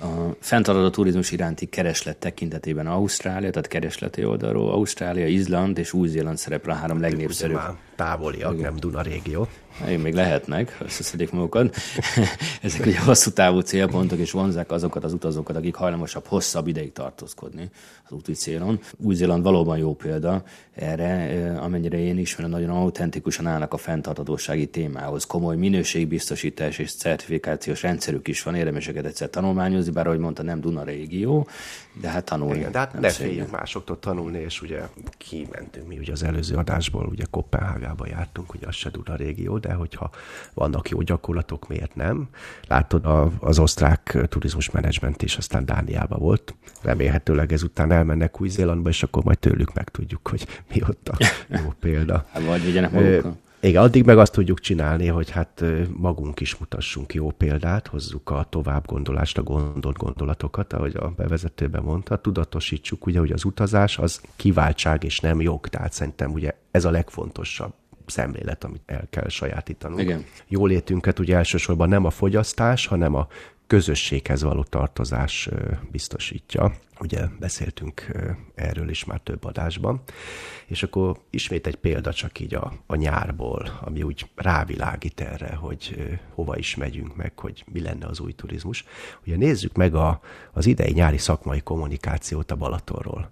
a 0.00 0.36
fenntartható 0.40 0.90
turizmus 0.90 1.30
iránti 1.30 1.66
kereslet 1.66 2.16
tekintetében 2.16 2.86
Ausztrália, 2.86 3.50
tehát 3.50 3.68
keresleti 3.68 4.24
oldalról, 4.24 4.70
Ausztrália, 4.70 5.26
Izland 5.26 5.78
és 5.78 5.92
Új-Zéland 5.92 6.38
szerepel 6.38 6.70
a 6.70 6.74
három 6.74 7.00
legnépszerűbb. 7.00 7.60
Távoliak, 7.96 8.60
nem 8.60 8.76
Duna 8.76 9.02
régió. 9.02 9.48
Én 9.86 9.98
még 9.98 10.14
lehetnek, 10.14 10.76
összeszedik 10.80 11.30
magukat. 11.30 11.76
Ezek 12.62 12.86
ugye 12.86 13.00
hosszú 13.00 13.30
távú 13.30 13.60
célpontok, 13.60 14.18
és 14.18 14.30
vonzák 14.30 14.70
azokat 14.70 15.04
az 15.04 15.12
utazókat, 15.12 15.56
akik 15.56 15.74
hajlamosabb 15.74 16.26
hosszabb 16.26 16.66
ideig 16.66 16.92
tartózkodni 16.92 17.70
az 18.04 18.12
úti 18.12 18.32
célon. 18.32 18.80
Új-Zéland 18.96 19.42
valóban 19.42 19.78
jó 19.78 19.94
példa 19.94 20.42
erre, 20.74 21.54
amennyire 21.60 21.98
én 21.98 22.18
ismerem, 22.18 22.50
nagyon 22.50 22.70
autentikusan 22.70 23.46
állnak 23.46 23.72
a 23.72 23.76
fenntartatósági 23.76 24.66
témához. 24.66 25.24
Komoly 25.24 25.56
minőségbiztosítás 25.56 26.78
és 26.78 26.94
certifikációs 26.94 27.82
rendszerük 27.82 28.28
is 28.28 28.42
van, 28.42 28.54
érdemes 28.54 28.88
őket 28.88 29.04
egyszer 29.04 29.30
tanulmányozni, 29.30 29.92
bár 29.92 30.06
ahogy 30.06 30.18
mondta, 30.18 30.42
nem 30.42 30.60
Duna 30.60 30.82
régió, 30.82 31.48
de 32.00 32.08
hát 32.08 32.24
tanulni. 32.24 32.58
Igen, 32.58 32.72
de 32.72 32.78
hát 32.78 33.00
ne 33.00 33.10
féljünk 33.10 33.50
másoktól 33.50 33.98
tanulni, 33.98 34.38
és 34.38 34.62
ugye 34.62 34.80
kimentünk 35.18 35.86
mi 35.86 35.98
ugye 35.98 36.12
az 36.12 36.22
előző 36.22 36.56
adásból, 36.56 37.06
ugye 37.06 37.24
Kopenhágába 37.30 38.06
jártunk, 38.06 38.54
ugye 38.54 38.66
az 38.66 38.74
se 38.74 38.90
Duna 38.90 39.16
régió, 39.16 39.58
de 39.58 39.67
hogyha 39.74 40.10
vannak 40.54 40.88
jó 40.88 41.00
gyakorlatok, 41.00 41.68
miért 41.68 41.94
nem? 41.94 42.28
Látod, 42.66 43.04
a, 43.04 43.30
az 43.40 43.58
osztrák 43.58 44.18
turizmus 44.28 44.70
menedzsment 44.70 45.22
is 45.22 45.36
aztán 45.36 45.64
Dániába 45.64 46.16
volt. 46.16 46.54
Remélhetőleg 46.82 47.52
ezután 47.52 47.92
elmennek 47.92 48.40
Új-Zélandba, 48.40 48.88
és 48.88 49.02
akkor 49.02 49.24
majd 49.24 49.38
tőlük 49.38 49.74
megtudjuk, 49.74 50.28
hogy 50.28 50.46
mi 50.74 50.82
ott 50.88 51.08
a 51.08 51.16
jó 51.48 51.72
példa. 51.80 52.26
Hát 52.32 52.44
vagy 52.44 52.64
vigyenek 52.64 52.90
magukkal. 52.90 53.36
Igen, 53.60 53.82
addig 53.82 54.04
meg 54.04 54.18
azt 54.18 54.32
tudjuk 54.32 54.60
csinálni, 54.60 55.06
hogy 55.06 55.30
hát 55.30 55.64
magunk 55.96 56.40
is 56.40 56.56
mutassunk 56.56 57.14
jó 57.14 57.30
példát, 57.30 57.86
hozzuk 57.86 58.30
a 58.30 58.46
tovább 58.48 58.86
gondolást, 58.86 59.38
a 59.38 59.42
gondolt 59.42 59.96
gondolatokat, 59.96 60.72
ahogy 60.72 60.96
a 60.96 61.12
bevezetőben 61.16 61.82
mondta, 61.82 62.16
tudatosítsuk 62.16 63.06
ugye, 63.06 63.18
hogy 63.18 63.32
az 63.32 63.44
utazás 63.44 63.98
az 63.98 64.20
kiváltság 64.36 65.04
és 65.04 65.20
nem 65.20 65.40
jog, 65.40 65.68
tehát 65.68 65.92
szerintem 65.92 66.32
ugye 66.32 66.52
ez 66.70 66.84
a 66.84 66.90
legfontosabb 66.90 67.72
szemlélet, 68.10 68.64
amit 68.64 68.82
el 68.86 69.06
kell 69.10 69.28
sajátítanunk. 69.28 70.00
Igen. 70.00 70.24
Jólétünket 70.48 71.18
ugye 71.18 71.36
elsősorban 71.36 71.88
nem 71.88 72.04
a 72.04 72.10
fogyasztás, 72.10 72.86
hanem 72.86 73.14
a 73.14 73.28
közösséghez 73.68 74.42
való 74.42 74.62
tartozás 74.62 75.48
biztosítja. 75.90 76.72
Ugye 77.00 77.26
beszéltünk 77.38 78.06
erről 78.54 78.88
is 78.88 79.04
már 79.04 79.20
több 79.20 79.44
adásban. 79.44 80.02
És 80.66 80.82
akkor 80.82 81.20
ismét 81.30 81.66
egy 81.66 81.76
példa 81.76 82.12
csak 82.12 82.40
így 82.40 82.54
a, 82.54 82.72
a 82.86 82.94
nyárból, 82.94 83.78
ami 83.80 84.02
úgy 84.02 84.30
rávilágít 84.34 85.20
erre, 85.20 85.54
hogy 85.54 86.18
hova 86.34 86.56
is 86.56 86.76
megyünk 86.76 87.16
meg, 87.16 87.38
hogy 87.38 87.64
mi 87.72 87.80
lenne 87.80 88.06
az 88.06 88.20
új 88.20 88.32
turizmus. 88.32 88.84
Ugye 89.26 89.36
nézzük 89.36 89.76
meg 89.76 89.94
a, 89.94 90.20
az 90.52 90.66
idei 90.66 90.92
nyári 90.92 91.18
szakmai 91.18 91.60
kommunikációt 91.60 92.50
a 92.50 92.56
Balatonról 92.56 93.30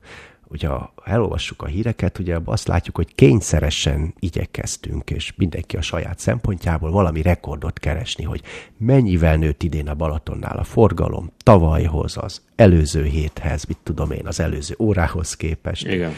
ugye 0.48 0.68
ha 0.68 0.92
elolvassuk 1.04 1.62
a 1.62 1.66
híreket, 1.66 2.18
ugye 2.18 2.38
azt 2.44 2.68
látjuk, 2.68 2.96
hogy 2.96 3.14
kényszeresen 3.14 4.14
igyekeztünk, 4.18 5.10
és 5.10 5.32
mindenki 5.36 5.76
a 5.76 5.82
saját 5.82 6.18
szempontjából 6.18 6.90
valami 6.90 7.22
rekordot 7.22 7.78
keresni, 7.78 8.24
hogy 8.24 8.42
mennyivel 8.76 9.36
nőtt 9.36 9.62
idén 9.62 9.88
a 9.88 9.94
Balatonnál 9.94 10.56
a 10.58 10.64
forgalom 10.64 11.30
tavalyhoz, 11.44 12.16
az 12.16 12.42
előző 12.56 13.04
héthez, 13.04 13.64
mit 13.64 13.78
tudom 13.82 14.10
én, 14.10 14.26
az 14.26 14.40
előző 14.40 14.74
órához 14.78 15.36
képest. 15.36 15.86
Igen. 15.86 16.12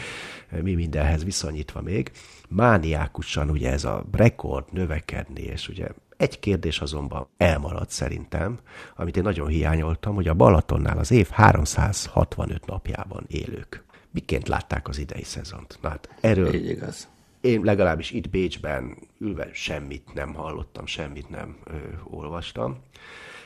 Mi 0.61 0.73
mindenhez 0.73 1.23
viszonyítva 1.23 1.81
még. 1.81 2.11
Mániákusan 2.47 3.49
ugye 3.49 3.71
ez 3.71 3.83
a 3.83 4.05
rekord 4.11 4.65
növekedni, 4.71 5.41
és 5.41 5.67
ugye 5.67 5.87
egy 6.17 6.39
kérdés 6.39 6.79
azonban 6.79 7.27
elmaradt 7.37 7.89
szerintem, 7.89 8.59
amit 8.95 9.17
én 9.17 9.23
nagyon 9.23 9.47
hiányoltam, 9.47 10.15
hogy 10.15 10.27
a 10.27 10.33
Balatonnál 10.33 10.97
az 10.97 11.11
év 11.11 11.29
365 11.29 12.65
napjában 12.65 13.25
élők 13.27 13.83
miként 14.11 14.47
látták 14.47 14.87
az 14.87 14.97
idei 14.97 15.23
szezont? 15.23 15.77
Na 15.81 15.89
hát 15.89 16.09
erről 16.21 16.53
Így 16.53 16.69
igaz. 16.69 17.07
én 17.41 17.61
legalábbis 17.63 18.11
itt 18.11 18.29
Bécsben 18.29 18.97
ülve 19.19 19.49
semmit 19.53 20.13
nem 20.13 20.33
hallottam, 20.33 20.85
semmit 20.85 21.29
nem 21.29 21.57
ö, 21.63 21.73
olvastam. 22.03 22.77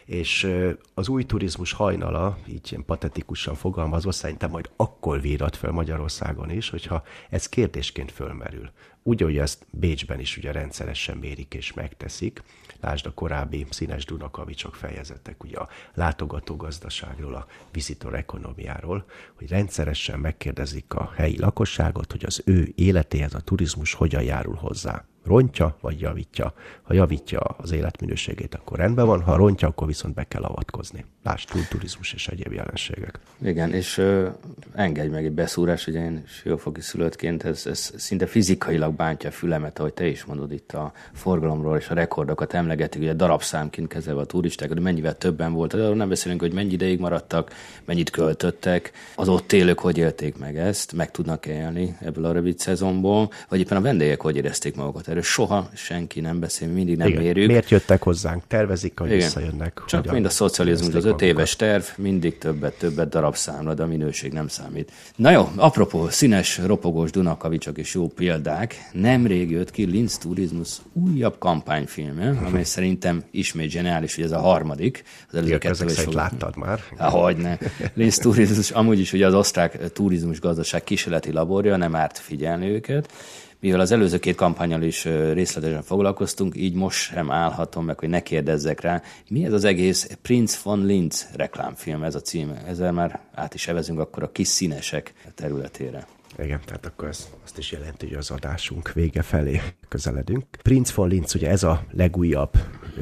És 0.05 0.51
az 0.93 1.07
új 1.07 1.24
turizmus 1.24 1.72
hajnala, 1.72 2.38
így 2.47 2.68
ilyen 2.72 2.86
patetikusan 2.86 3.55
fogalmazva, 3.55 4.11
szerintem 4.11 4.49
majd 4.49 4.70
akkor 4.76 5.22
vírat 5.22 5.55
fel 5.55 5.72
Magyarországon 5.72 6.49
is, 6.49 6.70
hogyha 6.70 7.03
ez 7.30 7.49
kérdésként 7.49 8.11
fölmerül. 8.11 8.72
Úgy, 9.04 9.22
hogy 9.22 9.38
ezt 9.38 9.66
Bécsben 9.72 10.20
is 10.20 10.38
ugye 10.38 10.51
rendszeresen 10.51 11.18
mérik 11.18 11.54
és 11.54 11.74
megteszik, 11.74 12.43
lásd 12.82 13.06
a 13.06 13.14
korábbi 13.14 13.66
színes 13.70 14.06
Dunakavicsok 14.06 14.76
fejezetek, 14.76 15.43
ugye 15.43 15.58
a 15.58 15.70
látogatógazdaságról, 15.93 17.34
a 17.36 17.47
visitor 17.72 18.16
ekonomiáról, 18.16 19.06
hogy 19.34 19.49
rendszeresen 19.49 20.20
megkérdezik 20.20 20.93
a 20.93 21.12
helyi 21.16 21.39
lakosságot, 21.39 22.12
hogy 22.12 22.26
az 22.26 22.41
ő 22.45 22.72
életéhez 22.76 23.34
a 23.34 23.39
turizmus 23.39 23.93
hogyan 23.93 24.24
járul 24.24 24.56
hozzá 24.56 25.06
rontja, 25.26 25.78
vagy 25.82 25.99
javítja. 25.99 26.54
Ha 26.82 26.93
javítja 26.93 27.39
az 27.39 27.72
életminőségét, 27.72 28.56
akkor 28.56 28.78
rendben 28.78 29.06
van, 29.06 29.22
ha 29.22 29.36
rontja, 29.36 29.68
akkor 29.68 29.88
viszont 29.88 30.14
be 30.14 30.24
kell 30.24 30.43
avatkozni. 30.43 31.06
Lásd, 31.24 31.49
túlturizmus 31.49 32.14
és 32.14 32.28
egyéb 32.28 32.54
jelenségek. 32.54 33.20
Igen, 33.41 33.74
és 33.74 33.97
ö, 33.97 34.30
engedj 34.74 35.10
meg 35.10 35.26
egy 35.26 35.32
beszúrás, 35.32 35.86
hogy 35.86 35.93
én 35.93 36.24
siófoki 36.28 36.82
szülöttként 36.82 37.43
ez, 37.43 37.66
ez 37.66 37.93
szinte 37.97 38.26
fizikailag 38.26 38.93
bántja 38.96 39.30
a 39.30 39.32
fülemet, 39.32 39.80
ahogy 39.80 39.94
te 39.94 40.08
is 40.08 40.26
mondod 40.26 40.52
itt 40.52 40.72
a 40.72 40.91
forgalomról 41.14 41.78
és 41.78 41.89
a 41.89 41.94
rekordokat 41.94 42.54
emlegetik, 42.54 43.02
ugye 43.02 43.14
darabszámként 43.14 43.88
kezelve 43.88 44.22
a 44.22 44.26
turistákat, 44.26 44.74
hogy 44.74 44.84
mennyivel 44.84 45.18
többen 45.18 45.54
volt, 45.54 45.76
de 45.76 45.84
arról 45.84 45.96
nem 45.96 46.10
beszélünk, 46.10 46.41
hogy 46.41 46.54
mennyi 46.54 46.72
ideig 46.72 47.00
maradtak, 47.00 47.52
mennyit 47.86 48.10
költöttek, 48.10 48.91
az 49.16 49.28
ott 49.28 49.52
élők 49.52 49.80
hogy 49.80 49.98
élték 49.98 50.38
meg 50.38 50.58
ezt, 50.58 50.94
meg 50.94 51.12
tudnak 51.12 51.46
élni 51.46 51.98
ebből 52.02 52.26
a 52.26 52.32
rövid 52.32 52.60
szezonból, 52.60 53.32
vagy 53.50 53.60
éppen 53.60 53.78
a 53.78 53.82
vendégek 53.82 54.22
hogy 54.22 54.36
érezték 54.36 54.76
magukat 54.76 55.08
erről 55.08 55.22
soha 55.22 55.70
senki 55.74 56.20
nem 56.20 56.39
beszél, 56.39 56.68
mindig 56.68 56.98
nem 56.98 57.08
Igen. 57.08 57.22
mérjük. 57.22 57.48
Miért 57.48 57.70
jöttek 57.70 58.04
hozzánk? 58.04 58.44
Tervezik, 58.48 59.00
hogy 59.00 59.08
Igen. 59.08 59.20
visszajönnek. 59.20 59.82
Csak 59.88 60.12
mind 60.12 60.26
a 60.26 60.30
szocializmus, 60.30 60.94
az 60.94 61.06
öt 61.06 61.22
éves 61.22 61.56
terv, 61.56 61.84
mindig 61.98 62.38
többet, 62.38 62.74
többet 62.74 63.10
darabszámla, 63.10 63.74
de 63.74 63.84
a 63.84 63.88
minőség 63.88 64.34
nem 64.34 64.48
számít. 64.48 64.91
Na 65.16 65.32
jó, 65.32 65.50
apropó, 65.56 66.10
színes, 66.10 66.58
ropogós 66.66 67.12
Dunakavicsok 67.12 67.78
és 67.78 67.94
jó 67.94 68.08
példák. 68.08 68.83
Nemrég 68.92 69.52
jött 69.52 69.72
ki 69.72 69.86
Linz 69.86 70.18
Turizmus 70.18 70.78
újabb 70.94 71.38
kampányfilme, 71.38 72.30
amely 72.46 72.64
szerintem 72.64 73.24
ismét 73.32 73.70
zseniális, 73.70 74.16
hogy 74.16 74.24
ez 74.24 74.32
a 74.32 74.40
harmadik. 74.40 75.04
Az 75.30 75.36
előző 75.36 75.58
kettő 75.58 75.86
is 75.86 76.06
láttad 76.06 76.58
már. 76.58 76.80
Ahogy 76.98 77.38
ne. 77.38 77.58
Linz 77.94 78.18
Turizmus, 78.18 78.72
amúgy 78.72 79.00
is 79.00 79.14
ugye 79.14 79.26
az 79.26 79.34
osztrák 79.34 79.92
turizmus 79.92 80.40
gazdaság 80.40 80.84
kísérleti 80.84 81.32
laborja, 81.32 81.78
nem 81.78 81.96
árt 81.96 82.18
figyelni 82.18 82.68
őket 82.68 83.12
mivel 83.64 83.80
az 83.80 83.92
előző 83.92 84.20
két 84.20 84.36
kampányal 84.36 84.82
is 84.82 85.04
részletesen 85.34 85.82
foglalkoztunk, 85.82 86.58
így 86.58 86.74
most 86.74 86.98
sem 86.98 87.32
állhatom 87.32 87.86
meg, 87.86 88.00
hogy 88.00 88.10
ne 88.10 88.20
kérdezzek 88.20 88.82
rá, 88.82 89.02
mi 89.30 89.46
ez 89.46 89.54
az 89.54 89.64
egész 89.64 90.18
Prince 90.22 90.60
von 90.64 90.86
Linz 90.86 91.28
reklámfilm, 91.36 92.04
ez 92.04 92.16
a 92.16 92.22
címe. 92.22 92.64
Ezzel 92.68 92.92
már 92.92 93.20
át 93.34 93.54
is 93.54 93.68
evezünk 93.68 94.00
akkor 94.00 94.24
a 94.24 94.32
kis 94.32 94.48
színesek 94.48 95.14
területére. 95.36 96.08
Igen, 96.38 96.60
tehát 96.66 96.86
akkor 96.86 97.08
ez 97.08 97.30
azt 97.44 97.58
is 97.58 97.72
jelenti, 97.72 98.08
hogy 98.08 98.16
az 98.18 98.32
adásunk 98.32 98.94
vége 98.94 99.22
felé 99.22 99.62
közeledünk. 99.88 100.46
Prince 100.62 100.94
von 100.96 101.08
Linz, 101.08 101.36
ugye 101.36 101.50
ez 101.50 101.64
a 101.64 101.84
legújabb 101.92 102.52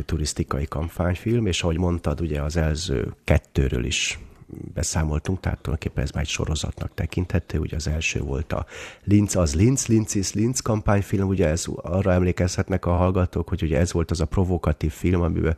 turisztikai 0.06 0.66
kampányfilm, 0.66 1.46
és 1.46 1.64
ahogy 1.64 1.78
mondtad, 1.78 2.22
ugye 2.22 2.42
az 2.42 2.58
előző 2.58 3.14
kettőről 3.24 3.86
is 3.86 4.20
beszámoltunk, 4.74 5.40
tehát 5.40 5.62
tulajdonképpen 5.62 6.04
ez 6.04 6.12
már 6.12 6.24
egy 6.24 6.30
sorozatnak 6.30 6.94
tekinthető, 6.94 7.60
ugye 7.60 7.76
az 7.76 7.88
első 7.88 8.20
volt 8.20 8.54
a 8.54 8.66
Linz 9.04 9.36
az 9.36 9.56
Linz, 9.56 9.88
Linz 9.88 10.16
is 10.16 10.34
Linz 10.34 10.60
kampányfilm, 10.60 11.28
ugye 11.28 11.48
ez 11.48 11.66
arra 11.76 12.12
emlékezhetnek 12.12 12.86
a 12.86 12.92
hallgatók, 12.92 13.50
hogy 13.50 13.64
ugye 13.64 13.78
ez 13.78 13.94
volt 13.94 14.12
az 14.12 14.22
a 14.22 14.26
provokatív 14.26 14.92
film, 14.92 15.22
amiben 15.22 15.56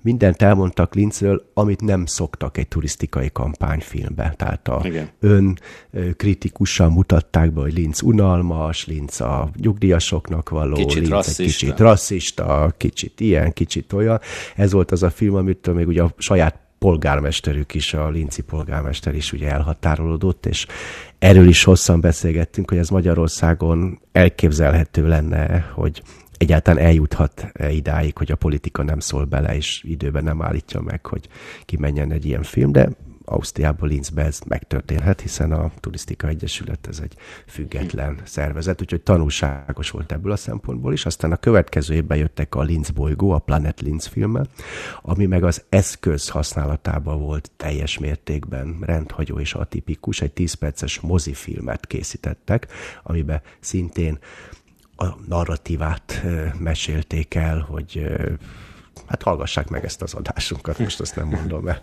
mindent 0.00 0.42
elmondtak 0.42 0.94
Linzről, 0.94 1.50
amit 1.54 1.80
nem 1.80 2.06
szoktak 2.06 2.58
egy 2.58 2.68
turisztikai 2.68 3.30
kampányfilmbe, 3.32 4.34
tehát 4.36 4.68
a 4.68 4.80
Igen. 4.84 5.08
ön 5.20 5.58
kritikusan 6.16 6.92
mutatták 6.92 7.52
be, 7.52 7.60
hogy 7.60 7.72
Linz 7.72 8.02
unalmas, 8.02 8.86
Linz 8.86 9.20
a 9.20 9.50
nyugdíjasoknak 9.56 10.48
való, 10.48 10.74
kicsit 10.74 10.94
Linz 10.94 11.08
rasszista. 11.08 11.42
egy 11.42 11.48
kicsit 11.48 11.78
rasszista, 11.78 12.74
kicsit 12.76 13.20
ilyen, 13.20 13.52
kicsit 13.52 13.92
olyan. 13.92 14.20
Ez 14.56 14.72
volt 14.72 14.90
az 14.90 15.02
a 15.02 15.10
film, 15.10 15.34
amit 15.34 15.74
még 15.74 15.86
ugye 15.86 16.02
a 16.02 16.14
saját 16.18 16.62
polgármesterük 16.84 17.74
is, 17.74 17.94
a 17.94 18.08
linci 18.08 18.42
polgármester 18.42 19.14
is 19.14 19.32
ugye 19.32 19.50
elhatárolódott, 19.50 20.46
és 20.46 20.66
erről 21.18 21.48
is 21.48 21.64
hosszan 21.64 22.00
beszélgettünk, 22.00 22.70
hogy 22.70 22.78
ez 22.78 22.88
Magyarországon 22.88 24.00
elképzelhető 24.12 25.08
lenne, 25.08 25.70
hogy 25.74 26.02
egyáltalán 26.36 26.84
eljuthat 26.84 27.52
idáig, 27.70 28.16
hogy 28.16 28.32
a 28.32 28.36
politika 28.36 28.82
nem 28.82 28.98
szól 28.98 29.24
bele, 29.24 29.56
és 29.56 29.82
időben 29.86 30.24
nem 30.24 30.42
állítja 30.42 30.80
meg, 30.80 31.06
hogy 31.06 31.28
kimenjen 31.64 32.12
egy 32.12 32.24
ilyen 32.24 32.42
film, 32.42 32.72
de 32.72 32.88
Ausztriából 33.24 33.88
Linzbe 33.88 34.22
ez 34.24 34.40
megtörténhet, 34.46 35.20
hiszen 35.20 35.52
a 35.52 35.70
Turisztika 35.80 36.28
Egyesület 36.28 36.86
ez 36.86 36.98
egy 37.02 37.14
független 37.46 38.20
szervezet, 38.24 38.80
úgyhogy 38.80 39.02
tanulságos 39.02 39.90
volt 39.90 40.12
ebből 40.12 40.32
a 40.32 40.36
szempontból 40.36 40.92
is. 40.92 41.06
Aztán 41.06 41.32
a 41.32 41.36
következő 41.36 41.94
évben 41.94 42.18
jöttek 42.18 42.54
a 42.54 42.62
Linz 42.62 42.90
bolygó, 42.90 43.30
a 43.30 43.38
Planet 43.38 43.80
Linz 43.80 44.06
filme, 44.06 44.42
ami 45.02 45.26
meg 45.26 45.44
az 45.44 45.64
eszköz 45.68 46.28
használatában 46.28 47.20
volt 47.20 47.50
teljes 47.56 47.98
mértékben 47.98 48.76
rendhagyó 48.80 49.38
és 49.38 49.54
atipikus. 49.54 50.20
Egy 50.20 50.32
10 50.32 50.52
perces 50.54 51.00
mozifilmet 51.00 51.86
készítettek, 51.86 52.66
amiben 53.02 53.42
szintén 53.60 54.18
a 54.96 55.06
narratívát 55.28 56.24
mesélték 56.58 57.34
el, 57.34 57.58
hogy 57.58 58.06
hát 59.06 59.22
hallgassák 59.22 59.68
meg 59.68 59.84
ezt 59.84 60.02
az 60.02 60.14
adásunkat, 60.14 60.78
most 60.78 61.00
azt 61.00 61.16
nem 61.16 61.28
mondom 61.28 61.68
el 61.68 61.80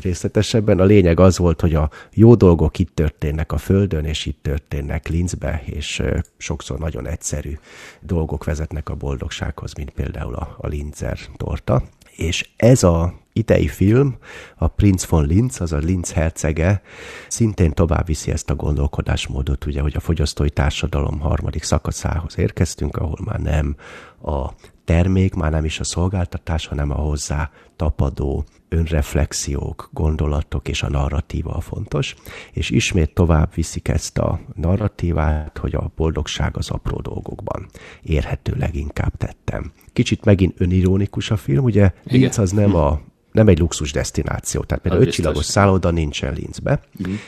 részletesebben. 0.00 0.80
A 0.80 0.84
lényeg 0.84 1.20
az 1.20 1.38
volt, 1.38 1.60
hogy 1.60 1.74
a 1.74 1.90
jó 2.10 2.34
dolgok 2.34 2.78
itt 2.78 2.94
történnek 2.94 3.52
a 3.52 3.58
Földön, 3.58 4.04
és 4.04 4.26
itt 4.26 4.42
történnek 4.42 5.08
Linzbe, 5.08 5.62
és 5.64 6.02
sokszor 6.36 6.78
nagyon 6.78 7.06
egyszerű 7.06 7.58
dolgok 8.00 8.44
vezetnek 8.44 8.88
a 8.88 8.94
boldogsághoz, 8.94 9.74
mint 9.74 9.90
például 9.90 10.34
a, 10.34 10.56
a 10.60 10.66
Linzer 10.66 11.18
torta. 11.36 11.82
És 12.16 12.48
ez 12.56 12.82
a 12.82 13.20
idei 13.32 13.68
film, 13.68 14.16
a 14.56 14.66
Prince 14.68 15.06
von 15.10 15.26
Linz, 15.26 15.60
az 15.60 15.72
a 15.72 15.76
Linz 15.76 16.12
hercege, 16.12 16.82
szintén 17.28 17.72
tovább 17.72 18.06
viszi 18.06 18.30
ezt 18.30 18.50
a 18.50 18.54
gondolkodásmódot, 18.54 19.66
ugye, 19.66 19.80
hogy 19.80 19.96
a 19.96 20.00
fogyasztói 20.00 20.50
társadalom 20.50 21.18
harmadik 21.18 21.62
szakaszához 21.62 22.38
érkeztünk, 22.38 22.96
ahol 22.96 23.18
már 23.24 23.40
nem 23.40 23.76
a 24.22 24.50
termék, 24.84 25.34
már 25.34 25.50
nem 25.50 25.64
is 25.64 25.80
a 25.80 25.84
szolgáltatás, 25.84 26.66
hanem 26.66 26.90
a 26.90 26.94
hozzá 26.94 27.50
tapadó 27.76 28.44
önreflexiók, 28.68 29.90
gondolatok 29.92 30.68
és 30.68 30.82
a 30.82 30.88
narratíva 30.88 31.50
a 31.50 31.60
fontos, 31.60 32.14
és 32.52 32.70
ismét 32.70 33.14
tovább 33.14 33.54
viszik 33.54 33.88
ezt 33.88 34.18
a 34.18 34.40
narratívát, 34.54 35.58
hogy 35.58 35.74
a 35.74 35.92
boldogság 35.96 36.56
az 36.56 36.70
apró 36.70 37.00
dolgokban 37.00 37.66
érhető 38.02 38.54
leginkább 38.58 39.16
tettem. 39.16 39.72
Kicsit 39.92 40.24
megint 40.24 40.60
önironikus 40.60 41.30
a 41.30 41.36
film, 41.36 41.64
ugye? 41.64 41.92
Linz 42.04 42.38
az 42.38 42.50
nem 42.50 42.74
a 42.74 43.00
nem 43.32 43.48
egy 43.48 43.58
luxus 43.58 43.92
destináció, 43.92 44.62
tehát 44.62 44.82
például 44.82 45.06
ötcsillagos 45.06 45.44
szálloda 45.44 45.90
nincsen 45.90 46.34
Linzbe, 46.34 46.80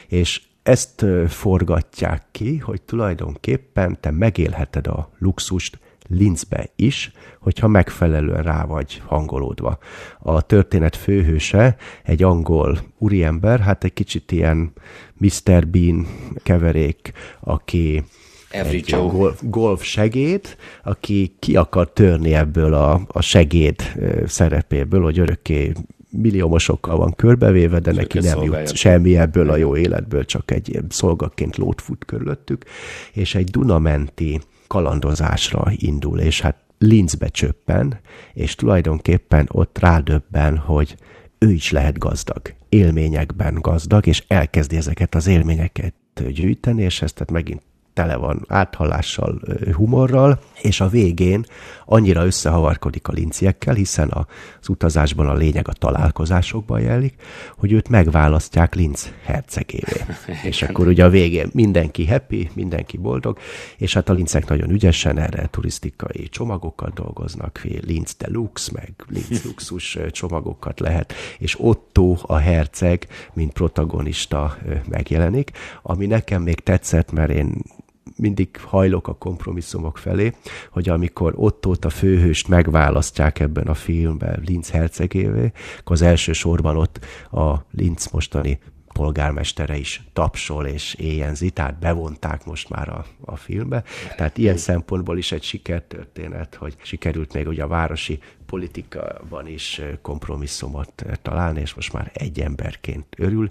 és 0.09 0.42
ezt 0.62 1.05
forgatják 1.28 2.22
ki, 2.30 2.59
hogy 2.59 2.82
tulajdonképpen 2.82 4.00
te 4.00 4.11
megélheted 4.11 4.86
a 4.86 5.11
luxust 5.18 5.78
Linzbe 6.09 6.70
is, 6.76 7.12
hogyha 7.40 7.68
megfelelően 7.68 8.42
rá 8.42 8.64
vagy 8.64 9.02
hangolódva. 9.07 9.78
A 10.18 10.42
történet 10.42 10.96
főhőse 10.96 11.76
egy 12.02 12.22
angol 12.22 12.78
úriember, 12.98 13.61
hát 13.61 13.84
egy 13.84 13.92
kicsit 13.92 14.32
ilyen 14.32 14.72
Mr. 15.14 15.66
Bean 15.66 16.07
keverék, 16.42 17.12
aki 17.40 18.05
Every 18.50 18.76
egy 18.76 18.88
Joe. 18.88 19.11
golf, 19.11 19.40
golf 19.42 19.82
segéd, 19.82 20.57
aki 20.82 21.36
ki 21.38 21.57
akar 21.57 21.92
törni 21.92 22.34
ebből 22.34 22.74
a, 22.74 23.00
a 23.07 23.20
segéd 23.20 23.82
szerepéből, 24.26 25.02
hogy 25.02 25.18
örökké 25.18 25.72
milliómosokkal 26.11 26.96
van 26.96 27.14
körbevéve, 27.14 27.78
de 27.78 27.92
neki 27.92 28.18
nem 28.18 28.42
jut 28.42 28.76
semmi 28.76 29.16
ebből 29.16 29.50
a 29.50 29.57
jó 29.57 29.76
életből, 29.76 30.24
csak 30.24 30.50
egy 30.50 30.80
szolgaként 30.88 31.57
lótfut 31.57 32.05
körülöttük, 32.05 32.64
és 33.12 33.34
egy 33.34 33.50
Dunamenti 33.50 34.40
kalandozásra 34.74 35.64
indul, 35.76 36.20
és 36.20 36.40
hát 36.40 36.56
Linzbe 36.78 37.28
csöppen, 37.28 38.00
és 38.32 38.54
tulajdonképpen 38.54 39.48
ott 39.52 39.78
rádöbben, 39.78 40.56
hogy 40.56 40.96
ő 41.38 41.52
is 41.52 41.70
lehet 41.70 41.98
gazdag, 41.98 42.40
élményekben 42.68 43.54
gazdag, 43.60 44.06
és 44.06 44.24
elkezdi 44.28 44.76
ezeket 44.76 45.14
az 45.14 45.26
élményeket 45.26 45.94
gyűjteni, 46.28 46.82
és 46.82 47.02
ezt 47.02 47.14
tehát 47.14 47.30
megint 47.30 47.62
tele 47.95 48.16
van 48.16 48.45
áthallással, 48.49 49.40
humorral, 49.72 50.38
és 50.62 50.80
a 50.80 50.88
végén 50.88 51.45
annyira 51.84 52.24
összehavarkodik 52.24 53.09
a 53.09 53.12
linciekkel, 53.12 53.74
hiszen 53.74 54.11
az 54.61 54.68
utazásban 54.68 55.28
a 55.28 55.34
lényeg 55.34 55.68
a 55.68 55.72
találkozásokban 55.72 56.80
jellik, 56.80 57.14
hogy 57.57 57.72
őt 57.72 57.88
megválasztják 57.88 58.74
Linz 58.74 59.12
hercegévé. 59.22 60.05
és 60.51 60.62
akkor 60.62 60.86
ugye 60.86 61.05
a 61.05 61.09
végén 61.09 61.51
mindenki 61.53 62.07
happy, 62.07 62.51
mindenki 62.55 62.97
boldog, 62.97 63.38
és 63.76 63.95
hát 63.95 64.09
a 64.09 64.12
lincek 64.12 64.49
nagyon 64.49 64.70
ügyesen 64.70 65.18
erre 65.18 65.47
turisztikai 65.47 66.28
csomagokat 66.28 66.92
dolgoznak, 66.92 67.61
Linz 67.80 68.14
Deluxe, 68.18 68.70
meg 68.74 68.92
Linz 69.09 69.45
luxus 69.47 69.99
csomagokat 70.11 70.80
lehet, 70.80 71.12
és 71.38 71.57
Otto 71.61 72.16
a 72.22 72.36
herceg, 72.36 73.07
mint 73.32 73.53
protagonista 73.53 74.57
megjelenik, 74.88 75.51
ami 75.82 76.07
nekem 76.07 76.42
még 76.42 76.61
tetszett, 76.61 77.12
mert 77.12 77.30
én 77.30 77.62
mindig 78.24 78.48
hajlok 78.56 79.08
a 79.08 79.14
kompromisszumok 79.14 79.98
felé, 79.98 80.32
hogy 80.70 80.88
amikor 80.88 81.32
Ottót 81.36 81.84
a 81.84 81.90
főhőst 81.90 82.48
megválasztják 82.48 83.40
ebben 83.40 83.66
a 83.66 83.74
filmben 83.74 84.42
Linz 84.46 84.70
hercegévé, 84.70 85.52
akkor 85.78 85.96
az 85.96 86.02
első 86.02 86.32
sorban 86.32 86.76
ott 86.76 87.04
a 87.30 87.54
Linz 87.70 88.08
mostani 88.12 88.58
polgármestere 88.95 89.76
is 89.76 90.03
tapsol 90.12 90.66
és 90.66 90.95
éjjenzi, 90.95 91.51
tehát 91.51 91.78
bevonták 91.78 92.45
most 92.45 92.68
már 92.68 92.88
a, 92.88 93.07
a 93.24 93.36
filmbe. 93.36 93.82
Tehát 94.16 94.38
ilyen 94.38 94.57
szempontból 94.57 95.18
is 95.18 95.32
egy 95.32 95.42
sikertörténet, 95.42 96.55
hogy 96.55 96.76
sikerült 96.82 97.32
még 97.32 97.47
ugye 97.47 97.62
a 97.62 97.66
városi 97.68 98.18
politikában 98.47 99.47
is 99.47 99.80
kompromisszumot 100.03 101.05
találni, 101.22 101.61
és 101.61 101.74
most 101.74 101.92
már 101.92 102.11
egy 102.14 102.40
emberként 102.40 103.07
örül, 103.16 103.49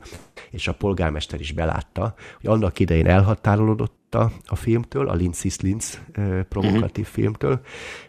és 0.50 0.68
a 0.68 0.74
polgármester 0.74 1.40
is 1.40 1.52
belátta, 1.52 2.14
hogy 2.42 2.50
annak 2.50 2.80
idején 2.80 3.08
elhatárolódott 3.08 4.16
a, 4.16 4.32
a 4.46 4.56
filmtől, 4.56 5.10
a 5.10 5.14
Linz 5.14 5.46
is 5.46 5.60
Linz 5.60 6.02
provokatív 6.50 7.06
uh-huh. 7.06 7.06
filmtől, 7.06 7.62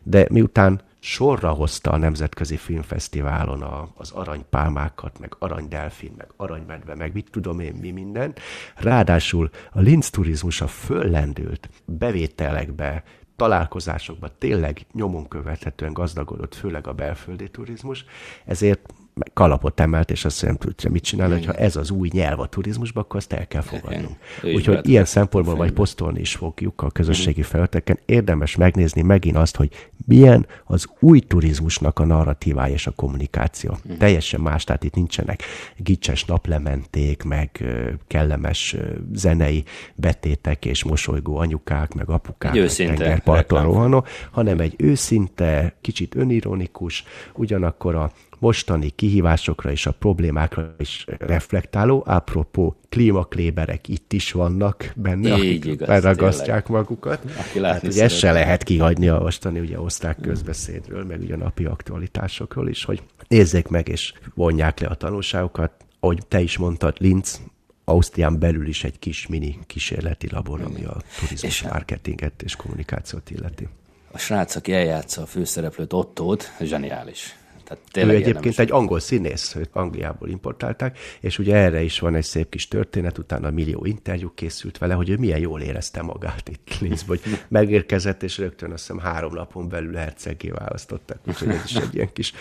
de 0.03 0.27
miután 0.31 0.81
sorra 1.05 1.51
hozta 1.51 1.91
a 1.91 1.97
Nemzetközi 1.97 2.57
Filmfesztiválon 2.57 3.63
a, 3.63 3.89
az 3.95 4.11
aranypálmákat, 4.11 5.19
meg 5.19 5.37
aranydelfin, 5.39 6.13
meg 6.17 6.29
aranymedve, 6.37 6.95
meg 6.95 7.13
mit 7.13 7.31
tudom 7.31 7.61
én, 7.61 7.75
mi 7.75 7.91
minden. 7.91 8.35
Ráadásul 8.77 9.51
a 9.73 9.81
Linz 9.81 10.11
turizmusa 10.11 10.67
föllendült 10.67 11.69
bevételekbe, 11.85 13.05
találkozásokba 13.37 14.39
tényleg 14.39 14.87
nyomon 14.93 15.29
követhetően 15.29 15.93
gazdagodott, 15.93 16.55
főleg 16.55 16.87
a 16.87 16.93
belföldi 16.93 17.51
turizmus, 17.51 18.05
ezért 18.45 18.95
kalapot 19.33 19.81
emelt, 19.81 20.11
és 20.11 20.25
azt 20.25 20.43
nem 20.43 20.57
tudja 20.57 20.91
mit 20.91 21.03
csinálni, 21.03 21.35
hogyha 21.35 21.53
ez 21.53 21.77
az 21.77 21.91
új 21.91 22.09
nyelv 22.13 22.41
a 22.41 22.47
turizmusban, 22.47 23.03
akkor 23.03 23.17
azt 23.17 23.33
el 23.33 23.47
kell 23.47 23.61
fogadnunk. 23.61 24.17
Úgyhogy 24.43 24.89
ilyen 24.89 25.05
szempontból 25.05 25.57
majd 25.57 25.73
posztolni 25.73 26.21
is 26.21 26.35
fogjuk 26.35 26.83
a 26.83 26.91
közösségi 26.91 27.41
mhm. 27.41 27.49
felületeken. 27.49 27.99
Érdemes 28.07 28.57
megnézni 28.57 29.03
megint 29.03 29.37
azt, 29.37 29.57
hogy 29.57 29.91
milyen 30.07 30.47
az 30.65 30.87
új 31.01 31.21
turizmusnak 31.21 31.99
a 31.99 32.05
narratívája 32.05 32.75
és 32.75 32.87
a 32.87 32.91
kommunikáció. 32.91 33.79
Mm. 33.93 33.97
Teljesen 33.97 34.41
más, 34.41 34.65
tehát 34.65 34.85
itt 34.85 34.95
nincsenek 34.95 35.43
gicses 35.77 36.25
naplementék, 36.25 37.23
meg 37.23 37.65
kellemes 38.07 38.77
zenei 39.13 39.65
betétek 39.95 40.65
és 40.65 40.85
mosolygó 40.85 41.37
anyukák, 41.37 41.95
meg 41.95 42.09
apukák, 42.09 42.55
egy 42.55 42.61
meg 42.61 42.97
tengerparton 42.97 43.63
rohanó, 43.63 44.05
hanem 44.31 44.61
egy 44.61 44.75
őszinte, 44.77 45.75
kicsit 45.81 46.15
önironikus, 46.15 47.05
ugyanakkor 47.35 47.95
a 47.95 48.13
mostani 48.39 48.91
kihívásokra 48.91 49.71
és 49.71 49.87
a 49.87 49.93
problémákra 49.93 50.75
is 50.79 51.05
reflektáló. 51.19 52.03
Apropó, 52.07 52.77
klímakléberek 52.89 53.89
itt 53.89 54.13
is 54.13 54.33
vannak 54.33 54.93
benne, 54.97 55.29
Így 55.29 55.33
akik 55.35 55.65
igaz, 55.65 55.89
beragasztják 55.89 56.67
tényleg. 56.67 56.83
magukat. 56.83 57.25
Aki 57.39 57.63
hát, 57.63 57.81
hogy 57.81 57.99
ezt 57.99 58.19
se 58.19 58.33
lehet 58.33 58.63
kihagyni 58.63 59.09
a 59.09 59.19
mostani 59.19 59.61
ugye 59.61 59.81
osztrák 59.81 60.21
közbeszédről, 60.21 61.05
meg 61.05 61.21
ugye 61.21 61.35
a 61.35 61.37
napi 61.37 61.65
aktualitásokról 61.65 62.69
is, 62.69 62.85
hogy 62.85 63.03
nézzék 63.29 63.69
meg 63.69 63.89
és 63.89 64.13
vonják 64.35 64.81
le 64.81 64.87
a 64.87 64.95
tanulságokat. 64.95 65.73
Ahogy 66.01 66.27
te 66.29 66.41
is 66.41 66.57
mondtad, 66.57 66.97
Linz 66.99 67.41
Ausztrián 67.85 68.39
belül 68.39 68.67
is 68.67 68.85
egy 68.85 68.99
kis 68.99 69.27
mini 69.27 69.59
kísérleti 69.67 70.29
labor, 70.31 70.61
ami 70.61 70.85
a 70.85 70.97
turizmus 71.21 71.43
és 71.43 71.63
marketinget 71.63 72.43
és 72.43 72.57
kommunikációt 72.57 73.31
illeti. 73.31 73.69
A 74.13 74.19
srác, 74.19 74.57
aki 74.57 74.73
eljátsza 74.73 75.23
a 75.23 75.27
főszereplőt, 75.27 75.93
Ottót, 75.93 76.53
zseniális. 76.61 77.37
Tehát 77.65 78.11
ő 78.11 78.15
egyébként 78.15 78.59
egy 78.59 78.73
angol 78.73 79.01
színész, 79.01 79.55
őt 79.55 79.69
Angliából 79.73 80.29
importálták, 80.29 80.99
és 81.21 81.39
ugye 81.39 81.57
erre 81.57 81.83
is 81.83 81.99
van 81.99 82.15
egy 82.15 82.25
szép 82.25 82.49
kis 82.49 82.69
történet, 82.69 83.19
utána 83.19 83.51
millió 83.51 83.85
interjú 83.85 84.33
készült 84.35 84.79
vele, 84.79 84.95
hogy 84.95 85.09
ő 85.09 85.17
milyen 85.17 85.39
jól 85.39 85.61
érezte 85.61 86.03
magát 86.03 86.49
itt 86.49 86.79
Linzbe, 86.81 87.07
hogy 87.07 87.21
megérkezett, 87.49 88.23
és 88.23 88.39
rögtön 88.39 88.73
azt 88.73 88.81
hiszem 88.81 88.99
három 88.99 89.35
napon 89.35 89.69
belül 89.69 89.95
herceggé 89.95 90.49
választották, 90.49 91.19
úgyhogy 91.27 91.49
ez 91.49 91.63
is 91.65 91.75
egy 91.75 91.95
ilyen 91.95 92.13
kis 92.13 92.33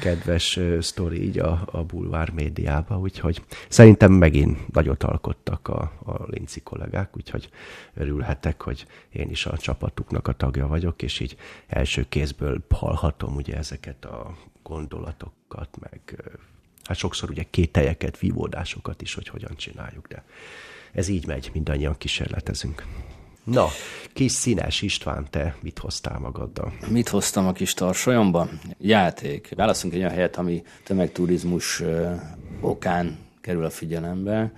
kedves 0.00 0.60
sztori 0.80 1.22
így 1.22 1.38
a, 1.38 1.62
a 1.66 1.82
bulvár 1.82 2.30
médiába, 2.30 2.98
úgyhogy 2.98 3.42
szerintem 3.68 4.12
megint 4.12 4.72
nagyot 4.72 5.02
alkottak 5.02 5.68
a, 5.68 5.92
a 6.04 6.24
linci 6.26 6.60
kollégák, 6.60 7.16
úgyhogy 7.16 7.48
örülhetek, 7.94 8.62
hogy 8.62 8.86
én 9.12 9.30
is 9.30 9.46
a 9.46 9.56
csapatuknak 9.56 10.28
a 10.28 10.32
tagja 10.32 10.66
vagyok, 10.66 11.02
és 11.02 11.20
így 11.20 11.36
első 11.66 12.06
kézből 12.08 12.64
hallhatom 12.70 13.34
ugye 13.34 13.56
ezeket 13.56 14.04
a 14.04 14.36
gondolatokat, 14.64 15.68
meg 15.80 16.00
hát 16.84 16.96
sokszor 16.96 17.30
ugye 17.30 17.44
kételyeket, 17.50 18.18
vívódásokat 18.18 19.02
is, 19.02 19.14
hogy 19.14 19.28
hogyan 19.28 19.56
csináljuk, 19.56 20.08
de 20.08 20.24
ez 20.92 21.08
így 21.08 21.26
megy, 21.26 21.50
mindannyian 21.52 21.98
kísérletezünk. 21.98 22.86
Na, 23.44 23.66
kis 24.12 24.32
színes 24.32 24.82
István, 24.82 25.26
te 25.30 25.56
mit 25.60 25.78
hoztál 25.78 26.18
magaddal? 26.18 26.72
Mit 26.88 27.08
hoztam 27.08 27.46
a 27.46 27.52
kis 27.52 27.74
tarsolyomba? 27.74 28.48
Játék. 28.78 29.52
Válaszunk 29.56 29.94
egy 29.94 29.98
olyan 29.98 30.12
helyet, 30.12 30.36
ami 30.36 30.62
tömegturizmus 30.84 31.82
okán 32.60 33.18
kerül 33.40 33.64
a 33.64 33.70
figyelembe. 33.70 34.52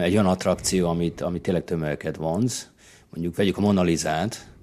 Egy 0.00 0.12
olyan 0.12 0.26
attrakció, 0.26 0.88
amit, 0.88 1.20
amit 1.20 1.42
tényleg 1.42 1.64
tömegeket 1.64 2.16
vonz. 2.16 2.70
Mondjuk 3.10 3.36
vegyük 3.36 3.56
a 3.56 3.60
Monalizát, 3.60 4.53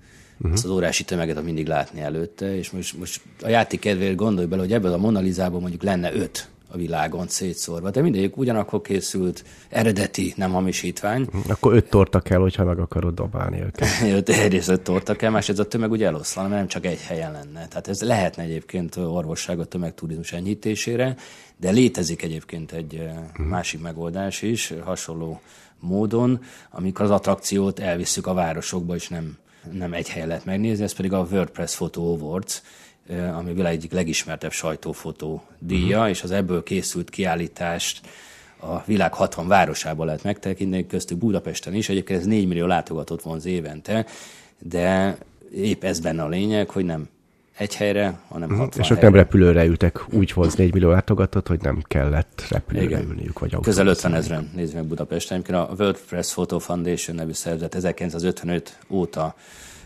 uh-huh. 0.41 0.53
azt 0.53 0.65
az 0.65 0.71
órási 0.71 1.03
tömeget 1.03 1.43
mindig 1.43 1.67
látni 1.67 2.01
előtte, 2.01 2.55
és 2.55 2.71
most, 2.71 2.97
most 2.97 3.21
a 3.41 3.47
játék 3.47 3.79
kedvéért 3.79 4.15
gondolj 4.15 4.47
bele, 4.47 4.61
hogy 4.61 4.73
ebből 4.73 4.93
a 4.93 4.97
Monalizában 4.97 5.61
mondjuk 5.61 5.83
lenne 5.83 6.13
öt 6.13 6.49
a 6.73 6.77
világon 6.77 7.27
szétszórva. 7.27 7.89
De 7.89 8.01
mindegyik 8.01 8.37
ugyanakkor 8.37 8.81
készült, 8.81 9.43
eredeti, 9.69 10.33
nem 10.35 10.51
hamisítvány. 10.51 11.27
Akkor 11.47 11.73
öt 11.73 11.89
torta 11.89 12.19
kell, 12.19 12.39
hogyha 12.39 12.63
meg 12.63 12.79
akarod 12.79 13.13
dobálni 13.13 13.61
őket. 13.61 13.87
Egyrészt 14.43 14.69
öt 14.69 14.81
torta 14.81 15.15
kell, 15.15 15.29
másrészt 15.29 15.59
a 15.59 15.65
tömeg 15.65 15.91
ugye 15.91 16.05
eloszlana, 16.05 16.47
mert 16.47 16.59
nem 16.59 16.69
csak 16.69 16.85
egy 16.85 17.01
helyen 17.01 17.31
lenne. 17.31 17.67
Tehát 17.67 17.87
ez 17.87 18.01
lehetne 18.01 18.43
egyébként 18.43 18.95
orvosság 18.95 19.59
a 19.59 19.65
tömegturizmus 19.65 20.33
enyhítésére, 20.33 21.15
de 21.57 21.71
létezik 21.71 22.23
egyébként 22.23 22.71
egy 22.71 22.93
uh-huh. 22.93 23.47
másik 23.47 23.81
megoldás 23.81 24.41
is, 24.41 24.73
hasonló 24.83 25.41
módon, 25.79 26.39
amikor 26.69 27.05
az 27.05 27.11
attrakciót 27.11 27.79
elvisszük 27.79 28.27
a 28.27 28.33
városokba, 28.33 28.95
és 28.95 29.07
nem 29.07 29.37
nem 29.71 29.93
egy 29.93 30.09
helyen 30.09 30.27
lehet 30.27 30.45
megnézni, 30.45 30.83
ez 30.83 30.93
pedig 30.93 31.13
a 31.13 31.27
WordPress 31.31 31.75
Photo 31.75 32.01
Awards, 32.01 32.61
ami 33.09 33.49
a 33.49 33.53
világ 33.53 33.73
egyik 33.73 33.91
legismertebb 33.91 34.51
sajtófotó 34.51 35.43
díja, 35.59 35.97
uh-huh. 35.97 36.09
és 36.09 36.23
az 36.23 36.31
ebből 36.31 36.63
készült 36.63 37.09
kiállítást 37.09 38.01
a 38.59 38.83
világ 38.85 39.13
60 39.13 39.47
városában 39.47 40.05
lehet 40.05 40.23
megtekinteni, 40.23 40.87
köztük 40.87 41.17
Budapesten 41.17 41.73
is. 41.73 41.89
Egyébként 41.89 42.19
ez 42.19 42.25
4 42.25 42.47
millió 42.47 42.65
látogatót 42.65 43.21
vonz 43.21 43.45
évente, 43.45 44.05
de 44.59 45.17
épp 45.53 45.83
ez 45.83 45.99
benne 45.99 46.23
a 46.23 46.27
lényeg, 46.27 46.69
hogy 46.69 46.85
nem 46.85 47.09
egy 47.57 47.75
helyre, 47.75 48.19
hanem 48.27 48.49
uh-huh. 48.49 48.65
60 48.65 48.83
És 48.83 48.91
ők 48.91 49.01
nem 49.01 49.13
repülőre 49.13 49.65
ültek, 49.65 50.13
úgy 50.13 50.31
hoz 50.31 50.55
4 50.55 50.73
millió 50.73 50.89
látogatót, 50.89 51.47
hogy 51.47 51.61
nem 51.61 51.81
kellett 51.87 52.45
repülőre 52.49 52.85
Igen. 52.85 53.03
ülniük, 53.09 53.39
vagy 53.39 53.57
Közel 53.61 53.87
50 53.87 54.13
ezeren 54.13 54.49
nézzük 54.55 54.75
meg 54.75 54.85
Budapesten. 54.85 55.41
A 55.41 55.73
World 55.77 55.99
Press 56.09 56.31
Photo 56.31 56.59
Foundation 56.59 57.15
nevű 57.15 57.31
szervezet 57.31 57.75
1955 57.75 58.77
óta 58.89 59.35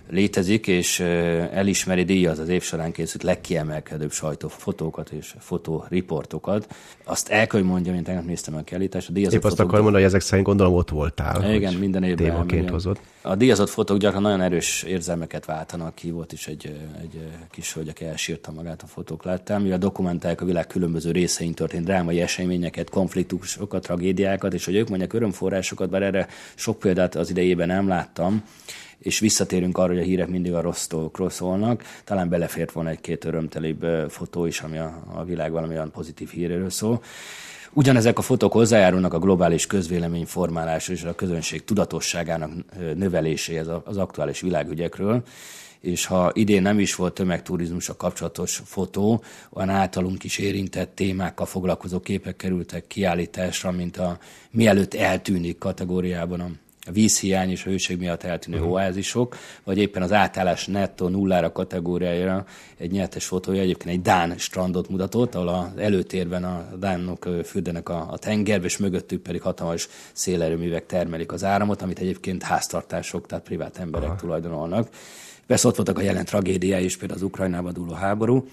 létezik, 0.09 0.67
és 0.67 0.99
elismeri 0.99 2.03
díjaz 2.03 2.39
az 2.39 2.49
év 2.49 2.63
során 2.63 2.91
készült 2.91 3.23
legkiemelkedőbb 3.23 4.11
sajtófotókat 4.11 5.09
és 5.09 5.35
fotóriportokat. 5.39 6.67
Azt 7.03 7.29
el 7.29 7.47
kell, 7.47 7.59
hogy 7.59 7.69
mondjam, 7.69 7.93
mint 7.93 8.05
tegnap 8.05 8.25
néztem 8.25 8.55
a 8.55 8.61
kiállítást. 8.61 9.09
A 9.09 9.11
díjazott 9.11 9.37
Épp 9.37 9.43
azt 9.43 9.59
akarom 9.59 9.83
mondani, 9.83 10.03
hogy 10.03 10.13
ezek 10.13 10.21
szerint 10.21 10.47
gondolom 10.47 10.73
ott 10.73 10.89
voltál. 10.89 11.53
Igen, 11.53 11.73
minden 11.73 12.03
évben. 12.03 12.25
Témaként 12.25 12.69
hozott. 12.69 12.99
A 13.21 13.35
díjazott 13.35 13.69
fotók 13.69 13.97
gyakran 13.97 14.21
nagyon 14.21 14.41
erős 14.41 14.83
érzelmeket 14.83 15.45
váltanak 15.45 15.95
ki. 15.95 16.11
Volt 16.11 16.31
is 16.31 16.47
egy, 16.47 16.79
egy 17.01 17.27
kis 17.51 17.73
hölgy, 17.73 17.87
aki 17.87 18.05
elsírta 18.05 18.51
magát 18.51 18.81
a 18.81 18.87
fotók 18.87 19.23
láttam, 19.23 19.61
mivel 19.61 19.77
dokumentálják 19.77 20.41
a 20.41 20.45
világ 20.45 20.67
különböző 20.67 21.11
részein 21.11 21.53
történt 21.53 21.85
drámai 21.85 22.21
eseményeket, 22.21 22.89
konfliktusokat, 22.89 23.83
tragédiákat, 23.83 24.53
és 24.53 24.65
hogy 24.65 24.75
ők 24.75 24.89
mondják 24.89 25.13
örömforrásokat, 25.13 25.89
bár 25.89 26.01
erre 26.01 26.27
sok 26.55 26.79
példát 26.79 27.15
az 27.15 27.29
idejében 27.29 27.67
nem 27.67 27.87
láttam, 27.87 28.43
és 29.05 29.19
visszatérünk 29.19 29.77
arra, 29.77 29.93
hogy 29.93 30.01
a 30.01 30.03
hírek 30.03 30.27
mindig 30.27 30.53
a 30.53 30.61
rossz 30.61 30.87
dolgokról 30.87 31.29
szólnak. 31.29 31.83
Talán 32.03 32.29
belefért 32.29 32.71
volna 32.71 32.89
egy-két 32.89 33.25
örömtelibb 33.25 33.85
fotó 34.09 34.45
is, 34.45 34.61
ami 34.61 34.77
a, 34.77 35.03
a 35.13 35.23
világ 35.23 35.51
valamilyen 35.51 35.91
pozitív 35.91 36.29
híréről 36.29 36.69
szól. 36.69 37.01
Ugyanezek 37.73 38.17
a 38.17 38.21
fotók 38.21 38.51
hozzájárulnak 38.51 39.13
a 39.13 39.19
globális 39.19 39.67
közvélemény 39.67 40.25
formálása 40.25 40.91
és 40.91 41.03
a 41.03 41.15
közönség 41.15 41.63
tudatosságának 41.63 42.51
növeléséhez 42.95 43.67
az 43.83 43.97
aktuális 43.97 44.41
világügyekről, 44.41 45.23
és 45.79 46.05
ha 46.05 46.31
idén 46.33 46.61
nem 46.61 46.79
is 46.79 46.95
volt 46.95 47.13
tömegturizmus 47.13 47.89
a 47.89 47.95
kapcsolatos 47.95 48.61
fotó, 48.65 49.23
olyan 49.49 49.69
általunk 49.69 50.23
is 50.23 50.37
érintett 50.37 50.95
témákkal 50.95 51.45
foglalkozó 51.45 51.99
képek 51.99 52.35
kerültek 52.35 52.87
kiállításra, 52.87 53.71
mint 53.71 53.97
a 53.97 54.17
mielőtt 54.51 54.93
eltűnik 54.93 55.57
kategóriában 55.57 56.41
a 56.85 56.91
vízhiány 56.91 57.49
és 57.49 57.65
a 57.65 57.69
hőség 57.69 57.97
miatt 57.97 58.23
eltűnő 58.23 58.57
uh-huh. 58.57 58.71
oázisok, 58.71 59.37
vagy 59.63 59.77
éppen 59.77 60.01
az 60.01 60.11
átállás 60.11 60.65
nettó 60.67 61.07
nullára 61.07 61.51
kategóriájára 61.51 62.45
egy 62.77 62.91
nyertes 62.91 63.25
fotója 63.25 63.61
egyébként 63.61 63.95
egy 63.95 64.01
Dán 64.01 64.37
strandot 64.37 64.89
mutatott, 64.89 65.35
ahol 65.35 65.47
az 65.47 65.77
előtérben 65.77 66.43
a 66.43 66.67
Dánok 66.79 67.27
fürdenek 67.43 67.89
a, 67.89 68.07
a 68.11 68.17
tengerbe, 68.17 68.65
és 68.65 68.77
mögöttük 68.77 69.21
pedig 69.21 69.41
hatalmas 69.41 69.87
szélerőművek 70.13 70.85
termelik 70.85 71.31
az 71.31 71.43
áramot, 71.43 71.81
amit 71.81 71.99
egyébként 71.99 72.43
háztartások, 72.43 73.25
tehát 73.25 73.43
privát 73.43 73.77
emberek 73.77 74.09
Aha. 74.09 74.17
tulajdonolnak. 74.17 74.89
Persze 75.47 75.67
ott 75.67 75.75
voltak 75.75 75.97
a 75.97 76.01
jelen 76.01 76.25
tragédiái 76.25 76.83
is, 76.83 76.97
például 76.97 77.19
az 77.19 77.25
Ukrajnába 77.25 77.71
dúló 77.71 77.93
háború. 77.93 78.47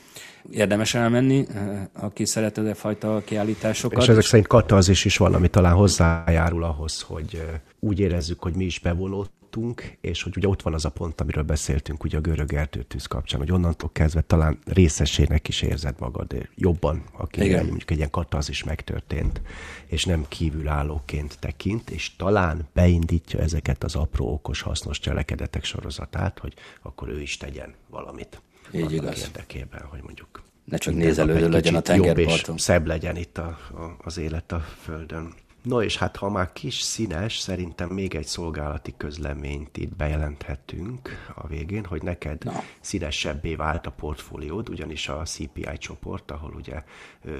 Érdemes 0.50 0.94
elmenni, 0.94 1.46
aki 1.92 2.24
szeret 2.24 2.58
a 2.58 2.74
fajta 2.74 3.22
kiállításokat. 3.24 4.02
És 4.02 4.08
ezek 4.08 4.24
szerint 4.24 4.46
katarzis 4.46 5.04
is 5.04 5.16
van, 5.16 5.34
ami 5.34 5.48
talán 5.48 5.74
hozzájárul 5.74 6.64
ahhoz, 6.64 7.00
hogy 7.00 7.42
úgy 7.80 8.00
érezzük, 8.00 8.42
hogy 8.42 8.54
mi 8.54 8.64
is 8.64 8.78
bevonultunk, 9.52 9.96
és 10.00 10.22
hogy 10.22 10.36
ugye 10.36 10.48
ott 10.48 10.62
van 10.62 10.74
az 10.74 10.84
a 10.84 10.90
pont, 10.90 11.20
amiről 11.20 11.42
beszéltünk 11.42 12.04
ugye 12.04 12.16
a 12.16 12.20
görög 12.20 12.52
erdőtűz 12.52 13.06
kapcsán, 13.06 13.40
hogy 13.40 13.52
onnantól 13.52 13.90
kezdve 13.92 14.20
talán 14.20 14.58
részesének 14.64 15.48
is 15.48 15.62
érzed 15.62 15.94
magad 15.98 16.48
jobban, 16.54 17.02
aki 17.12 17.44
Igen. 17.44 17.66
mondjuk 17.66 17.90
egy 17.90 17.96
ilyen 17.96 18.10
katarzis 18.10 18.64
megtörtént, 18.64 19.40
és 19.86 20.04
nem 20.04 20.24
kívülállóként 20.28 21.38
tekint, 21.38 21.90
és 21.90 22.16
talán 22.16 22.68
beindítja 22.72 23.40
ezeket 23.40 23.84
az 23.84 23.94
apró, 23.94 24.32
okos, 24.32 24.60
hasznos 24.60 24.98
cselekedetek 24.98 25.64
sorozatát, 25.64 26.38
hogy 26.38 26.54
akkor 26.82 27.08
ő 27.08 27.20
is 27.20 27.36
tegyen 27.36 27.74
valamit. 27.90 28.40
Így 28.74 28.92
igaz. 28.92 29.18
érdekében, 29.18 29.82
hogy 29.90 30.02
mondjuk 30.02 30.42
ne 30.64 30.76
csak 30.76 30.94
nézelődő 30.94 31.48
legyen 31.48 31.74
a 31.74 31.80
tengerparton. 31.80 32.58
szebb 32.58 32.86
legyen 32.86 33.16
itt 33.16 33.38
a, 33.38 33.58
a, 33.72 33.96
az 34.04 34.18
élet 34.18 34.52
a 34.52 34.60
Földön. 34.60 35.34
No 35.62 35.82
és 35.82 35.96
hát 35.96 36.16
ha 36.16 36.30
már 36.30 36.52
kis 36.52 36.80
színes, 36.80 37.38
szerintem 37.38 37.88
még 37.88 38.14
egy 38.14 38.26
szolgálati 38.26 38.94
közleményt 38.96 39.76
itt 39.76 39.96
bejelenthetünk 39.96 41.32
a 41.34 41.46
végén, 41.46 41.84
hogy 41.84 42.02
neked 42.02 42.44
no. 42.44 42.52
színesebbé 42.80 43.54
vált 43.54 43.86
a 43.86 43.90
portfóliód, 43.90 44.68
ugyanis 44.68 45.08
a 45.08 45.22
CPI 45.22 45.78
csoport, 45.78 46.30
ahol 46.30 46.52
ugye 46.54 46.82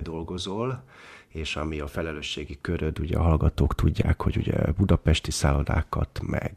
dolgozol, 0.03 0.85
és 1.29 1.57
ami 1.57 1.81
a 1.81 1.87
felelősségi 1.87 2.59
köröd, 2.61 2.99
ugye 2.99 3.17
a 3.17 3.23
hallgatók 3.23 3.75
tudják, 3.75 4.23
hogy 4.23 4.37
ugye 4.37 4.73
budapesti 4.73 5.31
szállodákat, 5.31 6.21
meg 6.23 6.57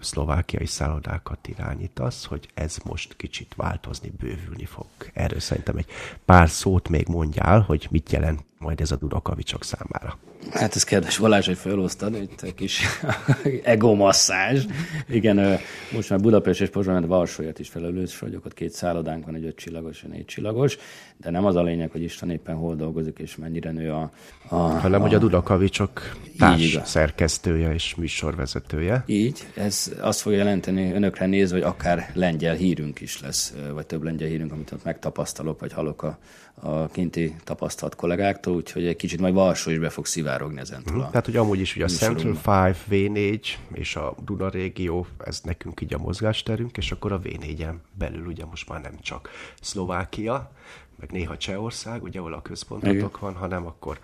szlovákiai 0.00 0.66
szállodákat 0.66 1.48
irányítasz, 1.48 2.24
hogy 2.24 2.48
ez 2.54 2.78
most 2.84 3.16
kicsit 3.16 3.54
változni, 3.56 4.12
bővülni 4.18 4.64
fog. 4.64 4.86
Erről 5.12 5.40
szerintem 5.40 5.76
egy 5.76 5.86
pár 6.24 6.48
szót 6.48 6.88
még 6.88 7.08
mondjál, 7.08 7.60
hogy 7.60 7.88
mit 7.90 8.12
jelent 8.12 8.44
majd 8.58 8.80
ez 8.80 8.90
a 8.90 8.96
Dunakavicsok 8.96 9.64
számára. 9.64 10.18
Hát 10.50 10.76
ez 10.76 10.84
kedves 10.84 11.18
Balázs, 11.18 11.46
hogy 11.46 11.56
felhoztad, 11.56 12.14
itt 12.14 12.42
egy 12.42 12.54
kis 12.54 12.82
egomasszázs. 13.62 14.64
Igen, 15.08 15.58
most 15.92 16.10
már 16.10 16.20
Budapest 16.20 16.60
és 16.60 16.68
Pozsony, 16.68 17.06
Varsóját 17.06 17.58
is 17.58 17.68
felelős 17.68 18.18
vagyok, 18.18 18.44
ott 18.44 18.54
két 18.54 18.72
szállodánk 18.72 19.24
van, 19.24 19.34
egy 19.34 19.44
öt 19.44 19.56
csillagos, 19.56 20.02
egy 20.02 20.10
négy 20.10 20.24
csillagos, 20.24 20.78
de 21.16 21.30
nem 21.30 21.44
az 21.44 21.56
a 21.56 21.62
lényeg, 21.62 21.90
hogy 21.90 22.02
Isten 22.02 22.30
éppen 22.30 22.56
hol 22.56 22.74
dolgozik, 22.74 23.18
és 23.18 23.36
mennyire 23.36 23.70
nő 23.70 23.90
a... 23.90 24.10
a 24.48 24.56
Hanem, 24.56 25.00
a, 25.00 25.04
hogy 25.04 25.14
a 25.14 25.18
Dunakavicsok 25.18 26.16
társ 26.38 26.78
szerkesztője 26.84 27.72
és 27.72 27.94
műsorvezetője. 27.94 29.04
Így, 29.06 29.46
ez 29.56 29.92
azt 30.00 30.20
fogja 30.20 30.38
jelenteni 30.38 30.92
önökre 30.92 31.26
nézve, 31.26 31.56
hogy 31.56 31.66
akár 31.66 32.10
lengyel 32.14 32.54
hírünk 32.54 33.00
is 33.00 33.20
lesz, 33.20 33.54
vagy 33.72 33.86
több 33.86 34.02
lengyel 34.02 34.28
hírünk, 34.28 34.52
amit 34.52 34.72
ott 34.72 34.84
megtapasztalok, 34.84 35.60
vagy 35.60 35.72
hallok 35.72 36.02
a, 36.02 36.18
a 36.54 36.86
kinti 36.86 37.34
tapasztalt 37.44 37.94
kollégáktól, 37.94 38.54
úgyhogy 38.54 38.86
egy 38.86 38.96
kicsit 38.96 39.20
majd 39.20 39.34
Varsó 39.34 39.70
is 39.70 39.78
be 39.78 39.90
fog 39.90 40.06
szivárogni 40.06 40.60
ezen 40.60 40.82
túl. 40.82 40.96
Uh-huh. 40.96 41.10
Tehát, 41.10 41.26
hogy 41.26 41.36
amúgy 41.36 41.60
is 41.60 41.76
ugye 41.76 41.84
a 41.84 41.88
Central 41.88 42.32
5, 42.66 42.76
V4 42.90 43.46
és 43.72 43.96
a 43.96 44.14
Duna 44.24 44.48
régió, 44.48 45.06
ez 45.24 45.40
nekünk 45.40 45.80
így 45.80 45.94
a 45.94 45.98
mozgásterünk, 45.98 46.76
és 46.76 46.92
akkor 46.92 47.12
a 47.12 47.20
V4-en 47.20 47.74
belül 47.98 48.26
ugye 48.26 48.44
most 48.44 48.68
már 48.68 48.80
nem 48.80 49.00
csak 49.00 49.30
Szlovákia, 49.60 50.52
meg 51.00 51.10
néha 51.10 51.36
Csehország, 51.36 52.02
ugye 52.02 52.18
ahol 52.18 52.32
a 52.32 52.42
központotok 52.42 53.18
van, 53.18 53.34
hanem 53.34 53.66
akkor 53.66 53.98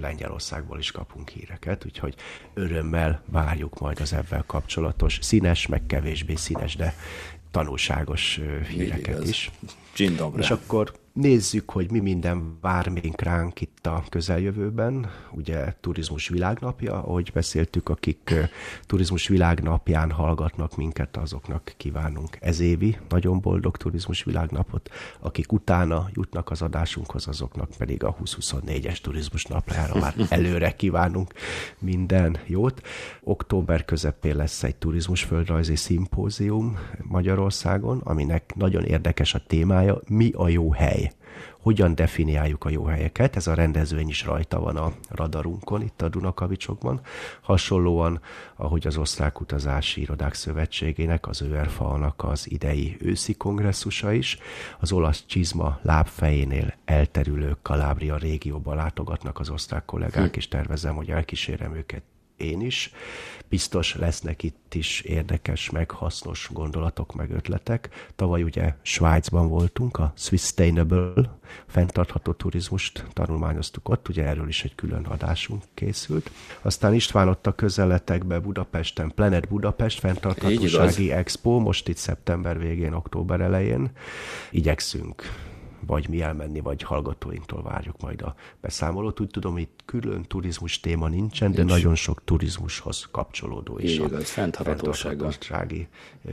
Lengyelországból 0.00 0.78
is 0.78 0.90
kapunk 0.90 1.28
híreket, 1.28 1.84
úgyhogy 1.84 2.14
örömmel 2.54 3.22
várjuk 3.26 3.78
majd 3.78 4.00
az 4.00 4.12
ebben 4.12 4.42
kapcsolatos 4.46 5.18
színes, 5.22 5.66
meg 5.66 5.86
kevésbé 5.86 6.34
színes, 6.34 6.76
de 6.76 6.94
tanulságos 7.50 8.40
híreket 8.68 9.26
is. 9.26 9.50
És 10.36 10.50
akkor 10.50 10.92
Nézzük, 11.12 11.70
hogy 11.70 11.90
mi 11.90 11.98
minden 11.98 12.58
vár 12.60 12.88
még 12.88 13.14
ránk 13.16 13.60
itt 13.60 13.86
a 13.86 14.04
közeljövőben. 14.08 15.10
Ugye 15.32 15.74
Turizmus 15.80 16.28
Világnapja, 16.28 17.02
ahogy 17.02 17.30
beszéltük, 17.34 17.88
akik 17.88 18.34
Turizmus 18.86 19.28
Világnapján 19.28 20.10
hallgatnak 20.10 20.76
minket, 20.76 21.16
azoknak 21.16 21.72
kívánunk 21.76 22.36
ez 22.40 22.60
évi 22.60 22.98
nagyon 23.08 23.40
boldog 23.40 23.76
Turizmus 23.76 24.24
Világnapot. 24.24 24.90
Akik 25.20 25.52
utána 25.52 26.08
jutnak 26.12 26.50
az 26.50 26.62
adásunkhoz, 26.62 27.26
azoknak 27.26 27.68
pedig 27.78 28.04
a 28.04 28.14
2024-es 28.14 28.98
Turizmus 29.00 29.44
napjára 29.44 30.00
már 30.00 30.14
előre 30.28 30.70
kívánunk 30.70 31.32
minden 31.78 32.38
jót. 32.46 32.82
Október 33.22 33.84
közepén 33.84 34.36
lesz 34.36 34.62
egy 34.62 34.76
turizmus 34.76 35.22
földrajzi 35.22 35.76
szimpózium 35.76 36.78
Magyarországon, 37.02 37.98
aminek 37.98 38.52
nagyon 38.54 38.84
érdekes 38.84 39.34
a 39.34 39.42
témája, 39.46 40.00
mi 40.08 40.30
a 40.32 40.48
jó 40.48 40.72
hely 40.72 41.09
hogyan 41.60 41.94
definiáljuk 41.94 42.64
a 42.64 42.70
jó 42.70 42.84
helyeket. 42.84 43.36
Ez 43.36 43.46
a 43.46 43.54
rendezvény 43.54 44.08
is 44.08 44.24
rajta 44.24 44.60
van 44.60 44.76
a 44.76 44.92
radarunkon, 45.08 45.82
itt 45.82 46.02
a 46.02 46.08
Dunakavicsokban. 46.08 47.00
Hasonlóan, 47.40 48.20
ahogy 48.56 48.86
az 48.86 48.96
Osztrák 48.96 49.40
Utazási 49.40 50.00
Irodák 50.00 50.34
Szövetségének, 50.34 51.28
az 51.28 51.42
ÖRFA-nak 51.42 52.24
az 52.24 52.50
idei 52.50 52.96
őszi 53.00 53.34
kongresszusa 53.34 54.12
is, 54.12 54.38
az 54.80 54.92
olasz 54.92 55.24
csizma 55.26 55.78
lábfejénél 55.82 56.74
elterülő 56.84 57.56
Kalábria 57.62 58.16
régióba 58.16 58.74
látogatnak 58.74 59.38
az 59.40 59.50
osztrák 59.50 59.84
kollégák, 59.84 60.32
hm. 60.32 60.36
és 60.38 60.48
tervezem, 60.48 60.94
hogy 60.94 61.10
elkísérem 61.10 61.74
őket 61.74 62.02
én 62.40 62.60
is. 62.60 62.92
Biztos 63.48 63.96
lesznek 63.96 64.42
itt 64.42 64.74
is 64.74 65.00
érdekes, 65.00 65.70
meg 65.70 65.90
hasznos 65.90 66.48
gondolatok, 66.52 67.14
meg 67.14 67.30
ötletek. 67.30 68.10
Tavaly 68.16 68.42
ugye 68.42 68.74
Svájcban 68.82 69.48
voltunk, 69.48 69.98
a 69.98 70.12
Sustainable, 70.16 71.38
fenntartható 71.66 72.32
turizmust 72.32 73.04
tanulmányoztuk 73.12 73.88
ott, 73.88 74.08
ugye 74.08 74.24
erről 74.24 74.48
is 74.48 74.64
egy 74.64 74.74
külön 74.74 75.04
adásunk 75.04 75.62
készült. 75.74 76.30
Aztán 76.62 76.94
István 76.94 77.28
ott 77.28 77.46
a 77.46 77.54
közeletekbe 77.54 78.38
Budapesten, 78.38 79.12
Planet 79.14 79.48
Budapest 79.48 79.98
fenntarthatósági 79.98 81.12
expo, 81.12 81.58
most 81.58 81.88
itt 81.88 81.96
szeptember 81.96 82.58
végén, 82.58 82.92
október 82.92 83.40
elején. 83.40 83.90
Igyekszünk 84.50 85.22
vagy 85.86 86.08
mi 86.08 86.22
elmenni, 86.22 86.60
vagy 86.60 86.82
hallgatóinktól 86.82 87.62
várjuk 87.62 88.00
majd 88.00 88.22
a 88.22 88.34
beszámolót. 88.60 89.20
Úgy 89.20 89.30
tudom, 89.30 89.58
itt 89.58 89.80
külön 89.84 90.22
turizmus 90.22 90.80
téma 90.80 91.08
nincsen, 91.08 91.52
de 91.52 91.62
nagyon 91.62 91.94
sok 91.94 92.24
turizmushoz 92.24 93.08
kapcsolódó 93.10 93.78
is 93.78 93.94
Igen, 93.94 94.14
a 94.14 94.20
fenntarthatósági 94.20 95.88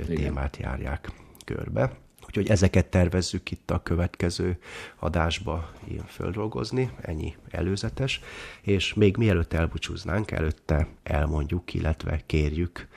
témát 0.08 0.58
járják 0.58 1.12
körbe. 1.46 1.92
Úgyhogy 2.28 2.50
ezeket 2.50 2.86
tervezzük 2.86 3.52
itt 3.52 3.72
a 3.72 3.84
következő 3.84 4.58
adásba 4.96 5.72
ilyen 5.88 6.06
földolgozni, 6.06 6.92
ennyi 7.02 7.36
előzetes, 7.50 8.22
és 8.62 8.94
még 8.94 9.18
mielőtt 9.18 9.54
elbúcsúznánk, 9.54 10.32
előtte 10.32 10.88
elmondjuk, 11.04 11.74
illetve 11.74 12.22
kérjük 12.26 12.88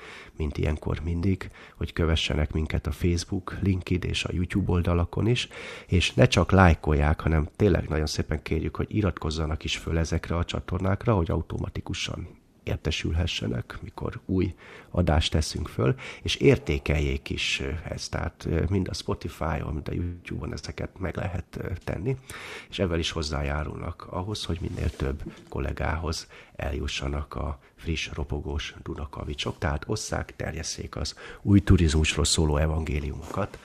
mint 0.41 0.59
ilyenkor 0.59 1.01
mindig, 1.05 1.51
hogy 1.77 1.93
kövessenek 1.93 2.53
minket 2.53 2.87
a 2.87 2.93
Facebook, 2.93 3.57
LinkedIn 3.63 4.11
és 4.11 4.25
a 4.25 4.33
YouTube 4.33 4.73
oldalakon 4.73 5.27
is, 5.27 5.49
és 5.87 6.15
ne 6.15 6.27
csak 6.27 6.51
lájkolják, 6.51 7.21
hanem 7.21 7.49
tényleg 7.57 7.89
nagyon 7.89 8.07
szépen 8.07 8.43
kérjük, 8.43 8.77
hogy 8.77 8.97
iratkozzanak 8.97 9.65
is 9.65 9.77
föl 9.77 9.99
ezekre 9.99 10.37
a 10.37 10.45
csatornákra, 10.45 11.15
hogy 11.15 11.31
automatikusan 11.31 12.40
értesülhessenek, 12.71 13.79
mikor 13.83 14.21
új 14.27 14.55
adást 14.91 15.33
teszünk 15.33 15.69
föl, 15.69 15.95
és 16.23 16.35
értékeljék 16.35 17.31
is 17.31 17.63
ezt, 17.89 18.11
tehát 18.11 18.49
mind 18.69 18.89
a 18.89 18.95
Spotify-on, 18.95 19.73
mind 19.73 19.89
a 19.89 19.93
YouTube-on 19.93 20.53
ezeket 20.53 20.99
meg 20.99 21.17
lehet 21.17 21.59
tenni, 21.85 22.17
és 22.69 22.79
ezzel 22.79 22.99
is 22.99 23.11
hozzájárulnak 23.11 24.07
ahhoz, 24.11 24.45
hogy 24.45 24.59
minél 24.61 24.91
több 24.91 25.23
kollégához 25.49 26.29
eljussanak 26.57 27.35
a 27.35 27.59
friss, 27.77 28.11
ropogós 28.13 28.75
Dunakavicsok, 28.83 29.59
tehát 29.59 29.85
osszák, 29.87 30.37
terjesszék 30.37 30.97
az 30.97 31.15
új 31.43 31.61
turizmusról 31.61 32.25
szóló 32.25 32.57
evangéliumokat 32.57 33.59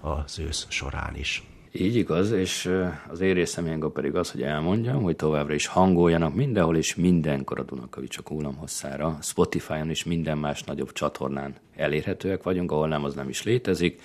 az 0.00 0.38
ősz 0.38 0.66
során 0.68 1.16
is. 1.16 1.42
Így 1.74 1.96
igaz, 1.96 2.30
és 2.30 2.70
az 3.08 3.20
én 3.20 3.34
részem 3.34 3.90
pedig 3.92 4.14
az, 4.14 4.30
hogy 4.30 4.42
elmondjam, 4.42 5.02
hogy 5.02 5.16
továbbra 5.16 5.54
is 5.54 5.66
hangoljanak 5.66 6.34
mindenhol 6.34 6.76
és 6.76 6.94
mindenkor 6.94 7.58
a 7.58 7.62
Dunakavicsok 7.62 8.28
hullamhosszára. 8.28 9.18
Spotify-on 9.22 9.88
és 9.88 10.04
minden 10.04 10.38
más 10.38 10.62
nagyobb 10.62 10.92
csatornán 10.92 11.54
elérhetőek 11.76 12.42
vagyunk, 12.42 12.72
ahol 12.72 12.88
nem, 12.88 13.04
az 13.04 13.14
nem 13.14 13.28
is 13.28 13.42
létezik. 13.42 14.00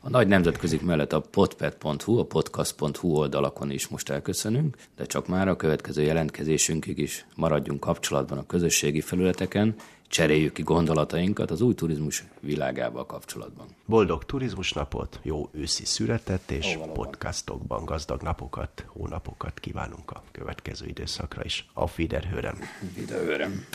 A 0.00 0.10
nagy 0.10 0.26
nemzetközi 0.26 0.78
mellett 0.82 1.12
a 1.12 1.20
podpet.hu, 1.20 2.18
a 2.18 2.24
podcast.hu 2.24 3.08
oldalakon 3.08 3.70
is 3.70 3.88
most 3.88 4.10
elköszönünk, 4.10 4.76
de 4.96 5.06
csak 5.06 5.28
már 5.28 5.48
a 5.48 5.56
következő 5.56 6.02
jelentkezésünkig 6.02 6.98
is 6.98 7.26
maradjunk 7.34 7.80
kapcsolatban 7.80 8.38
a 8.38 8.46
közösségi 8.46 9.00
felületeken, 9.00 9.74
cseréljük 10.12 10.52
ki 10.52 10.62
gondolatainkat 10.62 11.50
az 11.50 11.60
új 11.60 11.74
turizmus 11.74 12.24
világával 12.40 13.06
kapcsolatban. 13.06 13.66
Boldog 13.86 14.24
turizmusnapot, 14.24 15.20
jó 15.22 15.48
őszi 15.52 15.84
születet 15.84 16.50
és 16.50 16.76
oh, 16.80 16.92
podcastokban 16.92 17.84
gazdag 17.84 18.22
napokat, 18.22 18.84
hónapokat 18.86 19.60
kívánunk 19.60 20.10
a 20.10 20.22
következő 20.32 20.86
időszakra 20.86 21.44
is. 21.44 21.68
A 21.72 21.86
Fiderhőrem. 21.86 22.58
Fiderhőrem. 22.94 23.66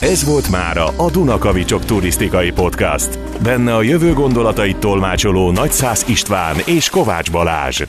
Ez 0.00 0.24
volt 0.24 0.50
mára 0.50 0.84
a 0.84 1.10
Dunakavicsok 1.10 1.84
turisztikai 1.84 2.52
podcast. 2.52 3.42
Benne 3.42 3.74
a 3.74 3.82
jövő 3.82 4.12
gondolatait 4.12 4.76
tolmácsoló 4.76 5.50
Nagyszász 5.50 6.08
István 6.08 6.56
és 6.66 6.90
Kovács 6.90 7.30
Balázs. 7.30 7.82